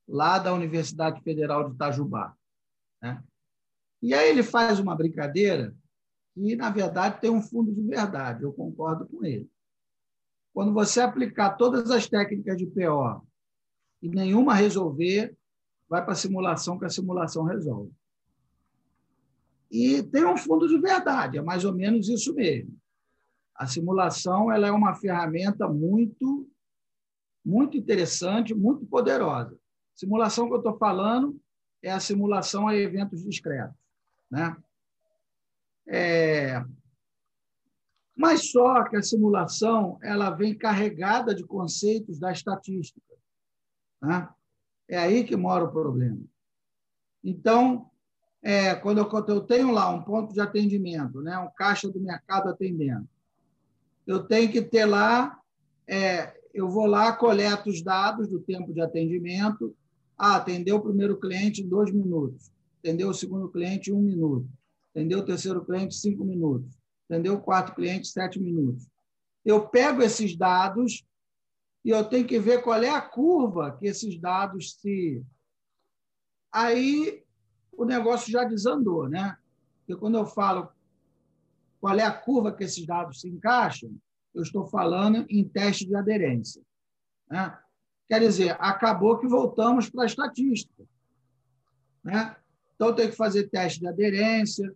lá 0.08 0.40
da 0.40 0.56
Universidade 0.56 1.22
Federal 1.22 1.70
de 1.70 1.76
Itajubá. 1.76 2.36
Né? 3.00 3.24
E 4.02 4.12
aí 4.16 4.28
ele 4.28 4.42
faz 4.42 4.80
uma 4.80 4.96
brincadeira 4.96 5.72
que, 6.34 6.56
na 6.56 6.72
verdade, 6.72 7.22
tem 7.22 7.30
um 7.30 7.44
fundo 7.44 7.72
de 7.72 7.82
verdade, 7.84 8.42
eu 8.42 8.52
concordo 8.52 9.06
com 9.06 9.24
ele. 9.24 9.48
Quando 10.52 10.74
você 10.74 11.00
aplicar 11.00 11.52
todas 11.58 11.92
as 11.92 12.10
técnicas 12.10 12.58
de 12.58 12.66
PO 12.66 13.24
e 14.02 14.10
nenhuma 14.10 14.56
resolver, 14.56 15.38
vai 15.88 16.04
para 16.04 16.14
a 16.14 16.16
simulação 16.18 16.80
que 16.80 16.86
a 16.86 16.90
simulação 16.90 17.44
resolve. 17.44 17.94
E 19.70 20.02
tem 20.02 20.26
um 20.26 20.38
fundo 20.38 20.68
de 20.68 20.80
verdade, 20.80 21.38
é 21.38 21.42
mais 21.44 21.64
ou 21.64 21.74
menos 21.74 22.10
isso 22.10 22.34
mesmo. 22.34 22.76
A 23.56 23.66
simulação 23.68 24.52
ela 24.52 24.68
é 24.68 24.72
uma 24.72 24.94
ferramenta 24.94 25.68
muito, 25.68 26.50
muito 27.44 27.78
interessante, 27.78 28.54
muito 28.54 28.86
poderosa. 28.86 29.58
Simulação 29.96 30.48
que 30.48 30.54
eu 30.54 30.58
estou 30.58 30.78
falando 30.78 31.40
é 31.82 31.90
a 31.90 32.00
simulação 32.00 32.68
a 32.68 32.76
eventos 32.76 33.24
discretos. 33.24 33.76
Né? 34.30 34.56
É... 35.88 36.66
Mas 38.16 38.52
só 38.52 38.84
que 38.84 38.98
a 38.98 39.02
simulação 39.02 39.98
ela 40.02 40.30
vem 40.30 40.58
carregada 40.58 41.34
de 41.34 41.46
conceitos 41.46 42.20
da 42.20 42.32
estatística. 42.32 43.16
Né? 44.02 44.28
É 44.88 44.98
aí 44.98 45.24
que 45.24 45.36
mora 45.36 45.64
o 45.64 45.72
problema. 45.72 46.22
Então, 47.24 47.90
é, 48.42 48.76
quando 48.76 49.00
eu, 49.00 49.26
eu, 49.28 49.42
tenho 49.42 49.72
lá 49.72 49.90
um 49.90 50.04
ponto 50.04 50.34
de 50.34 50.40
atendimento, 50.40 51.22
né, 51.22 51.38
um 51.40 51.50
caixa 51.50 51.90
do 51.90 52.00
mercado 52.00 52.50
atendendo, 52.50 53.10
eu 54.06 54.24
tenho 54.24 54.52
que 54.52 54.62
ter 54.62 54.86
lá, 54.86 55.40
é, 55.88 56.34
eu 56.54 56.70
vou 56.70 56.86
lá, 56.86 57.14
coleto 57.14 57.70
os 57.70 57.82
dados 57.82 58.28
do 58.28 58.40
tempo 58.40 58.74
de 58.74 58.82
atendimento. 58.82 59.76
Ah, 60.18 60.38
atendeu 60.38 60.78
o 60.78 60.82
primeiro 60.82 61.20
cliente 61.20 61.62
em 61.62 61.68
dois 61.68 61.92
minutos, 61.92 62.52
atendeu 62.80 63.10
o 63.10 63.14
segundo 63.14 63.50
cliente 63.50 63.92
em 63.92 63.94
um 63.94 64.02
minuto, 64.02 64.48
atendeu 64.92 65.20
o 65.20 65.26
terceiro 65.26 65.66
cliente 65.66 65.96
cinco 65.96 66.24
minutos, 66.24 66.78
atendeu 67.10 67.34
o 67.34 67.42
quarto 67.42 67.76
cliente 67.76 68.08
sete 68.08 68.40
minutos. 68.40 68.88
Eu 69.44 69.68
pego 69.68 70.02
esses 70.02 70.36
dados 70.38 71.06
e 71.84 71.90
eu 71.90 72.04
tenho 72.06 72.26
que 72.26 72.40
ver 72.40 72.64
qual 72.64 72.82
é 72.82 72.90
a 72.90 73.02
curva 73.02 73.76
que 73.78 73.88
esses 73.88 74.20
dados 74.20 74.76
se. 74.76 75.22
Aí 76.52 77.24
o 77.74 77.84
negócio 77.84 78.32
já 78.32 78.46
desandou, 78.46 79.10
né? 79.10 79.38
Porque 79.80 80.00
quando 80.00 80.18
eu 80.18 80.26
falo 80.26 80.70
qual 81.86 82.00
é 82.00 82.04
a 82.04 82.12
curva 82.12 82.52
que 82.52 82.64
esses 82.64 82.84
dados 82.84 83.22
se 83.22 83.30
encaixam, 83.30 83.96
eu 84.34 84.42
estou 84.42 84.66
falando 84.66 85.24
em 85.30 85.48
teste 85.48 85.86
de 85.86 85.96
aderência. 85.96 86.60
Né? 87.30 87.56
Quer 88.10 88.22
dizer, 88.22 88.58
acabou 88.60 89.20
que 89.20 89.28
voltamos 89.28 89.88
para 89.88 90.02
a 90.02 90.08
estatística. 90.08 90.84
Né? 92.04 92.36
Então, 92.74 92.92
tem 92.96 93.08
que 93.08 93.16
fazer 93.16 93.52
teste 93.52 93.82
de 93.82 93.88
aderência. 93.88 94.74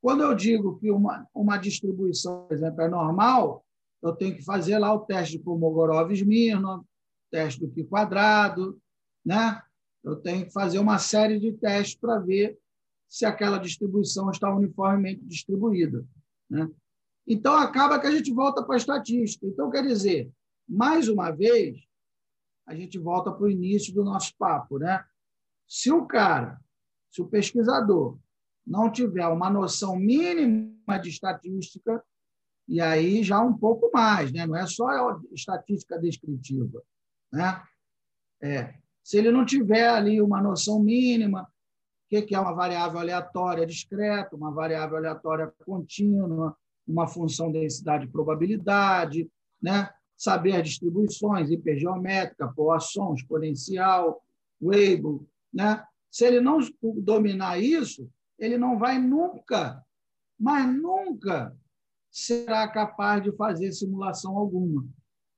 Quando 0.00 0.22
eu 0.22 0.36
digo 0.36 0.78
que 0.78 0.88
uma, 0.88 1.26
uma 1.34 1.56
distribuição, 1.56 2.46
por 2.46 2.54
exemplo, 2.54 2.80
é 2.80 2.88
normal, 2.88 3.66
eu 4.00 4.14
tenho 4.14 4.36
que 4.36 4.44
fazer 4.44 4.78
lá 4.78 4.94
o 4.94 5.00
teste 5.00 5.38
de 5.38 5.42
Kolmogorov-Smirnov, 5.42 6.84
teste 7.28 7.58
do 7.58 7.72
Q 7.72 7.82
quadrado, 7.86 8.80
né? 9.26 9.60
Eu 10.04 10.14
tenho 10.14 10.46
que 10.46 10.52
fazer 10.52 10.78
uma 10.78 11.00
série 11.00 11.40
de 11.40 11.54
testes 11.54 11.96
para 11.96 12.20
ver 12.20 12.56
se 13.08 13.26
aquela 13.26 13.58
distribuição 13.58 14.30
está 14.30 14.54
uniformemente 14.54 15.24
distribuída. 15.24 16.06
Né? 16.52 16.70
Então, 17.26 17.54
acaba 17.54 17.98
que 17.98 18.06
a 18.06 18.10
gente 18.10 18.32
volta 18.32 18.62
para 18.62 18.74
a 18.74 18.76
estatística. 18.76 19.46
Então, 19.46 19.70
quer 19.70 19.82
dizer, 19.82 20.30
mais 20.68 21.08
uma 21.08 21.30
vez, 21.30 21.80
a 22.66 22.74
gente 22.74 22.98
volta 22.98 23.32
para 23.32 23.44
o 23.44 23.50
início 23.50 23.94
do 23.94 24.04
nosso 24.04 24.36
papo. 24.36 24.78
Né? 24.78 25.02
Se 25.66 25.90
o 25.90 26.06
cara, 26.06 26.60
se 27.10 27.22
o 27.22 27.28
pesquisador 27.28 28.18
não 28.66 28.92
tiver 28.92 29.26
uma 29.26 29.48
noção 29.48 29.96
mínima 29.96 30.98
de 30.98 31.08
estatística, 31.08 32.04
e 32.68 32.80
aí 32.80 33.24
já 33.24 33.40
um 33.40 33.56
pouco 33.56 33.90
mais, 33.92 34.30
né? 34.30 34.46
não 34.46 34.54
é 34.54 34.66
só 34.66 34.86
estatística 35.32 35.98
descritiva. 35.98 36.82
Né? 37.32 37.62
É, 38.42 38.74
se 39.02 39.16
ele 39.16 39.32
não 39.32 39.44
tiver 39.44 39.88
ali 39.88 40.20
uma 40.20 40.40
noção 40.40 40.80
mínima, 40.82 41.50
o 42.18 42.26
que 42.26 42.34
é 42.34 42.40
uma 42.40 42.52
variável 42.52 42.98
aleatória 42.98 43.66
discreta, 43.66 44.36
uma 44.36 44.50
variável 44.50 44.96
aleatória 44.96 45.52
contínua, 45.64 46.56
uma 46.86 47.06
função 47.06 47.50
densidade 47.50 48.08
probabilidade, 48.08 49.30
né? 49.60 49.88
saber 50.16 50.52
as 50.52 50.68
distribuições, 50.68 51.50
hipergeométrica, 51.50 52.52
Poisson, 52.54 53.14
exponencial, 53.14 54.22
Weibull. 54.60 55.26
Né? 55.52 55.84
Se 56.10 56.24
ele 56.24 56.40
não 56.40 56.58
dominar 56.98 57.58
isso, 57.58 58.08
ele 58.38 58.56
não 58.56 58.78
vai 58.78 58.98
nunca, 58.98 59.84
mas 60.38 60.66
nunca 60.66 61.56
será 62.10 62.68
capaz 62.68 63.22
de 63.22 63.32
fazer 63.32 63.72
simulação 63.72 64.36
alguma. 64.36 64.86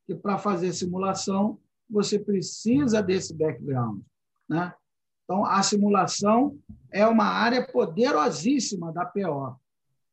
Porque 0.06 0.20
para 0.20 0.36
fazer 0.36 0.72
simulação, 0.72 1.58
você 1.88 2.18
precisa 2.18 3.02
desse 3.02 3.32
background. 3.32 4.02
Né? 4.48 4.74
Então, 5.24 5.44
a 5.44 5.62
simulação 5.62 6.58
é 6.92 7.06
uma 7.06 7.24
área 7.24 7.66
poderosíssima 7.66 8.92
da 8.92 9.04
PO, 9.06 9.58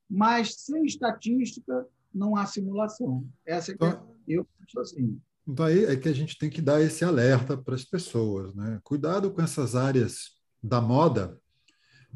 mas 0.09 0.55
sem 0.55 0.85
estatística 0.85 1.85
não 2.13 2.35
há 2.35 2.45
simulação. 2.45 3.27
Essa 3.45 3.71
é 3.71 3.77
que 3.77 3.85
então, 3.85 4.15
eu 4.27 4.47
penso 4.57 4.79
assim. 4.79 5.19
Então, 5.47 5.65
aí 5.65 5.85
é 5.85 5.95
que 5.95 6.07
a 6.07 6.13
gente 6.13 6.37
tem 6.37 6.49
que 6.49 6.61
dar 6.61 6.81
esse 6.81 7.03
alerta 7.03 7.57
para 7.57 7.75
as 7.75 7.83
pessoas. 7.83 8.55
Né? 8.55 8.79
Cuidado 8.83 9.31
com 9.31 9.41
essas 9.41 9.75
áreas 9.75 10.31
da 10.63 10.79
moda, 10.79 11.37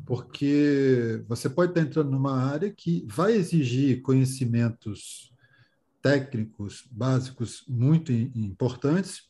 porque 0.06 1.24
você 1.28 1.50
pode 1.50 1.72
estar 1.72 1.82
entrando 1.82 2.12
numa 2.12 2.38
área 2.38 2.72
que 2.72 3.06
vai 3.10 3.34
exigir 3.34 4.02
conhecimentos 4.02 5.34
técnicos 6.02 6.88
básicos 6.92 7.64
muito 7.68 8.12
importantes, 8.12 9.30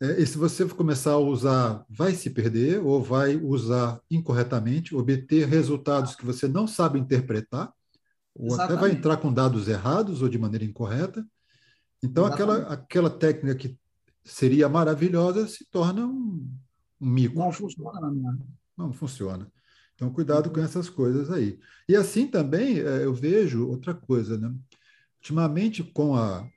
e 0.00 0.26
se 0.26 0.38
você 0.38 0.66
começar 0.66 1.12
a 1.12 1.18
usar, 1.18 1.84
vai 1.88 2.14
se 2.14 2.30
perder 2.30 2.80
ou 2.82 3.02
vai 3.02 3.36
usar 3.36 4.00
incorretamente, 4.10 4.94
obter 4.94 5.46
resultados 5.46 6.14
que 6.14 6.24
você 6.24 6.48
não 6.48 6.66
sabe 6.66 6.98
interpretar, 6.98 7.70
ou 8.34 8.46
Exatamente. 8.46 8.72
até 8.72 8.80
vai 8.80 8.90
entrar 8.92 9.16
com 9.18 9.32
dados 9.32 9.68
errados 9.68 10.22
ou 10.22 10.28
de 10.28 10.38
maneira 10.38 10.64
incorreta. 10.64 11.26
Então, 12.02 12.24
aquela, 12.24 12.58
aquela 12.72 13.10
técnica 13.10 13.54
que 13.54 13.78
seria 14.24 14.68
maravilhosa 14.70 15.46
se 15.46 15.66
torna 15.70 16.06
um, 16.06 16.50
um 16.98 17.06
mico. 17.06 17.38
Não 17.38 17.52
funciona, 17.52 18.10
não. 18.10 18.38
Não 18.76 18.92
funciona. 18.94 19.52
Então, 19.94 20.10
cuidado 20.10 20.48
com 20.48 20.60
essas 20.60 20.88
coisas 20.88 21.30
aí. 21.30 21.58
E 21.86 21.94
assim 21.94 22.26
também 22.26 22.78
é, 22.78 23.04
eu 23.04 23.12
vejo 23.12 23.68
outra 23.68 23.92
coisa, 23.92 24.38
né? 24.38 24.50
Ultimamente, 25.18 25.84
com 25.84 26.14
o 26.14 26.48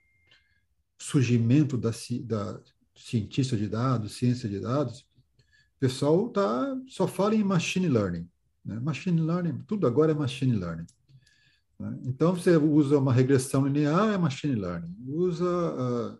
surgimento 0.96 1.76
da, 1.76 1.90
da 2.22 2.60
cientista 2.94 3.56
de 3.56 3.68
dados, 3.68 4.16
ciência 4.16 4.48
de 4.48 4.60
dados, 4.60 5.00
o 5.76 5.80
pessoal 5.80 6.28
tá, 6.28 6.76
só 6.86 7.06
fala 7.06 7.34
em 7.34 7.44
machine 7.44 7.88
learning. 7.88 8.28
Né? 8.64 8.78
Machine 8.80 9.20
learning, 9.20 9.62
tudo 9.66 9.86
agora 9.86 10.12
é 10.12 10.14
machine 10.14 10.56
learning. 10.56 10.86
Né? 11.78 11.98
Então, 12.04 12.34
você 12.34 12.56
usa 12.56 12.98
uma 12.98 13.12
regressão 13.12 13.66
linear, 13.66 14.14
é 14.14 14.18
machine 14.18 14.54
learning. 14.54 14.94
Usa 15.06 15.44
uh, 15.44 16.18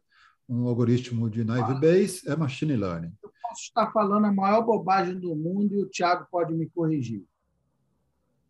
um 0.49 0.67
algoritmo 0.67 1.31
de 1.31 1.45
naive 1.45 1.81
Bayes, 1.81 2.27
é 2.27 2.37
machine 2.37 2.77
learning. 2.77 3.13
Eu 3.23 3.31
posso 3.43 3.63
estar 3.63 3.91
falando 3.93 4.27
a 4.27 4.33
maior 4.33 4.63
bobagem 4.63 5.19
do 5.19 5.35
mundo 5.35 5.75
e 5.75 5.83
o 5.83 5.89
Tiago 5.89 6.27
pode 6.31 6.53
me 6.53 6.69
corrigir. 6.69 7.25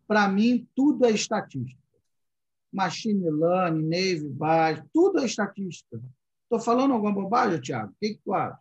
Para 0.07 0.27
mim, 0.27 0.67
tudo 0.75 1.05
é 1.05 1.11
estatística. 1.11 1.79
Machine 2.71 3.29
learning, 3.29 3.87
naive 3.87 4.27
Bayes, 4.27 4.83
tudo 4.93 5.19
é 5.19 5.25
estatística. 5.25 6.01
Estou 6.45 6.59
falando 6.59 6.93
alguma 6.93 7.13
bobagem, 7.13 7.59
Tiago? 7.59 7.91
O 7.91 7.95
que, 7.99 8.15
que 8.15 8.21
tu 8.23 8.33
acha? 8.33 8.59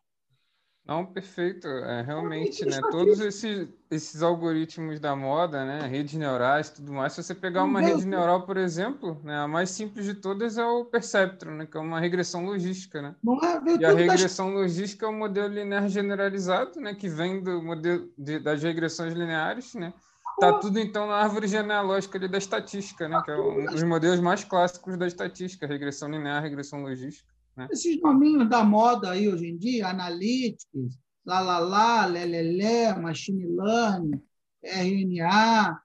Não, 0.86 1.06
perfeito. 1.06 1.66
É, 1.66 2.02
realmente, 2.02 2.62
né? 2.66 2.78
Todos 2.90 3.18
esses, 3.20 3.68
esses 3.90 4.22
algoritmos 4.22 5.00
da 5.00 5.16
moda, 5.16 5.64
né? 5.64 5.86
Redes 5.86 6.14
neurais 6.14 6.68
tudo 6.68 6.92
mais. 6.92 7.14
Se 7.14 7.22
você 7.22 7.34
pegar 7.34 7.64
uma 7.64 7.80
rede 7.80 8.06
neural, 8.06 8.44
por 8.44 8.58
exemplo, 8.58 9.18
né? 9.24 9.38
a 9.38 9.48
mais 9.48 9.70
simples 9.70 10.04
de 10.04 10.14
todas 10.14 10.58
é 10.58 10.64
o 10.64 10.84
Perceptron, 10.84 11.52
né? 11.52 11.66
Que 11.66 11.78
é 11.78 11.80
uma 11.80 11.98
regressão 11.98 12.44
logística, 12.44 13.00
né? 13.00 13.14
É, 13.42 13.80
e 13.80 13.84
a 13.84 13.94
regressão 13.94 14.52
logística 14.52 15.06
é 15.06 15.08
um 15.08 15.18
modelo 15.18 15.54
linear 15.54 15.88
generalizado, 15.88 16.78
né? 16.78 16.94
Que 16.94 17.08
vem 17.08 17.42
do 17.42 17.62
modelo 17.62 18.10
de, 18.18 18.38
das 18.38 18.62
regressões 18.62 19.14
lineares, 19.14 19.74
né? 19.74 19.94
Tá 20.38 20.52
tudo, 20.54 20.78
então, 20.80 21.06
na 21.06 21.14
árvore 21.14 21.46
genealógica 21.46 22.18
ali 22.18 22.28
da 22.28 22.36
estatística, 22.38 23.08
né? 23.08 23.22
Que 23.24 23.30
é 23.30 23.36
um 23.36 23.66
dos 23.66 23.82
modelos 23.84 24.20
mais 24.20 24.44
clássicos 24.44 24.98
da 24.98 25.06
estatística. 25.06 25.66
Regressão 25.66 26.10
linear, 26.10 26.42
regressão 26.42 26.82
logística. 26.82 27.33
Né? 27.56 27.68
Esses 27.70 28.00
nominhos 28.00 28.48
da 28.48 28.64
moda 28.64 29.10
aí 29.10 29.28
hoje 29.28 29.46
em 29.46 29.56
dia, 29.56 29.88
Analytics, 29.88 30.98
Lalala, 31.24 32.06
Lelele, 32.06 33.00
Machine 33.00 33.46
Learning, 33.46 34.20
RNA, 34.62 35.80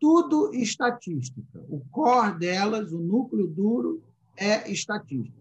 tudo 0.00 0.52
estatística. 0.54 1.64
O 1.68 1.80
core 1.90 2.38
delas, 2.38 2.92
o 2.92 2.98
núcleo 2.98 3.46
duro, 3.46 4.02
é 4.36 4.70
estatística. 4.70 5.40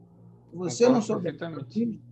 Se 0.50 0.56
você 0.56 0.90
não 0.90 1.02
souber 1.02 1.34
estatística, 1.34 2.04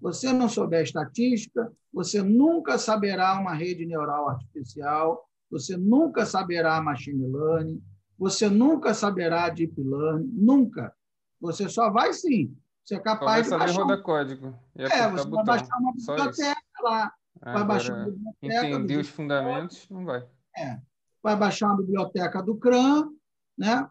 você 0.00 0.32
não 0.32 0.48
souber 0.48 0.82
estatística, 0.82 1.72
você 1.92 2.22
nunca 2.22 2.78
saberá 2.78 3.38
uma 3.38 3.54
rede 3.54 3.84
neural 3.84 4.28
artificial, 4.28 5.28
você 5.50 5.76
nunca 5.76 6.24
saberá 6.24 6.80
machine 6.80 7.26
learning, 7.26 7.82
você 8.18 8.48
nunca 8.48 8.94
saberá 8.94 9.48
deep 9.48 9.74
learning, 9.80 10.30
nunca. 10.32 10.94
Você 11.40 11.68
só 11.68 11.90
vai 11.90 12.12
sim 12.12 12.54
você 12.88 12.94
é 12.94 13.00
capaz 13.00 13.44
de 13.44 13.50
baixar. 13.50 13.84
Um... 13.84 14.02
código. 14.02 14.54
é, 14.74 15.10
você 15.10 15.28
vai 15.28 15.44
baixar 15.44 15.76
uma 15.78 15.92
biblioteca 15.92 16.62
lá. 16.82 17.12
É, 17.44 17.52
vai 17.52 17.64
baixar 17.64 17.94
uma 17.94 18.04
biblioteca. 18.06 18.66
Entender 18.66 18.96
os 18.96 19.08
fundamentos, 19.08 19.86
não 19.90 20.06
vai. 20.06 20.26
É. 20.56 20.80
Vai 21.22 21.36
baixar 21.36 21.66
uma 21.66 21.76
biblioteca 21.76 22.42
do 22.42 22.56
CRAN, 22.56 23.10
né? 23.58 23.86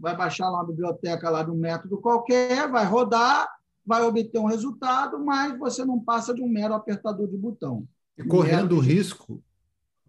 vai 0.00 0.16
baixar 0.16 0.48
lá 0.48 0.58
uma 0.58 0.66
biblioteca 0.66 1.28
lá 1.28 1.42
de 1.42 1.50
um 1.50 1.56
método 1.56 1.98
qualquer, 1.98 2.68
vai 2.68 2.84
rodar, 2.86 3.46
vai 3.86 4.02
obter 4.02 4.38
um 4.38 4.46
resultado, 4.46 5.22
mas 5.22 5.56
você 5.58 5.84
não 5.84 6.00
passa 6.00 6.34
de 6.34 6.42
um 6.42 6.48
mero 6.48 6.74
apertador 6.74 7.28
de 7.28 7.36
botão. 7.36 7.86
E 8.16 8.24
correndo 8.24 8.76
o 8.76 8.80
risco 8.80 9.42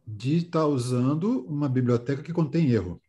de 0.08 0.38
estar 0.38 0.62
tá 0.62 0.66
usando 0.66 1.46
uma 1.48 1.68
biblioteca 1.68 2.24
que 2.24 2.32
contém 2.32 2.72
erro. 2.72 3.02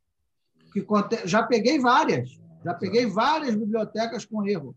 Que 0.72 0.82
contém... 0.82 1.20
Já 1.24 1.44
peguei 1.44 1.78
várias. 1.78 2.38
Já 2.64 2.74
peguei 2.74 3.06
várias 3.06 3.54
bibliotecas 3.54 4.24
com 4.24 4.46
erro. 4.46 4.76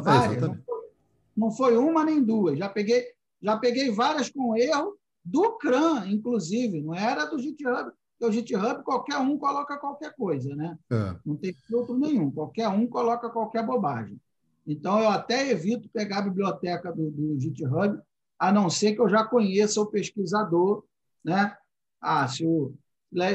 Então, 0.00 0.02
várias. 0.02 0.42
É, 0.42 0.46
não, 0.46 0.54
foi, 0.54 0.90
não 1.36 1.50
foi 1.50 1.76
uma 1.76 2.04
nem 2.04 2.22
duas. 2.22 2.58
Já 2.58 2.68
peguei, 2.68 3.06
já 3.40 3.56
peguei 3.56 3.90
várias 3.90 4.28
com 4.28 4.56
erro 4.56 4.96
do 5.24 5.52
CRAN, 5.58 6.06
inclusive, 6.08 6.80
não 6.82 6.94
era 6.94 7.24
do 7.24 7.38
GitHub. 7.38 7.90
Porque 8.18 8.30
o 8.30 8.32
GitHub, 8.32 8.82
qualquer 8.82 9.18
um 9.18 9.36
coloca 9.36 9.76
qualquer 9.78 10.14
coisa, 10.14 10.54
né? 10.54 10.78
É. 10.90 11.16
Não 11.24 11.36
tem 11.36 11.52
filtro 11.66 11.98
nenhum. 11.98 12.30
Qualquer 12.30 12.68
um 12.68 12.86
coloca 12.86 13.28
qualquer 13.28 13.64
bobagem. 13.64 14.18
Então, 14.66 14.98
eu 14.98 15.08
até 15.08 15.50
evito 15.50 15.88
pegar 15.90 16.18
a 16.18 16.22
biblioteca 16.22 16.92
do, 16.92 17.10
do 17.10 17.38
GitHub, 17.38 18.00
a 18.38 18.52
não 18.52 18.68
ser 18.68 18.94
que 18.94 19.00
eu 19.00 19.08
já 19.08 19.24
conheça 19.24 19.80
o 19.80 19.86
pesquisador, 19.86 20.84
né? 21.24 21.56
Ah, 22.00 22.26
se 22.26 22.44
o, 22.44 22.74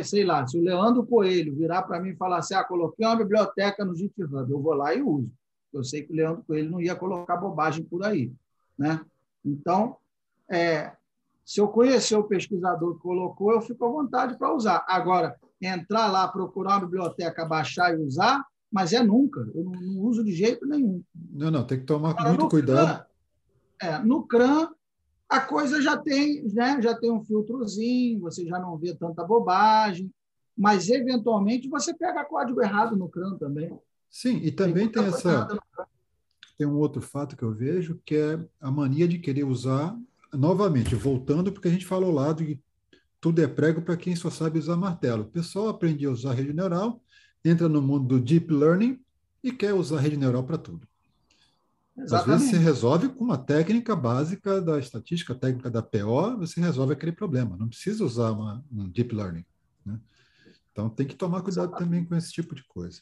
sei 0.04 0.24
lá, 0.24 0.46
se 0.48 0.58
o 0.58 0.64
Leandro 0.64 1.06
Coelho 1.06 1.56
virar 1.56 1.84
para 1.84 2.00
mim 2.00 2.10
e 2.10 2.16
falar 2.16 2.40
assim, 2.40 2.54
ah, 2.54 2.64
coloquei 2.64 3.06
uma 3.06 3.16
biblioteca 3.16 3.86
no 3.86 3.96
GitHub, 3.96 4.52
eu 4.52 4.62
vou 4.62 4.74
lá 4.74 4.94
e 4.94 5.02
uso. 5.02 5.32
Eu 5.74 5.84
sei 5.84 6.04
que 6.04 6.12
o 6.12 6.16
Leandro 6.16 6.44
Coelho 6.44 6.70
não 6.70 6.82
ia 6.82 6.96
colocar 6.96 7.38
bobagem 7.38 7.84
por 7.84 8.04
aí. 8.04 8.32
Né? 8.78 9.00
Então, 9.44 9.98
é, 10.50 10.92
se 11.46 11.60
eu 11.60 11.68
conhecer 11.68 12.16
o 12.16 12.24
pesquisador 12.24 12.96
que 12.96 13.02
colocou, 13.02 13.52
eu 13.52 13.62
fico 13.62 13.86
à 13.86 13.90
vontade 13.90 14.38
para 14.38 14.54
usar. 14.54 14.86
Agora, 14.88 15.36
entrar 15.62 16.08
lá, 16.12 16.28
procurar 16.28 16.74
uma 16.74 16.86
biblioteca, 16.86 17.46
baixar 17.46 17.94
e 17.94 18.02
usar, 18.02 18.44
mas 18.72 18.94
é 18.94 19.04
nunca. 19.04 19.42
Eu 19.54 19.64
não, 19.64 19.72
não 19.72 20.02
uso 20.02 20.24
de 20.24 20.32
jeito 20.32 20.66
nenhum. 20.66 21.04
Não, 21.14 21.52
não, 21.52 21.66
tem 21.66 21.80
que 21.80 21.86
tomar 21.86 22.12
Agora, 22.12 22.30
muito 22.30 22.48
cuidado. 22.48 23.06
CRAN, 23.80 23.90
é, 23.90 24.00
no 24.00 24.24
CRAN, 24.24 24.70
a 25.28 25.40
coisa 25.40 25.82
já 25.82 25.98
tem, 25.98 26.44
né, 26.54 26.82
já 26.82 26.94
tem 26.98 27.12
um 27.12 27.24
filtrozinho, 27.24 28.22
você 28.22 28.46
já 28.46 28.60
não 28.60 28.78
vê 28.78 28.96
tanta 28.96 29.24
bobagem, 29.24 30.12
mas 30.58 30.90
eventualmente 30.90 31.70
você 31.70 31.94
pega 31.94 32.26
código 32.26 32.62
errado 32.62 32.96
no 32.96 33.10
CRAN 33.10 33.38
também. 33.38 33.78
Sim, 34.12 34.38
e 34.44 34.52
também 34.52 34.90
tem, 34.90 35.02
tem 35.02 35.06
essa 35.06 35.48
tem 36.58 36.68
um 36.68 36.78
outro 36.78 37.02
fato 37.02 37.36
que 37.36 37.42
eu 37.42 37.52
vejo 37.52 38.00
que 38.06 38.16
é 38.16 38.48
a 38.60 38.70
mania 38.70 39.08
de 39.08 39.18
querer 39.18 39.44
usar 39.44 39.98
novamente, 40.32 40.94
voltando 40.94 41.52
porque 41.52 41.68
a 41.68 41.72
gente 41.72 41.88
falou 41.88 42.12
lá 42.12 42.32
de 42.34 42.62
tudo 43.20 43.42
é 43.42 43.48
prego 43.48 43.82
para 43.82 43.98
quem 43.98 44.16
só 44.16 44.30
sabe 44.30 44.60
usar 44.60 44.76
martelo. 44.76 45.24
O 45.24 45.32
pessoal 45.32 45.70
aprende 45.70 46.06
a 46.06 46.12
usar 46.12 46.34
rede 46.34 46.54
neural, 46.54 47.02
entra 47.44 47.70
no 47.70 47.82
mundo 47.82 48.08
do 48.08 48.20
deep 48.20 48.52
learning 48.52 49.00
e 49.44 49.52
quer 49.52 49.74
usar 49.74 50.00
rede 50.00 50.18
neural 50.18 50.44
para 50.44 50.58
tudo. 50.58 50.88
Exatamente. 51.98 52.14
Às 52.14 52.42
vezes 52.42 52.50
se 52.50 52.64
resolve 52.64 53.10
com 53.10 53.24
uma 53.24 53.38
técnica 53.38 53.96
básica 53.96 54.62
da 54.62 54.80
estatística, 54.80 55.36
técnica 55.36 55.70
da 55.70 55.82
PO, 55.82 56.38
você 56.38 56.60
resolve 56.60 56.94
aquele 56.94 57.12
problema. 57.12 57.58
Não 57.58 57.68
precisa 57.68 58.04
usar 58.04 58.32
uma, 58.32 58.64
um 58.72 58.88
deep 58.88 59.16
learning. 59.16 59.46
Né? 59.86 60.00
Então 60.72 60.90
tem 60.90 61.06
que 61.06 61.16
tomar 61.16 61.42
cuidado 61.42 61.70
Exatamente. 61.70 61.90
também 61.90 62.06
com 62.06 62.16
esse 62.16 62.32
tipo 62.32 62.56
de 62.56 62.64
coisa. 62.66 63.02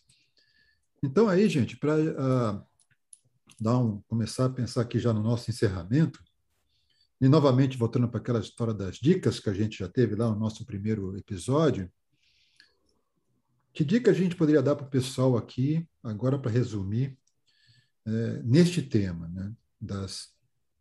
Então, 1.03 1.29
aí, 1.29 1.47
gente, 1.47 1.77
para 1.77 1.95
uh, 1.95 2.15
ah, 2.19 2.65
dar 3.59 3.77
um, 3.77 4.01
começar 4.01 4.45
a 4.45 4.49
pensar 4.49 4.81
aqui 4.81 4.99
já 4.99 5.13
no 5.13 5.21
nosso 5.21 5.49
encerramento, 5.49 6.23
e 7.21 7.27
novamente 7.27 7.77
voltando 7.77 8.07
para 8.07 8.19
aquela 8.19 8.39
história 8.39 8.73
das 8.73 8.95
dicas 8.95 9.39
que 9.39 9.49
a 9.49 9.53
gente 9.53 9.77
já 9.77 9.89
teve 9.89 10.15
lá 10.15 10.29
no 10.29 10.39
nosso 10.39 10.65
primeiro 10.65 11.17
episódio, 11.17 11.91
que 13.73 13.83
dica 13.83 14.11
a 14.11 14.13
gente 14.13 14.35
poderia 14.35 14.61
dar 14.61 14.75
para 14.75 14.85
o 14.85 14.89
pessoal 14.89 15.37
aqui, 15.37 15.87
agora 16.03 16.39
para 16.39 16.51
resumir, 16.51 17.17
é, 18.05 18.41
neste 18.43 18.81
tema, 18.81 19.27
né, 19.27 19.53
das 19.79 20.33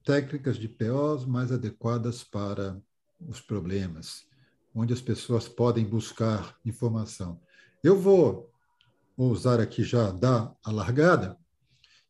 técnicas 0.05 0.57
de 0.57 0.69
POs 0.69 1.27
mais 1.27 1.53
adequadas 1.53 2.25
para 2.25 2.81
os 3.21 3.41
problemas, 3.41 4.27
onde 4.75 4.93
as 4.93 5.01
pessoas 5.01 5.49
podem 5.49 5.85
buscar 5.85 6.57
informação. 6.65 7.41
Eu 7.83 7.99
vou 7.99 8.51
usar 9.27 9.61
aqui 9.61 9.83
já 9.83 10.13
dar 10.13 10.55
a 10.65 10.71
largada 10.71 11.37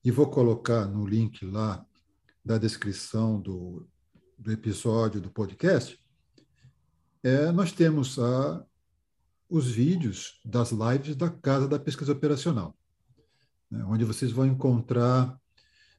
e 0.04 0.10
vou 0.10 0.28
colocar 0.30 0.86
no 0.86 1.06
link 1.06 1.44
lá 1.44 1.84
da 2.44 2.58
descrição 2.58 3.40
do, 3.40 3.88
do 4.38 4.52
episódio 4.52 5.20
do 5.20 5.30
podcast. 5.30 5.98
É, 7.22 7.50
nós 7.50 7.72
temos 7.72 8.18
a, 8.18 8.64
os 9.48 9.70
vídeos 9.70 10.40
das 10.44 10.70
lives 10.70 11.16
da 11.16 11.30
Casa 11.30 11.66
da 11.66 11.78
Pesquisa 11.78 12.12
Operacional, 12.12 12.76
né, 13.70 13.84
onde 13.84 14.04
vocês 14.04 14.30
vão 14.30 14.46
encontrar 14.46 15.38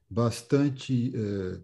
bastante 0.08 1.12
é, 1.14 1.60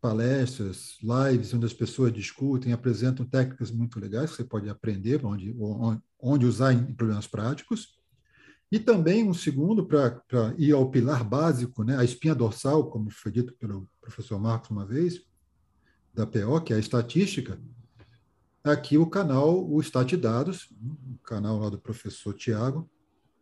palestras, 0.00 0.96
lives, 1.02 1.52
onde 1.52 1.66
as 1.66 1.72
pessoas 1.72 2.12
discutem, 2.12 2.72
apresentam 2.72 3.26
técnicas 3.26 3.70
muito 3.70 3.98
legais 3.98 4.30
que 4.30 4.36
você 4.36 4.44
pode 4.44 4.68
aprender, 4.68 5.24
onde, 5.24 5.54
onde 6.20 6.46
usar 6.46 6.72
em 6.72 6.94
problemas 6.94 7.26
práticos. 7.26 7.95
E 8.70 8.78
também 8.80 9.28
um 9.28 9.34
segundo 9.34 9.86
para 9.86 10.54
ir 10.58 10.72
ao 10.72 10.90
pilar 10.90 11.22
básico, 11.22 11.84
né, 11.84 11.96
a 11.96 12.04
espinha 12.04 12.34
dorsal, 12.34 12.90
como 12.90 13.10
foi 13.10 13.30
dito 13.30 13.54
pelo 13.54 13.88
professor 14.00 14.38
Marcos 14.40 14.70
uma 14.70 14.84
vez, 14.84 15.24
da 16.12 16.26
PO, 16.26 16.60
que 16.62 16.72
é 16.72 16.76
a 16.76 16.80
estatística, 16.80 17.60
aqui 18.64 18.98
o 18.98 19.06
canal, 19.06 19.70
o 19.70 19.80
Stat 19.80 20.16
Dados, 20.16 20.72
o 20.82 21.18
canal 21.22 21.58
lá 21.58 21.68
do 21.68 21.78
professor 21.78 22.34
Tiago, 22.34 22.90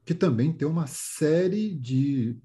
que 0.05 0.15
também 0.15 0.53
tem 0.53 0.69
uma 0.69 0.87
série 0.87 1.75
de 1.75 2.37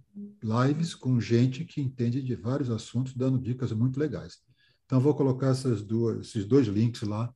lives 0.41 0.95
com 0.95 1.19
gente 1.19 1.65
que 1.65 1.82
entende 1.82 2.21
de 2.21 2.36
vários 2.36 2.69
assuntos, 2.69 3.13
dando 3.13 3.38
dicas 3.38 3.71
muito 3.73 3.99
legais. 3.99 4.39
Então, 4.86 4.99
vou 4.99 5.13
colocar 5.13 5.47
essas 5.47 5.82
duas, 5.82 6.27
esses 6.27 6.45
dois 6.45 6.67
links 6.67 7.01
lá 7.01 7.34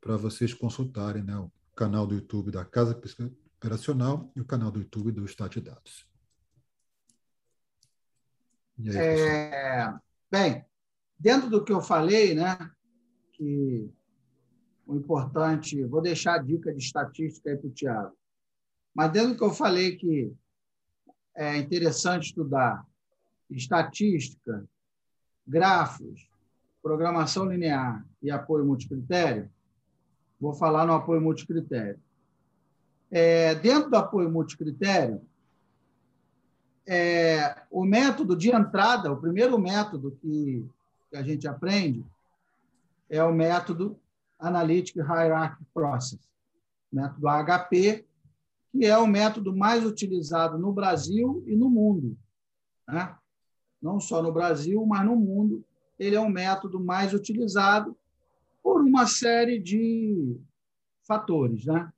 para 0.00 0.16
vocês 0.16 0.54
consultarem, 0.54 1.22
né? 1.22 1.36
O 1.36 1.52
canal 1.76 2.06
do 2.06 2.14
YouTube 2.14 2.50
da 2.50 2.64
Casa 2.64 2.94
Operacional 3.62 4.28
e 4.34 4.40
o 4.40 4.44
canal 4.44 4.72
do 4.72 4.80
YouTube 4.80 5.12
do 5.12 5.24
Stat 5.24 5.60
Dados. 5.60 6.04
Aí, 8.76 8.96
é, 8.96 9.94
bem, 10.28 10.64
dentro 11.16 11.48
do 11.48 11.62
que 11.62 11.72
eu 11.72 11.80
falei, 11.80 12.34
né, 12.34 12.58
que 13.34 13.88
o 14.84 14.96
importante, 14.96 15.84
vou 15.84 16.02
deixar 16.02 16.34
a 16.34 16.42
dica 16.42 16.72
de 16.72 16.82
estatística 16.82 17.50
aí 17.50 17.56
para 17.56 17.68
o 17.68 17.72
Tiago. 17.72 18.18
Mas 18.92 19.12
dentro 19.12 19.30
do 19.30 19.36
que 19.36 19.44
eu 19.44 19.52
falei 19.52 19.94
que 19.94 20.34
é 21.36 21.56
interessante 21.56 22.30
estudar 22.30 22.84
estatística, 23.48 24.68
grafos, 25.46 26.28
programação 26.82 27.46
linear 27.46 28.04
e 28.20 28.28
apoio 28.28 28.64
multicritério, 28.64 29.48
vou 30.40 30.52
falar 30.52 30.84
no 30.84 30.94
apoio 30.94 31.20
multicritério. 31.20 32.02
É, 33.14 33.54
dentro 33.56 33.90
do 33.90 33.96
apoio 33.96 34.30
multicritério, 34.30 35.20
é, 36.86 37.62
o 37.70 37.84
método 37.84 38.34
de 38.34 38.50
entrada, 38.50 39.12
o 39.12 39.20
primeiro 39.20 39.58
método 39.58 40.12
que, 40.12 40.66
que 41.10 41.16
a 41.16 41.22
gente 41.22 41.46
aprende 41.46 42.04
é 43.10 43.22
o 43.22 43.32
método 43.32 44.00
Analytic 44.38 44.96
Hierarchy 44.96 45.62
Process, 45.74 46.18
método 46.90 47.28
HP, 47.28 48.04
que 48.72 48.86
é 48.86 48.96
o 48.96 49.06
método 49.06 49.54
mais 49.54 49.84
utilizado 49.84 50.58
no 50.58 50.72
Brasil 50.72 51.44
e 51.46 51.54
no 51.54 51.68
mundo. 51.68 52.16
Né? 52.88 53.14
Não 53.80 54.00
só 54.00 54.22
no 54.22 54.32
Brasil, 54.32 54.84
mas 54.86 55.04
no 55.04 55.14
mundo. 55.14 55.62
Ele 55.98 56.16
é 56.16 56.20
o 56.20 56.30
método 56.30 56.80
mais 56.80 57.12
utilizado 57.12 57.94
por 58.62 58.80
uma 58.80 59.06
série 59.06 59.58
de 59.58 60.40
fatores. 61.06 61.66
Né? 61.66 61.92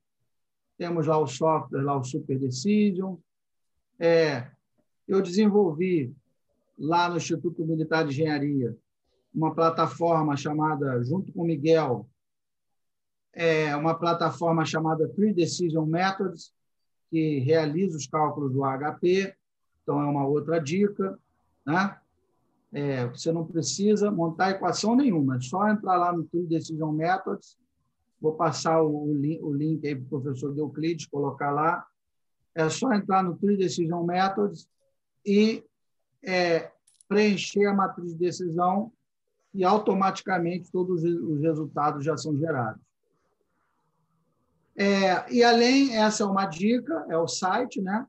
Temos 0.76 1.06
lá 1.06 1.18
o 1.18 1.26
software, 1.26 1.82
lá 1.82 1.96
o 1.96 2.04
Super 2.04 2.38
Decision. 2.38 3.16
É, 3.98 4.50
eu 5.06 5.22
desenvolvi 5.22 6.14
lá 6.78 7.08
no 7.08 7.16
Instituto 7.16 7.64
Militar 7.64 8.04
de 8.04 8.10
Engenharia 8.10 8.76
uma 9.34 9.52
plataforma 9.52 10.36
chamada, 10.36 11.02
junto 11.02 11.32
com 11.32 11.42
o 11.42 11.46
Miguel, 11.46 12.08
é 13.32 13.74
uma 13.74 13.98
plataforma 13.98 14.64
chamada 14.64 15.08
Three 15.08 15.34
Decision 15.34 15.84
Methods, 15.84 16.54
que 17.10 17.40
realiza 17.40 17.96
os 17.96 18.06
cálculos 18.06 18.52
do 18.52 18.60
HP, 18.60 19.34
então 19.82 20.00
é 20.00 20.04
uma 20.04 20.24
outra 20.24 20.60
dica. 20.60 21.18
Né? 21.66 21.98
É, 22.72 23.06
você 23.08 23.32
não 23.32 23.44
precisa 23.44 24.10
montar 24.10 24.50
equação 24.50 24.94
nenhuma, 24.94 25.36
é 25.36 25.40
só 25.40 25.68
entrar 25.68 25.96
lá 25.96 26.12
no 26.12 26.24
True 26.24 26.46
Decision 26.46 26.92
Methods. 26.92 27.58
Vou 28.20 28.34
passar 28.34 28.82
o, 28.82 29.04
o 29.04 29.54
link 29.54 29.86
aí 29.86 29.94
para 29.94 30.04
o 30.04 30.20
professor 30.20 30.56
Euclides 30.56 31.06
colocar 31.06 31.50
lá. 31.50 31.86
É 32.54 32.68
só 32.68 32.92
entrar 32.92 33.22
no 33.22 33.36
True 33.36 33.56
Decision 33.56 34.04
Methods 34.04 34.68
e 35.26 35.64
é, 36.22 36.70
preencher 37.08 37.66
a 37.66 37.74
matriz 37.74 38.12
de 38.12 38.18
decisão 38.18 38.92
e 39.52 39.64
automaticamente 39.64 40.70
todos 40.70 41.02
os 41.04 41.40
resultados 41.40 42.04
já 42.04 42.16
são 42.16 42.36
gerados. 42.36 42.82
É, 44.76 45.32
e 45.32 45.44
além, 45.44 45.96
essa 45.96 46.24
é 46.24 46.26
uma 46.26 46.46
dica, 46.46 47.06
é 47.08 47.16
o 47.16 47.28
site, 47.28 47.80
né? 47.80 48.04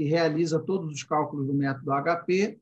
que 0.00 0.04
realiza 0.04 0.58
todos 0.58 0.90
os 0.90 1.04
cálculos 1.04 1.46
do 1.46 1.52
método 1.52 1.92
HP. 1.92 2.58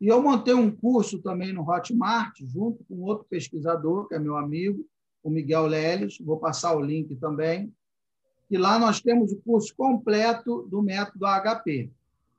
E 0.00 0.06
eu 0.06 0.22
montei 0.22 0.54
um 0.54 0.70
curso 0.70 1.18
também 1.18 1.52
no 1.52 1.68
Hotmart, 1.68 2.32
junto 2.42 2.84
com 2.84 3.02
outro 3.02 3.26
pesquisador, 3.28 4.06
que 4.06 4.14
é 4.14 4.20
meu 4.20 4.36
amigo, 4.36 4.86
o 5.20 5.28
Miguel 5.28 5.66
Leles, 5.66 6.16
vou 6.20 6.38
passar 6.38 6.76
o 6.76 6.80
link 6.80 7.16
também. 7.16 7.74
E 8.48 8.56
lá 8.56 8.78
nós 8.78 9.00
temos 9.00 9.32
o 9.32 9.42
curso 9.42 9.74
completo 9.76 10.62
do 10.70 10.80
método 10.80 11.26
HP, 11.26 11.90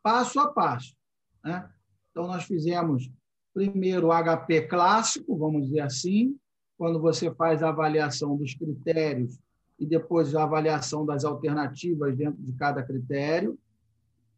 passo 0.01 0.39
a 0.39 0.47
passo. 0.47 0.95
Né? 1.43 1.69
Então, 2.09 2.25
nós 2.25 2.45
fizemos 2.45 3.11
primeiro 3.53 4.07
o 4.07 4.13
HP 4.13 4.61
clássico, 4.61 5.35
vamos 5.35 5.65
dizer 5.65 5.81
assim, 5.81 6.37
quando 6.77 7.01
você 7.01 7.29
faz 7.35 7.61
a 7.61 7.67
avaliação 7.67 8.37
dos 8.37 8.53
critérios 8.53 9.37
e 9.77 9.85
depois 9.85 10.33
a 10.33 10.43
avaliação 10.43 11.05
das 11.05 11.25
alternativas 11.25 12.15
dentro 12.15 12.41
de 12.41 12.53
cada 12.53 12.81
critério. 12.81 13.59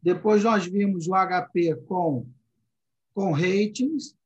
Depois 0.02 0.44
nós 0.44 0.66
vimos 0.66 1.06
o 1.08 1.12
HP 1.12 1.74
com, 1.86 2.26
com 3.14 3.32
ratings, 3.32 4.16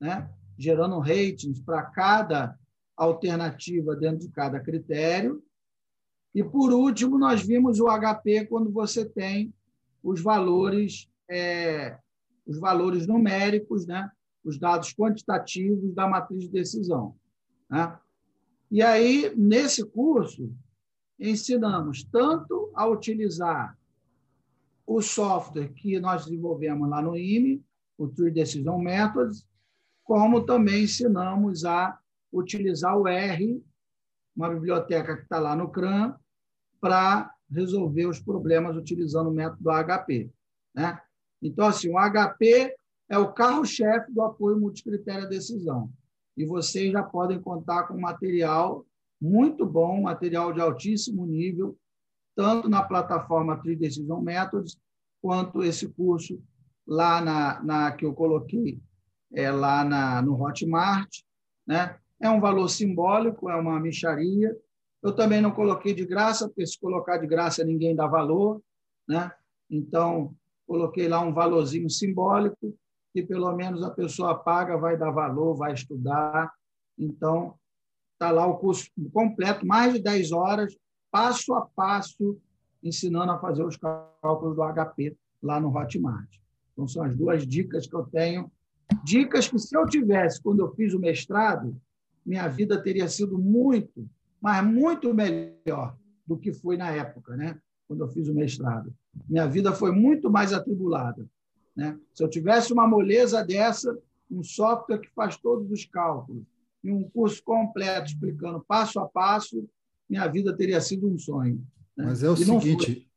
né? 0.00 0.30
gerando 0.58 0.98
ratings 0.98 1.60
para 1.60 1.82
cada 1.82 2.58
alternativa 2.96 3.96
dentro 3.96 4.26
de 4.26 4.28
cada 4.28 4.60
critério. 4.60 5.42
E, 6.34 6.42
por 6.42 6.72
último, 6.72 7.18
nós 7.18 7.42
vimos 7.42 7.80
o 7.80 7.86
HP 7.86 8.46
quando 8.46 8.70
você 8.70 9.04
tem 9.04 9.52
os 10.02 10.20
valores 10.20 11.08
é, 11.28 11.98
os 12.46 12.58
valores 12.58 13.06
numéricos, 13.06 13.86
né? 13.86 14.10
os 14.44 14.58
dados 14.58 14.92
quantitativos 14.92 15.94
da 15.94 16.06
matriz 16.06 16.42
de 16.42 16.50
decisão. 16.50 17.16
Né? 17.68 17.98
E 18.70 18.82
aí, 18.82 19.34
nesse 19.36 19.84
curso, 19.84 20.52
ensinamos 21.18 22.04
tanto 22.04 22.70
a 22.74 22.86
utilizar 22.86 23.78
o 24.86 25.00
software 25.00 25.72
que 25.72 25.98
nós 25.98 26.24
desenvolvemos 26.24 26.88
lá 26.88 27.00
no 27.00 27.16
IME, 27.16 27.64
o 27.96 28.08
Tree 28.08 28.30
Decision 28.30 28.78
Methods, 28.78 29.46
como 30.02 30.44
também 30.44 30.84
ensinamos 30.84 31.64
a 31.64 31.98
utilizar 32.32 32.98
o 32.98 33.08
R, 33.08 33.62
uma 34.36 34.50
biblioteca 34.50 35.16
que 35.16 35.22
está 35.22 35.38
lá 35.38 35.56
no 35.56 35.70
CRAN, 35.70 36.14
para 36.80 37.32
resolver 37.50 38.06
os 38.06 38.20
problemas 38.20 38.76
utilizando 38.76 39.30
o 39.30 39.34
método 39.34 39.70
HP. 39.70 40.30
Né? 40.74 41.00
Então, 41.40 41.66
assim, 41.66 41.88
o 41.88 41.98
HP 41.98 42.74
é 43.08 43.18
o 43.18 43.32
carro-chefe 43.32 44.12
do 44.12 44.22
apoio 44.22 44.58
multicritério 44.58 45.24
à 45.24 45.28
decisão. 45.28 45.90
E 46.36 46.44
vocês 46.44 46.92
já 46.92 47.02
podem 47.02 47.40
contar 47.40 47.84
com 47.84 47.98
material 47.98 48.84
muito 49.20 49.64
bom, 49.64 50.02
material 50.02 50.52
de 50.52 50.60
altíssimo 50.60 51.24
nível, 51.24 51.78
tanto 52.34 52.68
na 52.68 52.82
plataforma 52.82 53.60
Tri 53.60 53.76
Decision 53.76 54.20
Methods, 54.20 54.76
quanto 55.20 55.62
esse 55.62 55.88
curso 55.88 56.42
lá 56.86 57.20
na, 57.20 57.62
na 57.62 57.92
que 57.92 58.04
eu 58.04 58.12
coloquei 58.12 58.80
é, 59.32 59.50
lá 59.50 59.84
na, 59.84 60.22
no 60.22 60.40
Hotmart. 60.40 61.08
Né? 61.66 61.98
É 62.20 62.28
um 62.28 62.40
valor 62.40 62.68
simbólico, 62.68 63.48
é 63.48 63.56
uma 63.56 63.80
micharia. 63.80 64.56
Eu 65.02 65.14
também 65.14 65.40
não 65.40 65.50
coloquei 65.50 65.94
de 65.94 66.04
graça, 66.04 66.46
porque 66.48 66.66
se 66.66 66.78
colocar 66.78 67.18
de 67.18 67.26
graça 67.26 67.64
ninguém 67.64 67.94
dá 67.94 68.06
valor. 68.06 68.62
Né? 69.08 69.30
Então, 69.70 70.34
coloquei 70.66 71.08
lá 71.08 71.20
um 71.20 71.32
valorzinho 71.32 71.90
simbólico, 71.90 72.76
que 73.12 73.22
pelo 73.22 73.54
menos 73.54 73.82
a 73.82 73.90
pessoa 73.90 74.34
paga, 74.34 74.76
vai 74.76 74.96
dar 74.96 75.10
valor, 75.10 75.56
vai 75.56 75.72
estudar. 75.72 76.52
Então, 76.98 77.54
está 78.12 78.30
lá 78.30 78.46
o 78.46 78.58
curso 78.58 78.88
completo, 79.12 79.66
mais 79.66 79.92
de 79.92 80.00
10 80.00 80.32
horas, 80.32 80.76
passo 81.14 81.54
a 81.54 81.60
passo, 81.60 82.36
ensinando 82.82 83.30
a 83.30 83.38
fazer 83.38 83.62
os 83.62 83.76
cálculos 83.76 84.56
do 84.56 84.62
HP 84.62 85.16
lá 85.40 85.60
no 85.60 85.68
Hotmart. 85.68 86.28
Então, 86.72 86.88
são 86.88 87.04
as 87.04 87.16
duas 87.16 87.46
dicas 87.46 87.86
que 87.86 87.94
eu 87.94 88.02
tenho. 88.06 88.50
Dicas 89.04 89.46
que, 89.46 89.56
se 89.56 89.76
eu 89.76 89.86
tivesse, 89.86 90.42
quando 90.42 90.58
eu 90.58 90.74
fiz 90.74 90.92
o 90.92 90.98
mestrado, 90.98 91.80
minha 92.26 92.48
vida 92.48 92.82
teria 92.82 93.06
sido 93.06 93.38
muito, 93.38 94.10
mas 94.40 94.66
muito 94.66 95.14
melhor 95.14 95.96
do 96.26 96.36
que 96.36 96.52
foi 96.52 96.76
na 96.76 96.90
época, 96.90 97.36
né? 97.36 97.60
quando 97.86 98.00
eu 98.00 98.08
fiz 98.08 98.28
o 98.28 98.34
mestrado. 98.34 98.92
Minha 99.28 99.46
vida 99.46 99.72
foi 99.72 99.92
muito 99.92 100.28
mais 100.28 100.52
atribulada. 100.52 101.24
Né? 101.76 101.96
Se 102.12 102.24
eu 102.24 102.28
tivesse 102.28 102.72
uma 102.72 102.88
moleza 102.88 103.44
dessa, 103.44 103.96
um 104.28 104.42
software 104.42 104.98
que 104.98 105.14
faz 105.14 105.36
todos 105.36 105.70
os 105.70 105.84
cálculos, 105.84 106.42
e 106.82 106.90
um 106.90 107.08
curso 107.08 107.42
completo 107.44 108.08
explicando 108.08 108.64
passo 108.66 108.98
a 108.98 109.06
passo, 109.06 109.64
minha 110.08 110.26
vida 110.28 110.56
teria 110.56 110.80
sido 110.80 111.08
um 111.08 111.18
sonho. 111.18 111.64
Né? 111.96 112.04
Mas 112.06 112.22
é 112.22 112.30
o 112.30 112.36
seguinte, 112.36 113.08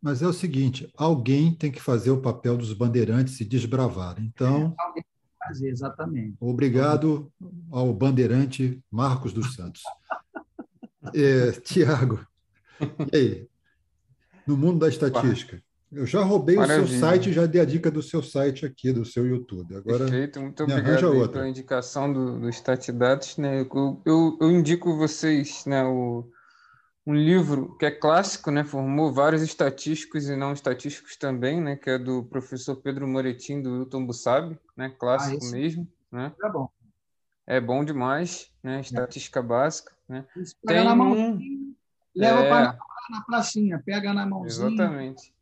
mas 0.00 0.22
é 0.22 0.26
o 0.26 0.32
seguinte, 0.32 0.92
alguém 0.96 1.52
tem 1.52 1.70
que 1.70 1.82
fazer 1.82 2.10
o 2.10 2.20
papel 2.20 2.56
dos 2.56 2.72
bandeirantes 2.72 3.40
e 3.40 3.44
desbravar. 3.44 4.16
Então, 4.20 4.76
é, 4.78 4.82
alguém 4.82 5.02
tem 5.02 5.04
que 5.04 5.48
fazer, 5.48 5.68
exatamente. 5.68 6.36
Obrigado 6.40 7.32
ao 7.70 7.92
bandeirante 7.92 8.82
Marcos 8.90 9.32
dos 9.32 9.54
Santos. 9.54 9.82
é, 11.14 11.52
Tiago, 11.52 12.26
e 13.12 13.16
aí? 13.16 13.48
No 14.46 14.56
mundo 14.56 14.78
da 14.78 14.88
estatística. 14.88 15.60
Eu 15.90 16.04
já 16.04 16.22
roubei 16.22 16.56
Maravilha. 16.56 16.84
o 16.84 16.88
seu 16.88 16.98
site, 16.98 17.32
já 17.32 17.46
dei 17.46 17.60
a 17.60 17.64
dica 17.64 17.90
do 17.90 18.02
seu 18.02 18.22
site 18.22 18.66
aqui, 18.66 18.92
do 18.92 19.04
seu 19.04 19.26
YouTube. 19.26 19.76
Agora, 19.76 20.00
Perfeito, 20.00 20.40
muito 20.40 20.62
obrigado 20.62 21.30
pela 21.30 21.48
indicação 21.48 22.12
do, 22.12 22.40
do 22.40 22.48
Statidados. 22.48 23.36
Né? 23.36 23.62
Eu, 23.62 24.02
eu, 24.04 24.38
eu, 24.40 24.50
indico 24.50 24.96
vocês 24.96 25.64
né, 25.64 25.84
o, 25.84 26.28
um 27.06 27.14
livro 27.14 27.76
que 27.78 27.86
é 27.86 27.90
clássico, 27.90 28.50
né? 28.50 28.64
formou 28.64 29.12
vários 29.12 29.40
estatísticos 29.40 30.28
e 30.28 30.34
não 30.34 30.52
estatísticos 30.52 31.16
também, 31.16 31.60
né? 31.60 31.76
que 31.76 31.88
é 31.88 31.98
do 31.98 32.24
professor 32.24 32.76
Pedro 32.76 33.06
Moretim, 33.06 33.62
do 33.62 33.78
Wilton 33.78 34.04
Bussab, 34.04 34.58
né? 34.76 34.92
clássico 34.98 35.46
ah, 35.46 35.50
mesmo. 35.52 35.88
Né? 36.10 36.32
É 36.42 36.50
bom. 36.50 36.68
É 37.46 37.60
bom 37.60 37.84
demais, 37.84 38.50
né? 38.60 38.80
estatística 38.80 39.38
é. 39.38 39.42
básica. 39.42 39.92
Né? 40.08 40.24
Tem 40.66 40.88
um... 40.88 41.74
Leva 42.14 42.40
é... 42.40 42.48
para 42.48 42.78
na 43.08 43.20
pracinha, 43.20 43.80
pega 43.86 44.12
na 44.12 44.26
mãozinha. 44.26 44.68
Exatamente. 44.68 45.32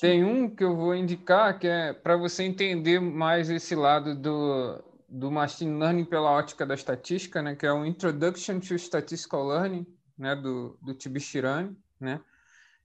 Tem 0.00 0.22
um 0.22 0.48
que 0.54 0.62
eu 0.62 0.76
vou 0.76 0.94
indicar 0.94 1.58
que 1.58 1.66
é 1.66 1.94
para 1.94 2.16
você 2.16 2.44
entender 2.44 3.00
mais 3.00 3.48
esse 3.48 3.74
lado 3.74 4.14
do, 4.14 4.82
do 5.08 5.30
machine 5.30 5.78
learning 5.78 6.04
pela 6.04 6.30
ótica 6.30 6.66
da 6.66 6.74
estatística, 6.74 7.42
né, 7.42 7.54
que 7.54 7.66
é 7.66 7.72
o 7.72 7.84
Introduction 7.84 8.60
to 8.60 8.74
Statistical 8.74 9.46
Learning, 9.46 9.86
né, 10.20 10.36
do, 10.36 10.78
do 10.82 10.94
Tibishirani, 10.94 11.74
né? 11.98 12.20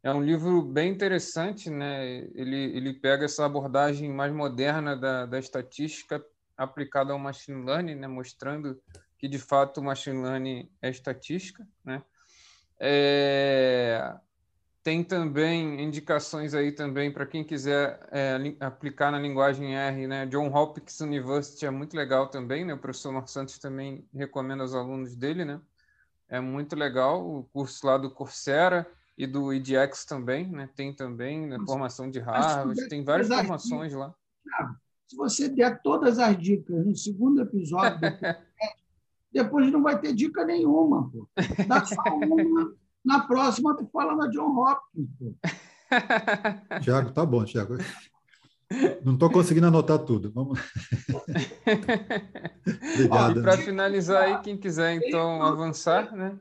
É 0.01 0.13
um 0.13 0.23
livro 0.23 0.61
bem 0.61 0.91
interessante, 0.91 1.69
né? 1.69 2.05
Ele, 2.35 2.77
ele 2.77 2.93
pega 2.93 3.25
essa 3.25 3.43
abordagem 3.43 4.09
mais 4.11 4.31
moderna 4.31 4.95
da, 4.95 5.25
da 5.25 5.39
estatística 5.39 6.23
aplicada 6.55 7.11
ao 7.11 7.19
machine 7.19 7.65
learning, 7.65 7.95
né? 7.95 8.07
Mostrando 8.07 8.79
que, 9.17 9.27
de 9.27 9.39
fato, 9.39 9.79
o 9.79 9.83
machine 9.83 10.21
learning 10.21 10.69
é 10.81 10.89
estatística, 10.89 11.67
né? 11.83 12.03
É, 12.79 14.15
tem 14.83 15.03
também 15.03 15.81
indicações 15.81 16.53
aí 16.53 16.71
também 16.71 17.11
para 17.11 17.25
quem 17.25 17.43
quiser 17.43 17.99
é, 18.11 18.37
aplicar 18.59 19.11
na 19.11 19.19
linguagem 19.19 19.75
R, 19.75 20.05
né? 20.05 20.27
John 20.27 20.53
Hopkins 20.53 20.99
University 20.99 21.65
é 21.65 21.71
muito 21.71 21.97
legal 21.97 22.27
também, 22.27 22.63
né? 22.63 22.75
O 22.75 22.77
professor 22.77 23.11
Marcos 23.11 23.33
Santos 23.33 23.57
também 23.57 24.07
recomenda 24.13 24.61
aos 24.61 24.75
alunos 24.75 25.15
dele, 25.15 25.43
né? 25.43 25.59
É 26.27 26.39
muito 26.39 26.75
legal 26.75 27.25
o 27.25 27.43
curso 27.43 27.85
lá 27.85 27.97
do 27.97 28.09
Coursera 28.09 28.87
e 29.17 29.25
do 29.27 29.53
edX 29.53 30.05
também, 30.05 30.49
né? 30.51 30.69
Tem 30.75 30.93
também 30.93 31.47
né? 31.47 31.57
formação 31.65 32.09
de 32.09 32.19
Harvard, 32.19 32.87
tem 32.87 33.03
várias 33.03 33.27
formações 33.27 33.93
lá. 33.93 34.13
Se 35.07 35.15
você 35.15 35.47
der 35.47 35.81
todas 35.81 36.17
as 36.17 36.37
dicas 36.37 36.85
no 36.85 36.95
segundo 36.95 37.41
episódio 37.41 37.99
depois 39.35 39.69
não 39.69 39.83
vai 39.83 39.99
ter 39.99 40.13
dica 40.13 40.45
nenhuma. 40.45 41.11
Pô. 41.11 41.27
Dá 41.67 41.85
só 41.85 42.01
uma, 42.15 42.73
na 43.03 43.27
próxima 43.27 43.75
tu 43.75 43.85
fala 43.91 44.15
na 44.15 44.27
John 44.27 44.57
Hopkins. 44.57 45.09
Pô. 45.19 45.35
Tiago, 46.81 47.11
tá 47.11 47.25
bom, 47.25 47.43
Tiago. 47.43 47.75
Não 49.03 49.13
estou 49.13 49.29
conseguindo 49.29 49.67
anotar 49.67 49.99
tudo. 49.99 50.31
Vamos. 50.31 50.59
Obrigado. 52.95 53.39
E 53.39 53.43
para 53.43 53.57
finalizar 53.57 54.23
aí, 54.23 54.41
quem 54.41 54.57
quiser 54.57 54.95
então 54.95 55.43
avançar, 55.43 56.15
né? 56.15 56.39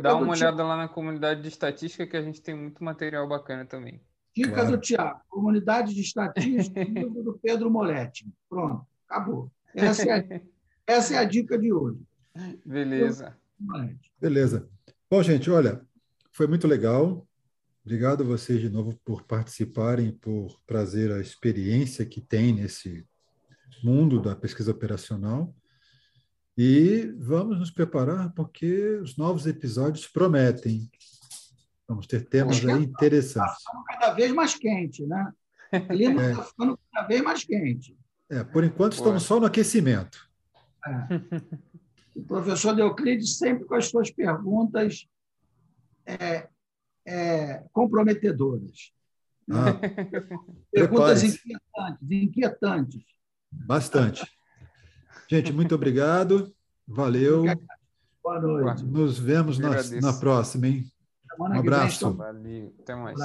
Dá 0.00 0.16
uma 0.16 0.32
olhada 0.32 0.64
lá 0.64 0.76
na 0.76 0.88
comunidade 0.88 1.42
de 1.42 1.48
estatística 1.48 2.06
que 2.06 2.16
a 2.16 2.22
gente 2.22 2.42
tem 2.42 2.56
muito 2.56 2.82
material 2.82 3.28
bacana 3.28 3.64
também. 3.64 4.00
Dica 4.34 4.52
claro. 4.52 4.70
do 4.70 4.78
Tiago, 4.78 5.20
comunidade 5.28 5.94
de 5.94 6.00
estatística, 6.00 6.84
do 6.84 7.38
Pedro 7.42 7.70
Moletti. 7.70 8.26
Pronto, 8.48 8.86
acabou. 9.08 9.50
Essa 9.74 10.08
é, 10.08 10.18
a, 10.18 10.40
essa 10.86 11.14
é 11.14 11.18
a 11.18 11.24
dica 11.24 11.58
de 11.58 11.72
hoje. 11.72 12.00
Beleza. 12.64 13.36
Beleza. 14.20 14.68
Bom, 15.10 15.22
gente, 15.22 15.50
olha, 15.50 15.80
foi 16.32 16.46
muito 16.46 16.66
legal. 16.66 17.26
Obrigado 17.84 18.22
a 18.22 18.26
vocês 18.26 18.60
de 18.60 18.68
novo 18.68 18.98
por 19.04 19.22
participarem, 19.22 20.12
por 20.12 20.60
trazer 20.66 21.10
a 21.12 21.20
experiência 21.20 22.04
que 22.04 22.20
tem 22.20 22.52
nesse 22.52 23.06
mundo 23.82 24.20
da 24.20 24.36
pesquisa 24.36 24.70
operacional. 24.70 25.54
E 26.56 27.10
vamos 27.18 27.58
nos 27.58 27.70
preparar 27.70 28.32
porque 28.34 28.98
os 28.98 29.16
novos 29.16 29.46
episódios 29.46 30.06
prometem. 30.06 30.90
Vamos 31.88 32.06
ter 32.06 32.28
temas 32.28 32.62
aí 32.64 32.84
interessantes. 32.84 33.56
Está 33.56 33.70
ficando 33.72 33.84
cada 33.84 34.12
vez 34.12 34.32
mais 34.32 34.54
quente, 34.54 35.06
né? 35.06 35.32
O 35.72 35.80
clima 35.88 36.22
está 36.22 36.42
é. 36.42 36.44
ficando 36.44 36.78
cada 36.92 37.06
vez 37.08 37.22
mais 37.22 37.44
quente. 37.44 37.96
É, 38.28 38.44
por 38.44 38.62
enquanto 38.62 38.92
estamos 38.92 39.22
só 39.22 39.40
no 39.40 39.46
aquecimento. 39.46 40.28
É. 40.86 41.20
o 42.14 42.22
professor 42.24 42.78
Euclides 42.78 43.38
sempre 43.38 43.64
com 43.64 43.74
as 43.74 43.86
suas 43.86 44.10
perguntas 44.10 45.06
é, 46.06 46.48
é, 47.10 47.64
comprometedoras. 47.72 48.92
Ah, 49.50 49.74
perguntas 50.70 51.24
inquietantes, 51.24 52.10
inquietantes. 52.10 53.02
Bastante. 53.50 54.24
Gente, 55.28 55.52
muito 55.52 55.74
obrigado. 55.74 56.54
Valeu. 56.86 57.44
Boa 58.22 58.40
noite. 58.40 58.84
Nos 58.84 59.18
vemos 59.18 59.58
na, 59.58 59.70
na 60.00 60.12
próxima, 60.12 60.68
hein? 60.68 60.84
um 61.38 61.58
abraço. 61.58 62.12
Valeu. 62.14 62.72
Até 62.80 62.94
mais. 62.94 63.18